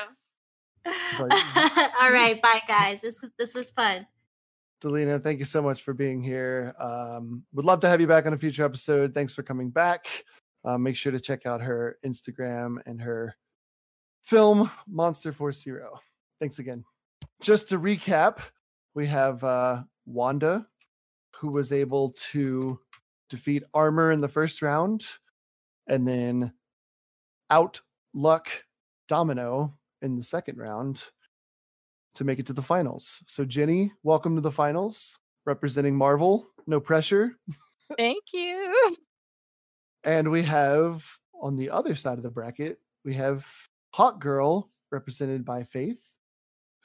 [0.87, 3.03] All right, bye guys.
[3.03, 4.07] This this was fun.
[4.83, 6.75] Delina, thank you so much for being here.
[6.79, 9.13] Um, would love to have you back on a future episode.
[9.13, 10.07] Thanks for coming back.
[10.65, 13.35] Uh, make sure to check out her Instagram and her
[14.23, 16.01] film, Monster Force Zero.
[16.41, 16.85] Thanks again.
[17.43, 18.39] Just to recap,
[18.95, 20.67] we have uh, Wanda,
[21.37, 22.79] who was able to
[23.31, 25.07] defeat Armor in the first round,
[25.89, 26.53] and then
[27.51, 27.81] out
[28.15, 28.49] luck
[29.09, 31.05] Domino in the second round
[32.19, 33.23] to make it to the finals.
[33.27, 35.17] So, Jenny, welcome to the finals,
[35.47, 36.49] representing Marvel.
[36.67, 37.39] No pressure.
[37.97, 38.97] Thank you.
[40.03, 41.07] And we have
[41.41, 43.47] on the other side of the bracket, we have
[43.95, 46.03] Hot Girl, represented by Faith,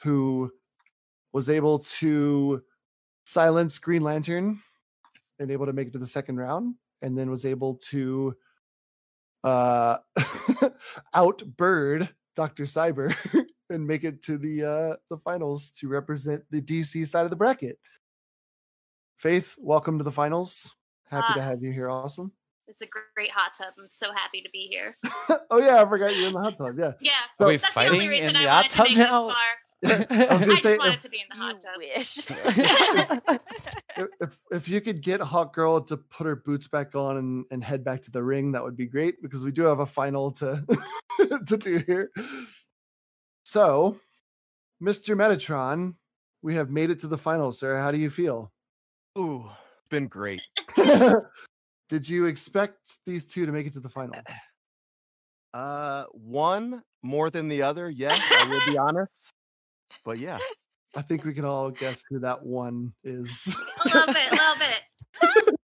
[0.04, 0.52] who
[1.34, 2.62] was able to
[3.26, 4.62] silence Green Lantern
[5.40, 8.36] and able to make it to the second round, and then was able to
[9.44, 9.98] uh
[11.16, 12.66] outbird Dr.
[12.66, 13.16] Cyber
[13.70, 17.36] and make it to the uh the finals to represent the DC side of the
[17.36, 17.80] bracket.
[19.18, 20.74] Faith, welcome to the finals.
[21.10, 21.44] Happy to Ah.
[21.44, 21.90] have you here.
[21.90, 22.32] Awesome.
[22.68, 23.74] It's a great hot tub.
[23.78, 24.96] I'm so happy to be here.
[25.52, 26.78] oh yeah, I forgot you in the hot tub.
[26.78, 26.94] Yeah.
[27.02, 29.30] Yeah, Are we that's the only fighting reason in I the wanted hot tub now?
[29.86, 31.76] I was I just say wanted if, to be in the hot tub.
[31.78, 32.18] Wish.
[34.22, 37.62] if if you could get Hot Girl to put her boots back on and, and
[37.62, 40.32] head back to the ring, that would be great because we do have a final
[40.34, 40.64] to
[41.48, 42.12] to do here.
[43.54, 44.00] So,
[44.82, 45.16] Mr.
[45.16, 45.94] Metatron,
[46.42, 47.78] we have made it to the finals, sir.
[47.78, 48.52] How do you feel?
[49.16, 49.48] Ooh,
[49.78, 50.42] it's been great.
[51.88, 54.20] Did you expect these two to make it to the final?
[55.54, 57.92] Uh, one more than the other.
[57.92, 59.30] Yes, I will be honest.
[60.04, 60.40] But yeah,
[60.96, 63.44] I think we can all guess who that one is.
[63.46, 65.56] A little bit, a little bit.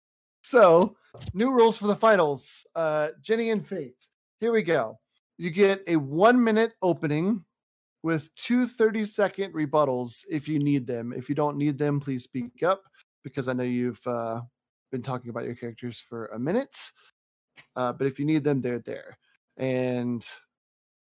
[0.42, 0.96] So,
[1.32, 2.66] new rules for the finals.
[2.74, 3.94] Uh, Jenny and Faith.
[4.40, 4.98] Here we go.
[5.36, 7.44] You get a one minute opening
[8.02, 11.12] with two 30 second rebuttals if you need them.
[11.16, 12.82] If you don't need them, please speak up
[13.24, 14.40] because I know you've uh,
[14.90, 16.76] been talking about your characters for a minute.
[17.74, 19.18] Uh, but if you need them, they're there.
[19.56, 20.26] And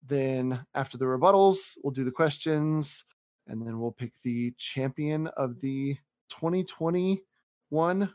[0.07, 3.05] then after the rebuttals, we'll do the questions
[3.47, 5.97] and then we'll pick the champion of the
[6.29, 8.13] 2021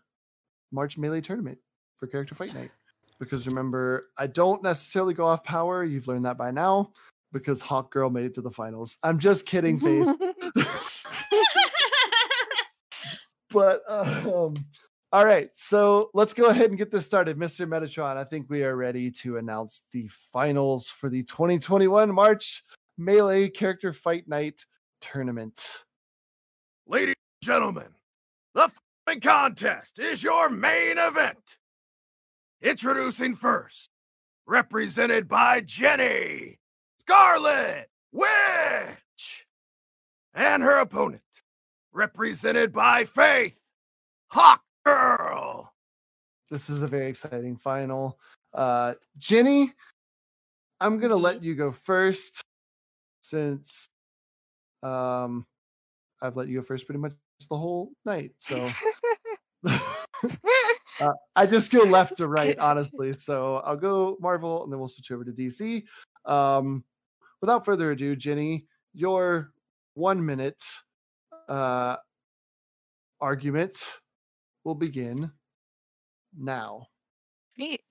[0.71, 1.59] March Melee tournament
[1.97, 2.71] for Character Fight Night.
[3.19, 5.83] Because remember, I don't necessarily go off power.
[5.85, 6.93] You've learned that by now
[7.33, 8.99] because Hawk Girl made it to the finals.
[9.03, 10.09] I'm just kidding, Faith.
[13.51, 14.55] but um,
[15.13, 17.67] all right, so let's go ahead and get this started, Mr.
[17.67, 18.17] Metatron.
[18.17, 22.63] I think we are ready to announce the finals for the 2021 March
[22.99, 24.65] Melee Character Fight Night
[25.01, 25.85] tournament.
[26.87, 27.89] Ladies and gentlemen,
[28.55, 28.71] the
[29.07, 31.57] following contest is your main event.
[32.61, 33.91] Introducing first,
[34.47, 36.59] represented by Jenny
[37.09, 39.47] Scarlet Witch,
[40.35, 41.23] and her opponent,
[41.91, 43.63] represented by Faith
[44.31, 45.73] Hawk Girl.
[46.51, 48.19] This is a very exciting final.
[48.53, 49.73] Uh, Jenny,
[50.81, 52.43] I'm gonna let you go first
[53.23, 53.87] since
[54.83, 55.47] um,
[56.21, 57.13] I've let you go first pretty much
[57.49, 58.33] the whole night.
[58.37, 58.71] So
[59.67, 63.15] uh, I just go left to right, honestly.
[63.15, 65.85] So I'll go Marvel and then we'll switch over to DC.
[66.27, 66.85] Um,
[67.41, 69.53] without further ado, Jenny, your
[69.95, 70.63] one minute
[71.49, 71.97] uh,
[73.21, 74.01] argument
[74.65, 75.31] will begin
[76.37, 76.87] now.
[77.57, 77.83] Great.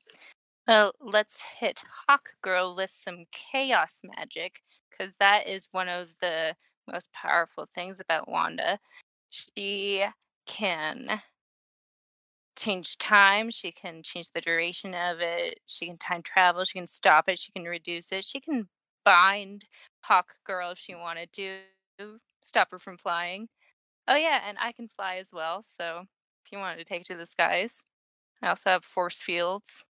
[0.68, 6.56] Well, let's hit Hawk Girl with some chaos magic because that is one of the
[6.92, 8.80] most powerful things about Wanda.
[9.30, 10.06] She
[10.46, 11.22] can
[12.58, 16.88] change time, she can change the duration of it, she can time travel, she can
[16.88, 18.68] stop it, she can reduce it, she can
[19.08, 19.64] bind
[20.02, 21.62] Hawk Girl if she wanted to,
[22.44, 23.48] stop her from flying.
[24.06, 26.04] Oh yeah, and I can fly as well, so
[26.46, 27.86] if you wanted to take to the skies.
[28.42, 29.86] I also have force fields.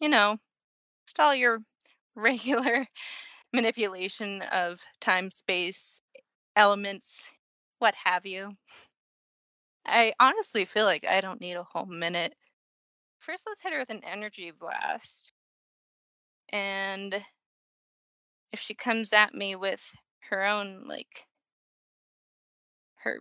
[0.00, 0.38] You know,
[1.06, 1.58] just all your
[2.14, 2.86] regular
[3.52, 6.00] manipulation of time, space,
[6.54, 7.22] elements,
[7.80, 8.52] what have you.
[9.84, 12.34] I honestly feel like I don't need a whole minute.
[13.18, 15.32] First, let's hit her with an energy blast.
[16.52, 17.24] And
[18.52, 19.92] if she comes at me with
[20.30, 21.24] her own, like,
[22.96, 23.18] her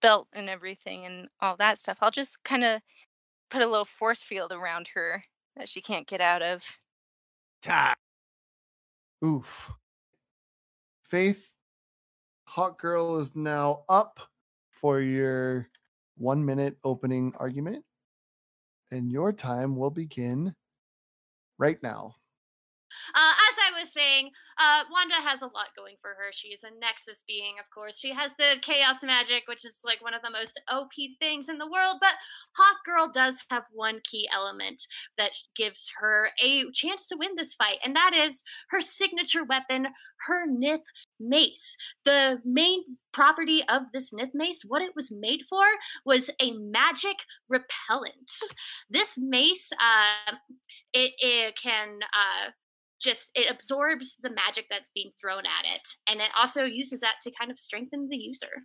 [0.00, 2.80] belt and everything and all that stuff, I'll just kind of
[3.50, 5.22] put a little force field around her
[5.56, 6.64] that she can't get out of.
[7.62, 7.94] Ta.
[9.24, 9.70] Oof.
[11.04, 11.54] Faith,
[12.48, 14.20] Hot Girl is now up
[14.72, 15.68] for your
[16.16, 17.84] one minute opening argument.
[18.90, 20.54] And your time will begin
[21.58, 22.14] right now.
[23.14, 23.32] Uh,
[23.78, 26.32] Was saying, uh, Wanda has a lot going for her.
[26.32, 27.98] She is a Nexus being, of course.
[27.98, 31.58] She has the chaos magic, which is like one of the most OP things in
[31.58, 31.96] the world.
[32.00, 32.14] But
[32.56, 34.82] Hawk Girl does have one key element
[35.18, 39.88] that gives her a chance to win this fight, and that is her signature weapon,
[40.26, 40.84] her Nth
[41.20, 41.76] mace.
[42.04, 42.82] The main
[43.12, 45.64] property of this Nth mace, what it was made for,
[46.04, 47.16] was a magic
[47.48, 48.30] repellent.
[48.88, 50.36] This mace, uh,
[50.92, 52.50] it, it can uh,
[53.00, 57.16] just it absorbs the magic that's being thrown at it and it also uses that
[57.22, 58.64] to kind of strengthen the user.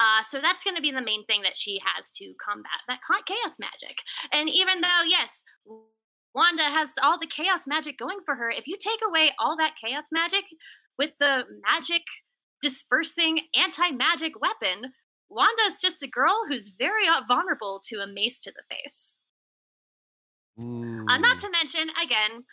[0.00, 3.00] Uh, so that's going to be the main thing that she has to combat that
[3.26, 3.98] chaos magic.
[4.32, 5.44] And even though yes
[6.34, 9.76] wanda has all the chaos magic going for her if you take away all that
[9.82, 10.44] chaos magic
[10.98, 12.02] with the magic
[12.60, 14.92] dispersing anti-magic weapon
[15.30, 19.20] wanda's just a girl who's very uh, vulnerable to a mace to the face
[20.58, 22.44] uh, not to mention, again,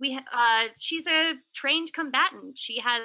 [0.00, 2.56] we uh, she's a trained combatant.
[2.56, 3.02] She has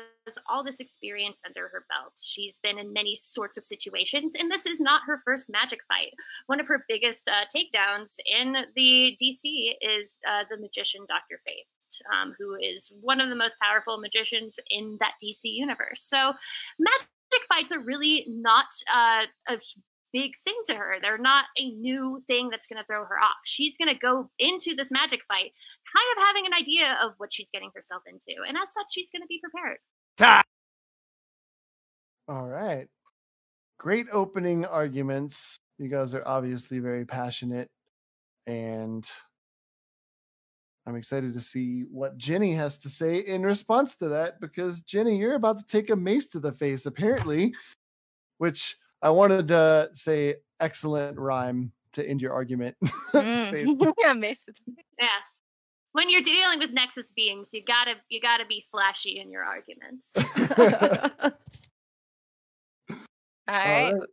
[0.47, 2.13] all this experience under her belt.
[2.21, 6.13] She's been in many sorts of situations, and this is not her first magic fight.
[6.47, 11.65] One of her biggest uh, takedowns in the DC is uh, the magician Doctor Fate.
[12.11, 16.01] Um, who is one of the most powerful magicians in that DC universe?
[16.01, 16.33] So,
[16.79, 19.59] magic fights are really not uh, a
[20.13, 20.97] big thing to her.
[21.01, 23.37] They're not a new thing that's going to throw her off.
[23.43, 25.51] She's going to go into this magic fight
[25.91, 28.35] kind of having an idea of what she's getting herself into.
[28.47, 29.77] And as such, she's going to be prepared.
[30.17, 30.43] Time.
[32.27, 32.87] All right.
[33.79, 35.59] Great opening arguments.
[35.79, 37.69] You guys are obviously very passionate.
[38.45, 39.05] And
[40.85, 45.17] I'm excited to see what Jenny has to say in response to that because, Jenny,
[45.17, 47.53] you're about to take a mace to the face, apparently,
[48.37, 52.75] which I wanted to say excellent rhyme to end your argument.
[53.13, 53.93] Mm.
[54.03, 54.55] yeah, Mason.
[54.99, 55.07] Yeah.
[55.91, 60.11] When you're dealing with Nexus beings, you gotta you gotta be flashy in your arguments.
[60.17, 60.25] All
[63.47, 63.47] right.
[63.47, 64.09] All right.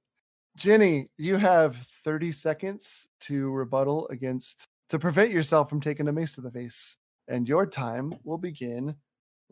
[0.54, 6.34] Jenny, you have 30 seconds to rebuttal against to prevent yourself from taking a mace
[6.34, 6.98] to the face.
[7.26, 8.96] And your time will begin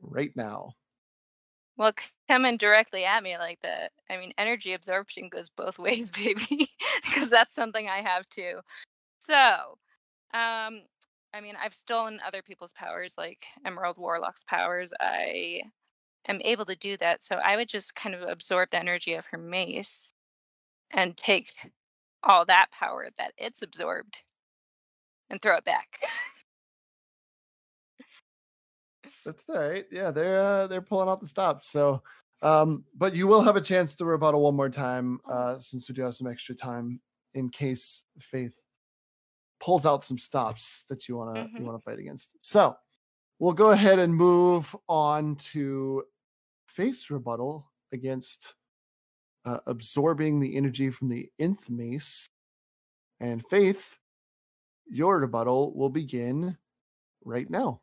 [0.03, 0.75] right now.
[1.79, 1.93] Well,
[2.29, 6.71] coming directly at me like that, I mean, energy absorption goes both ways, baby,
[7.05, 8.61] because that's something I have too.
[9.21, 9.35] So,
[10.35, 10.83] um,
[11.35, 14.93] I mean, I've stolen other people's powers, like Emerald Warlock's powers.
[15.01, 15.63] I
[16.29, 17.25] am able to do that.
[17.25, 20.15] So I would just kind of absorb the energy of her mace
[20.93, 21.55] and take
[22.25, 24.21] all that power that it's absorbed
[25.31, 26.01] and throw it back.
[29.29, 29.85] That's all right.
[29.93, 31.69] Yeah, they're uh, they're pulling out the stops.
[31.69, 32.03] So,
[32.41, 35.95] um, but you will have a chance to rebuttal one more time uh, since we
[35.95, 36.99] do have some extra time
[37.35, 38.59] in case Faith
[39.61, 42.31] pulls out some stops that you want to you to fight against.
[42.41, 42.75] So,
[43.39, 46.05] we'll go ahead and move on to
[46.67, 48.55] face rebuttal against
[49.45, 52.27] uh, absorbing the energy from the nth mace.
[53.21, 53.99] And Faith,
[54.89, 56.57] your rebuttal will begin
[57.27, 57.83] right now.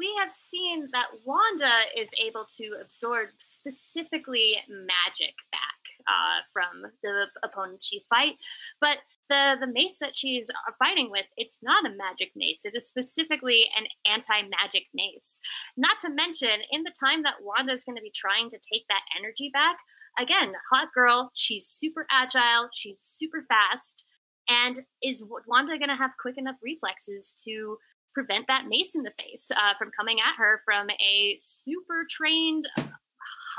[0.00, 7.26] We have seen that Wanda is able to absorb specifically magic back uh, from the
[7.44, 8.36] opponent she fight,
[8.80, 8.96] but
[9.28, 12.64] the the mace that she's uh, fighting with, it's not a magic mace.
[12.64, 15.38] It is specifically an anti-magic mace.
[15.76, 18.88] Not to mention, in the time that Wanda is going to be trying to take
[18.88, 19.76] that energy back,
[20.18, 24.06] again, hot girl, she's super agile, she's super fast,
[24.48, 27.76] and is Wanda going to have quick enough reflexes to
[28.14, 32.64] prevent that mace in the face uh, from coming at her from a super trained,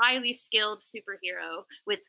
[0.00, 2.00] highly skilled superhero with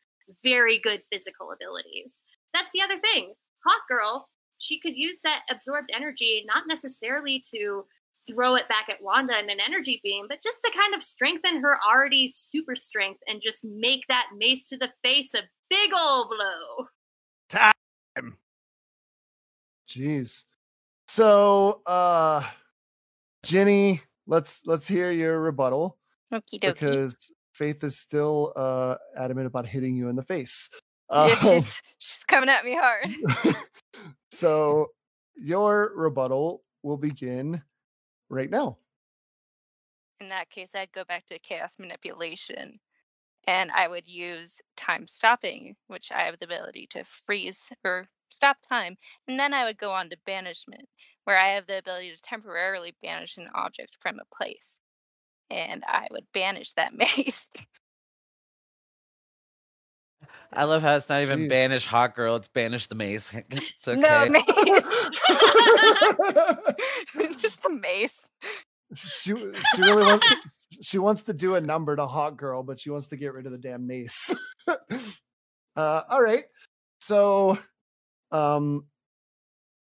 [0.42, 2.24] very good physical abilities.
[2.52, 3.34] That's the other thing.
[3.66, 7.84] Hawk Girl, she could use that absorbed energy not necessarily to
[8.30, 11.60] throw it back at Wanda in an energy beam, but just to kind of strengthen
[11.60, 16.28] her already super strength and just make that mace to the face a big old
[16.28, 16.86] blow.
[17.48, 18.36] Time.
[19.88, 20.44] Jeez.
[21.14, 22.42] So, uh,
[23.44, 25.96] Jenny, let's let's hear your rebuttal
[26.32, 26.74] Okie dokie.
[26.74, 30.68] because Faith is still uh adamant about hitting you in the face.
[31.12, 33.06] yeah, Um, she's she's coming at me hard.
[34.32, 34.88] so
[35.36, 37.62] your rebuttal will begin
[38.28, 38.78] right now.
[40.18, 42.80] In that case, I'd go back to chaos manipulation
[43.46, 48.58] and I would use time stopping, which I have the ability to freeze or stop
[48.66, 48.96] time.
[49.28, 50.88] And then I would go on to banishment,
[51.24, 54.78] where I have the ability to temporarily banish an object from a place.
[55.50, 57.48] And I would banish that mace.
[60.52, 61.48] I love how it's not even Jeez.
[61.48, 63.32] banish hawk girl; it's banish the mace.
[63.50, 64.00] It's okay.
[64.00, 64.44] No mace.
[67.40, 68.30] Just the mace.
[68.94, 70.26] She she really wants
[70.80, 73.46] she wants to do a number to Hawk Girl, but she wants to get rid
[73.46, 74.34] of the damn mace.
[74.68, 76.44] uh, all right.
[77.00, 77.58] So,
[78.34, 78.84] um,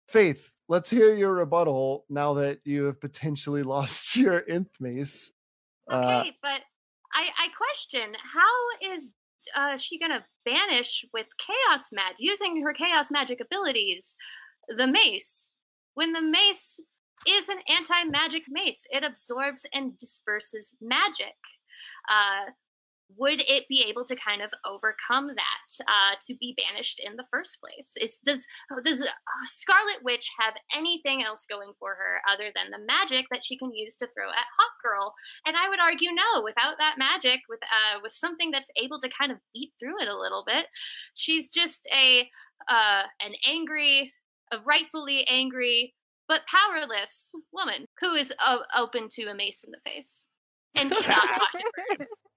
[0.08, 5.32] Faith, let's hear your rebuttal now that you have potentially lost your nth mace.
[5.88, 6.62] Uh, Okay, but
[7.14, 9.14] I, I question how is
[9.56, 14.16] uh, she gonna banish with chaos mag using her chaos magic abilities
[14.70, 15.52] the mace
[15.94, 16.80] when the mace
[17.28, 21.36] is an anti-magic mace it absorbs and disperses magic
[22.10, 22.46] uh,
[23.18, 27.26] would it be able to kind of overcome that uh, to be banished in the
[27.32, 27.96] first place?
[28.00, 28.46] Is does
[28.84, 33.44] does uh, scarlet witch have anything else going for her other than the magic that
[33.44, 35.14] she can use to throw at hawk girl?
[35.46, 36.44] And I would argue no.
[36.44, 40.08] Without that magic, with uh, with something that's able to kind of eat through it
[40.08, 40.68] a little bit,
[41.16, 42.30] she's just a
[42.68, 44.14] uh, an angry,
[44.52, 45.96] a rightfully angry
[46.28, 50.28] but powerless woman who is uh, open to a mace in the face
[50.80, 52.10] and cannot talk to birds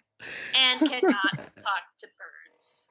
[0.57, 2.89] and cannot talk to birds.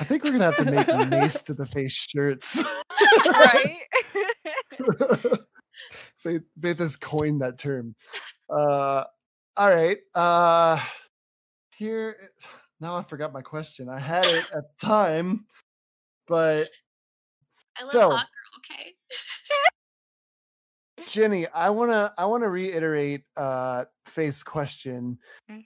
[0.00, 2.62] I think we're gonna have to make mace to the face shirts.
[3.26, 3.76] right?
[6.18, 7.94] Faith, Faith has coined that term.
[8.48, 9.04] Uh,
[9.56, 9.98] all right.
[10.14, 10.80] Uh,
[11.76, 12.16] here
[12.80, 13.88] now I forgot my question.
[13.88, 15.46] I had it at the time,
[16.28, 16.68] but
[17.78, 18.60] I love So- hawk girl.
[18.76, 18.94] Okay.
[21.06, 25.18] Jenny, I wanna I wanna reiterate uh Faith's question.
[25.48, 25.62] hmm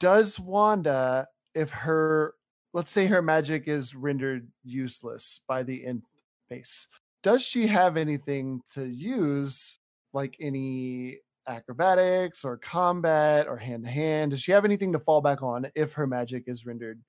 [0.00, 2.34] Does Wanda, if her
[2.72, 6.06] let's say her magic is rendered useless by the nth
[6.50, 6.88] mace,
[7.22, 9.78] does she have anything to use,
[10.12, 14.30] like any acrobatics or combat or hand to hand?
[14.30, 17.00] Does she have anything to fall back on if her magic is rendered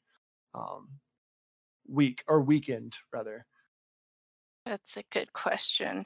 [0.54, 0.90] um
[1.88, 3.46] weak or weakened rather?
[4.66, 6.06] That's a good question.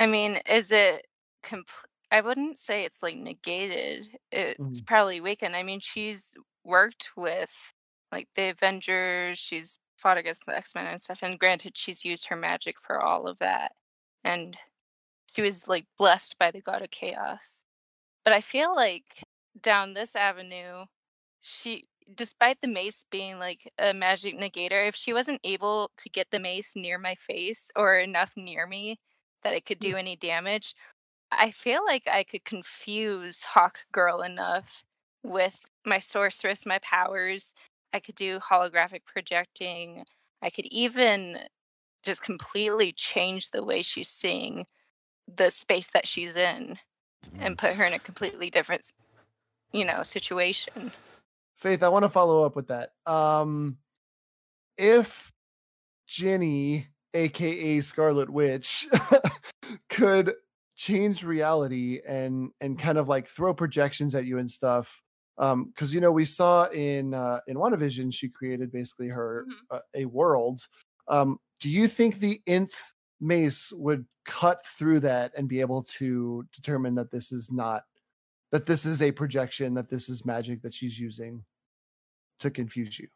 [0.00, 1.06] I mean, is it
[1.42, 1.66] compl-
[2.12, 4.18] I wouldn't say it's like negated.
[4.32, 4.86] It's Mhm.
[4.86, 5.56] probably weakened.
[5.56, 6.34] I mean, she's
[6.64, 7.74] worked with
[8.12, 12.36] like the Avengers, she's fought against the X-Men and stuff, and granted she's used her
[12.36, 13.72] magic for all of that.
[14.24, 14.58] And
[15.34, 17.66] she was like blessed by the god of chaos.
[18.24, 19.24] But I feel like
[19.60, 20.86] down this avenue,
[21.42, 26.30] she despite the mace being like a magic negator, if she wasn't able to get
[26.32, 28.98] the mace near my face or enough near me
[29.44, 30.74] that it could do any damage,
[31.38, 34.84] I feel like I could confuse Hawk Girl enough
[35.22, 37.54] with my sorceress, my powers.
[37.92, 40.04] I could do holographic projecting.
[40.42, 41.38] I could even
[42.02, 44.66] just completely change the way she's seeing
[45.34, 46.78] the space that she's in
[47.38, 48.92] and put her in a completely different,
[49.72, 50.90] you know, situation.
[51.56, 52.90] Faith, I want to follow up with that.
[53.06, 53.78] Um,
[54.76, 55.32] if
[56.08, 58.88] Jenny, aka Scarlet Witch,
[59.88, 60.34] could
[60.76, 65.02] change reality and and kind of like throw projections at you and stuff,
[65.38, 69.54] um, because you know we saw in uh, in WandaVision she created basically her Mhm.
[69.76, 70.66] uh, a world.
[71.08, 72.74] Um, do you think the nth
[73.20, 77.84] mace would cut through that and be able to determine that this is not
[78.52, 81.44] that this is a projection that this is magic that she's using
[82.40, 83.08] to confuse you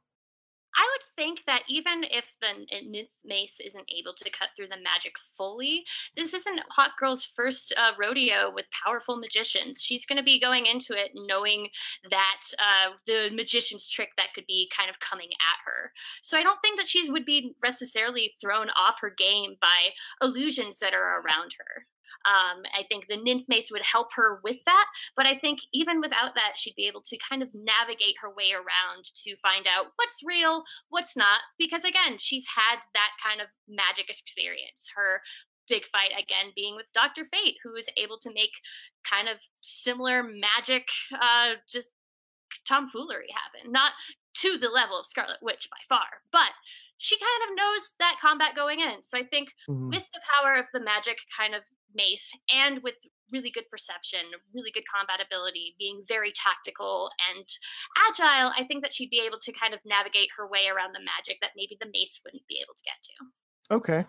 [1.17, 5.85] think that even if the n- mace isn't able to cut through the magic fully,
[6.17, 9.83] this isn't Hawk Girl's first uh, rodeo with powerful magicians.
[9.83, 11.69] She's going to be going into it knowing
[12.11, 15.93] that uh, the magician's trick that could be kind of coming at her.
[16.23, 19.91] So I don't think that she would be necessarily thrown off her game by
[20.23, 21.87] illusions that are around her.
[22.25, 26.01] Um, I think the nth mace would help her with that, but I think even
[26.01, 29.93] without that, she'd be able to kind of navigate her way around to find out
[29.97, 31.41] what's real, what's not.
[31.59, 34.91] Because again, she's had that kind of magic experience.
[34.95, 35.23] Her
[35.69, 37.27] big fight again being with Dr.
[37.33, 38.53] Fate, who is able to make
[39.05, 40.89] kind of similar magic,
[41.21, 41.89] uh, just
[42.65, 43.73] tomfoolery happen.
[43.73, 43.93] Not
[44.35, 46.51] to the level of Scarlet Witch by far, but
[46.99, 49.03] she kind of knows that combat going in.
[49.03, 49.91] So I think Mhm.
[49.91, 51.65] with the power of the magic kind of
[51.97, 52.95] mace and with
[53.33, 54.21] really good perception,
[54.55, 57.47] really good combat ability, being very tactical and
[58.09, 61.01] agile, I think that she'd be able to kind of navigate her way around the
[61.01, 63.75] magic that maybe the mace wouldn't be able to get to.
[63.75, 64.07] Okay.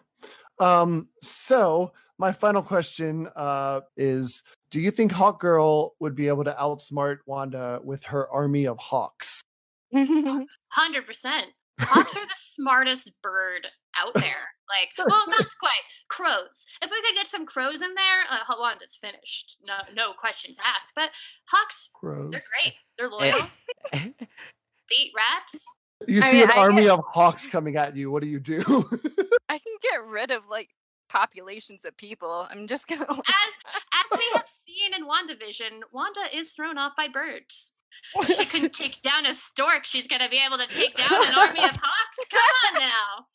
[0.60, 6.44] Um, so my final question uh, is Do you think Hawk Girl would be able
[6.44, 9.42] to outsmart Wanda with her army of hawks?
[9.94, 11.48] Hundred percent.
[11.80, 13.68] Hawks are the smartest bird
[14.00, 14.48] out there.
[14.70, 15.84] Like, well, not quite.
[16.10, 16.66] Crows.
[16.82, 19.58] If we could get some crows in there, uh, Wanda's finished.
[19.66, 20.92] No, no questions asked.
[20.96, 21.10] But
[21.46, 22.32] hawks, Crows.
[22.32, 22.74] they're great.
[22.98, 23.48] They're loyal.
[23.94, 25.66] they eat rats.
[26.08, 28.12] You I see mean, an I army get- of hawks coming at you.
[28.12, 28.60] What do you do?
[29.50, 30.70] I can get rid of like
[31.10, 32.48] populations of people.
[32.52, 33.06] I'm just gonna.
[33.10, 33.74] Like, As
[34.12, 37.72] as we have seen in WandaVision, Wanda is thrown off by birds.
[38.28, 41.64] She couldn't take down a stork, she's gonna be able to take down an army
[41.64, 42.18] of hawks.
[42.30, 43.26] Come on now.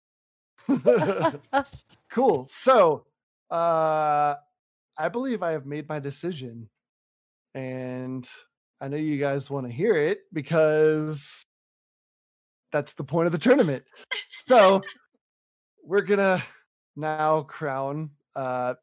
[2.10, 2.46] cool.
[2.46, 3.04] So,
[3.50, 4.34] uh,
[4.98, 6.68] I believe I have made my decision,
[7.54, 8.28] and
[8.80, 11.42] I know you guys want to hear it because
[12.70, 13.84] that's the point of the tournament.
[14.48, 14.82] So,
[15.84, 16.42] we're gonna
[16.96, 18.74] now crown uh,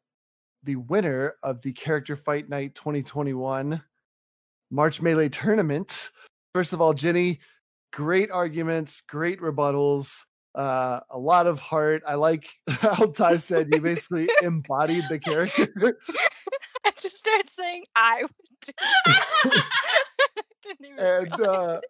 [0.62, 3.82] the winner of the Character Fight Night 2021
[4.70, 6.10] March Melee Tournament.
[6.54, 7.40] First of all, Jenny,
[7.92, 10.24] great arguments, great rebuttals,
[10.54, 12.02] uh, a lot of heart.
[12.06, 15.68] I like how Ty said you basically embodied the character.
[16.84, 18.32] I just started saying I would.
[18.62, 19.50] Do.
[20.62, 21.80] Didn't and uh,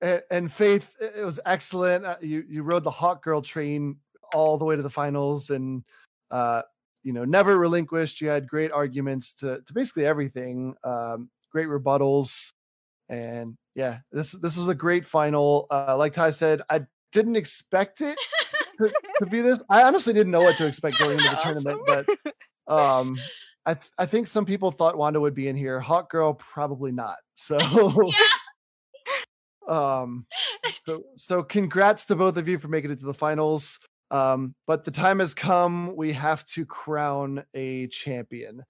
[0.00, 2.04] and, and Faith, it was excellent.
[2.04, 3.96] Uh, you you rode the Hawk Girl train
[4.32, 5.82] all the way to the finals, and
[6.30, 6.62] uh,
[7.02, 8.20] you know never relinquished.
[8.20, 10.74] You had great arguments to to basically everything.
[10.84, 12.52] Um, great rebuttals,
[13.08, 15.66] and yeah, this this was a great final.
[15.70, 18.18] Uh, like Ty said, I didn't expect it
[18.78, 19.62] to, to be this.
[19.70, 23.16] I honestly didn't know what to expect going into the tournament, but um,
[23.64, 25.80] I th- I think some people thought Wanda would be in here.
[25.80, 27.16] Hawk Girl probably not.
[27.36, 27.58] So.
[29.66, 30.26] um
[30.86, 33.78] so so congrats to both of you for making it to the finals
[34.10, 38.62] um but the time has come we have to crown a champion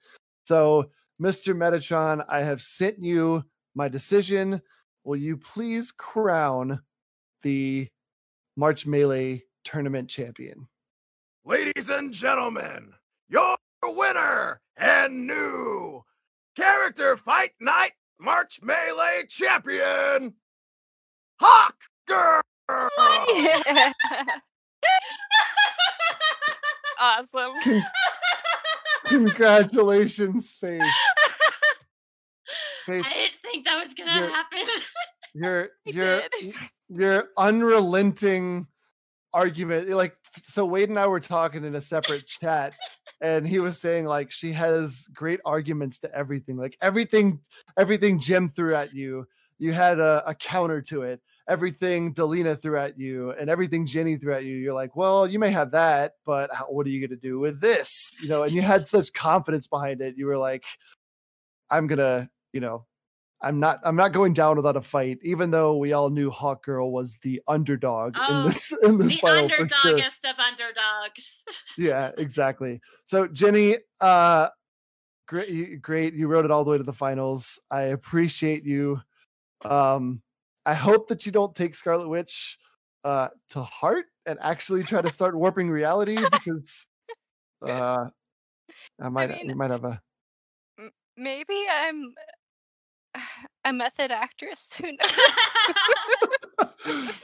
[0.47, 0.89] so
[1.21, 3.43] mr metatron i have sent you
[3.75, 4.63] my decision
[5.03, 6.81] will you please crown
[7.43, 7.89] the
[8.57, 10.67] march melee tournament champion
[11.47, 12.95] Ladies and gentlemen,
[13.29, 16.03] your winner and new
[16.57, 20.33] character fight night March Melee champion,
[21.39, 21.77] Hawk
[22.09, 22.41] Girl.
[23.29, 23.93] Yeah.
[26.99, 27.53] awesome.
[29.07, 30.81] congratulations faith
[32.87, 34.67] faith I didn't think that was gonna You're- happen.
[35.85, 38.67] your I your unrelenting
[39.33, 42.73] argument like so wade and i were talking in a separate chat
[43.21, 47.41] and he was saying like she has great arguments to everything like everything
[47.77, 49.27] everything jim threw at you
[49.59, 51.21] you had a, a counter to it.
[51.47, 55.39] Everything delina threw at you and everything jenny threw at you you're like well you
[55.39, 58.17] may have that but how, what are you going to do with this?
[58.23, 60.65] You know and you had such confidence behind it you were like
[61.71, 62.87] i'm gonna you know
[63.45, 66.65] I'm not I'm not going down without a fight, even though we all knew Hawk
[66.65, 69.67] Girl was the underdog Oh, in this in this the final sure.
[69.67, 71.45] underdogest of underdogs.
[71.79, 72.81] Yeah, exactly.
[73.05, 74.49] So Jenny, uh
[75.29, 76.15] great you- great.
[76.15, 77.59] You wrote it all the way to the finals.
[77.71, 79.01] I appreciate you.
[79.65, 80.23] Um
[80.67, 82.59] I hope that you don't take Scarlet Witch
[83.05, 86.87] uh to heart and actually try to start warping reality because
[87.69, 88.07] uh
[89.01, 90.01] I might mean- you might have a
[91.17, 92.13] Maybe I'm
[93.65, 94.75] a method actress.
[94.75, 95.13] Who knows?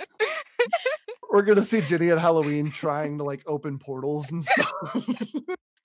[1.30, 4.96] we're gonna see Jenny at Halloween trying to like open portals and stuff.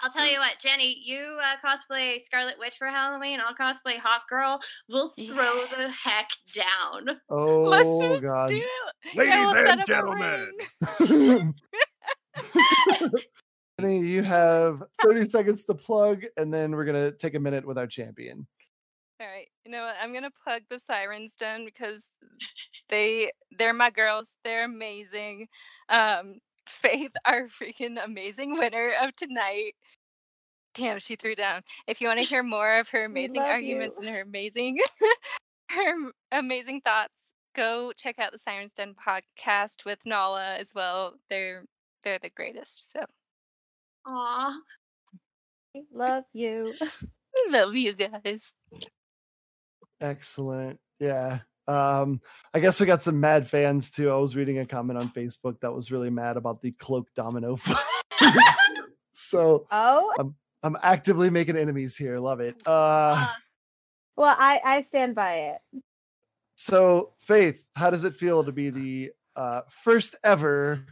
[0.02, 3.40] I'll tell you what, Jenny, you uh, cosplay Scarlet Witch for Halloween.
[3.44, 4.60] I'll cosplay Hawk Girl.
[4.88, 7.19] We'll throw the heck down.
[7.30, 8.49] oh Let's just god.
[8.49, 9.18] do it.
[9.18, 10.52] Ladies we'll and gentlemen.
[13.80, 17.77] Jenny, you have 30 seconds to plug, and then we're gonna take a minute with
[17.77, 18.45] our champion.
[19.19, 19.48] All right.
[19.65, 19.95] You know what?
[20.01, 22.05] I'm gonna plug the Sirens Den because
[22.89, 24.33] they they're my girls.
[24.43, 25.47] They're amazing.
[25.89, 26.35] Um
[26.67, 29.73] Faith, our freaking amazing winner of tonight.
[30.73, 31.61] Damn, she threw down.
[31.87, 34.07] If you want to hear more of her amazing arguments you.
[34.07, 34.79] and her amazing
[35.69, 41.13] her amazing thoughts, go check out the Sirens Den podcast with Nala as well.
[41.29, 41.65] They're
[42.03, 42.91] they're the greatest.
[42.93, 43.05] So
[44.07, 44.59] Aw.
[45.93, 46.73] Love you.
[47.49, 48.53] Love you guys.
[50.01, 50.80] Excellent.
[50.99, 51.39] Yeah.
[51.67, 52.22] Um,
[52.53, 54.11] I guess we got some mad fans too.
[54.11, 57.57] I was reading a comment on Facebook that was really mad about the cloak domino.
[59.13, 62.19] so Oh, I'm I'm actively making enemies here.
[62.19, 62.55] Love it.
[62.65, 63.27] Uh
[64.15, 65.81] well, I I stand by it.
[66.55, 70.85] so Faith, how does it feel to be the uh first ever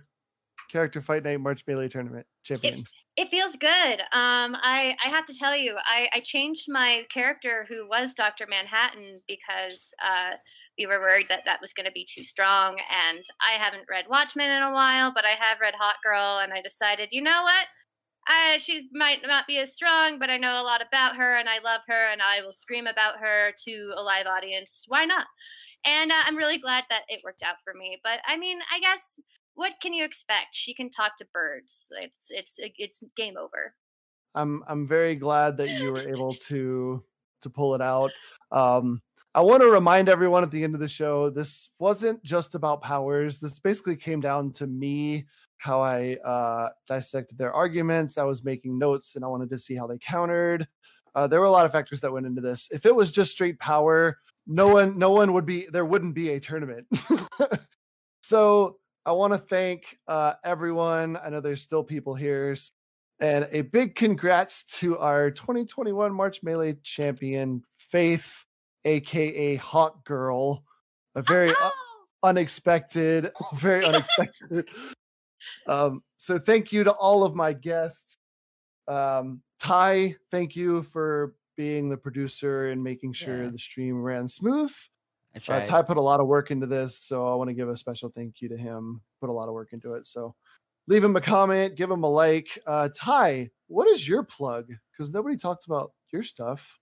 [0.72, 2.80] character fight night March Melee tournament champion?
[2.80, 2.88] It
[3.30, 4.00] feels good.
[4.12, 8.48] Um, I I have to tell you, I, I changed my character who was Doctor
[8.50, 10.32] Manhattan because uh,
[10.78, 12.80] we were worried that that was going to be too strong.
[12.80, 16.54] And I haven't read Watchmen in a while, but I have read Hawk Girl, and
[16.54, 17.68] I decided, you know what?
[18.28, 21.50] I, she might not be as strong, but I know a lot about her, and
[21.50, 24.86] I love her, and I will scream about her to a live audience.
[24.88, 25.28] Why not?
[25.86, 28.00] And uh, I'm really glad that it worked out for me.
[28.04, 29.20] But I mean, I guess
[29.56, 30.50] what can you expect?
[30.54, 31.92] She can talk to birds.
[32.02, 33.74] It's it's it's game over.
[34.36, 37.04] I'm I'm very glad that you were able to
[37.42, 38.12] to pull it out.
[38.52, 39.02] Um,
[39.36, 42.82] I want to remind everyone at the end of the show, this wasn't just about
[42.82, 43.40] powers.
[43.40, 45.26] This basically came down to me,
[45.58, 48.18] how I uh, dissected their arguments.
[48.18, 50.68] I was making notes, and I wanted to see how they countered.
[51.16, 52.70] Uh, there were a lot of factors that went into this.
[52.72, 55.86] If it was just straight power, no one no one would be there.
[55.86, 56.88] Wouldn't be a tournament.
[58.22, 61.18] so I want to thank uh, everyone.
[61.18, 62.56] I know there's still people here.
[63.20, 68.44] And a big congrats to our 2021 March Melee champion, Faith,
[68.86, 70.64] aka Hawk Girl.
[71.16, 71.56] A very u-
[72.24, 74.68] unexpected, very unexpected.
[75.68, 78.18] Um, so thank you to all of my guests.
[78.88, 83.50] Um, Ty, thank you for being the producer and making sure Yeah.
[83.50, 84.74] the stream ran smooth.
[85.36, 85.66] I Uh.
[85.66, 88.10] Ty put a lot of work into this, so I want to give a special
[88.10, 89.02] thank you to him.
[89.20, 90.08] Put a lot of work into it.
[90.08, 90.36] So
[90.88, 92.60] leave him a comment, give him a like.
[92.68, 94.72] Uh, Ty, what is your plug?
[94.92, 96.80] Because nobody talks about your stuff.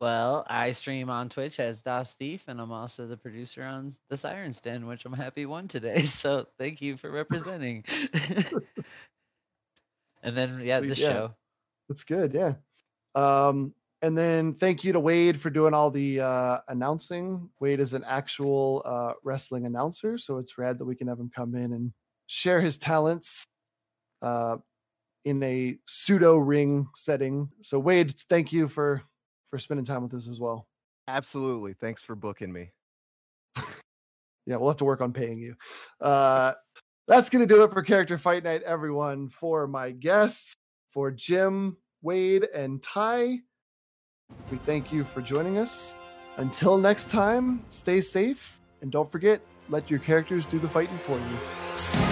[0.00, 4.16] Well, I stream on Twitch as Das Thief, and I'm also the producer on the
[4.16, 6.02] Sirens Den, which I'm happy won today.
[6.02, 7.84] So thank you for representing.
[10.22, 11.08] and then yeah, this yeah.
[11.08, 11.34] show.
[11.88, 12.54] That's good, yeah.
[13.14, 17.48] Um, and then thank you to Wade for doing all the uh, announcing.
[17.60, 21.30] Wade is an actual uh, wrestling announcer, so it's rad that we can have him
[21.34, 21.92] come in and
[22.26, 23.44] share his talents
[24.20, 24.56] uh,
[25.24, 27.48] in a pseudo ring setting.
[27.62, 29.02] So Wade, thank you for
[29.50, 30.66] for spending time with us as well.
[31.06, 31.74] Absolutely.
[31.74, 32.70] Thanks for booking me.
[34.44, 35.54] Yeah, we'll have to work on paying you.
[36.00, 36.54] Uh,
[37.06, 39.28] that's going to do it for Character Fight Night, everyone.
[39.28, 40.54] For my guests,
[40.90, 43.38] for Jim, Wade, and Ty,
[44.50, 45.94] we thank you for joining us.
[46.36, 51.18] Until next time, stay safe and don't forget, let your characters do the fighting for
[51.18, 52.11] you.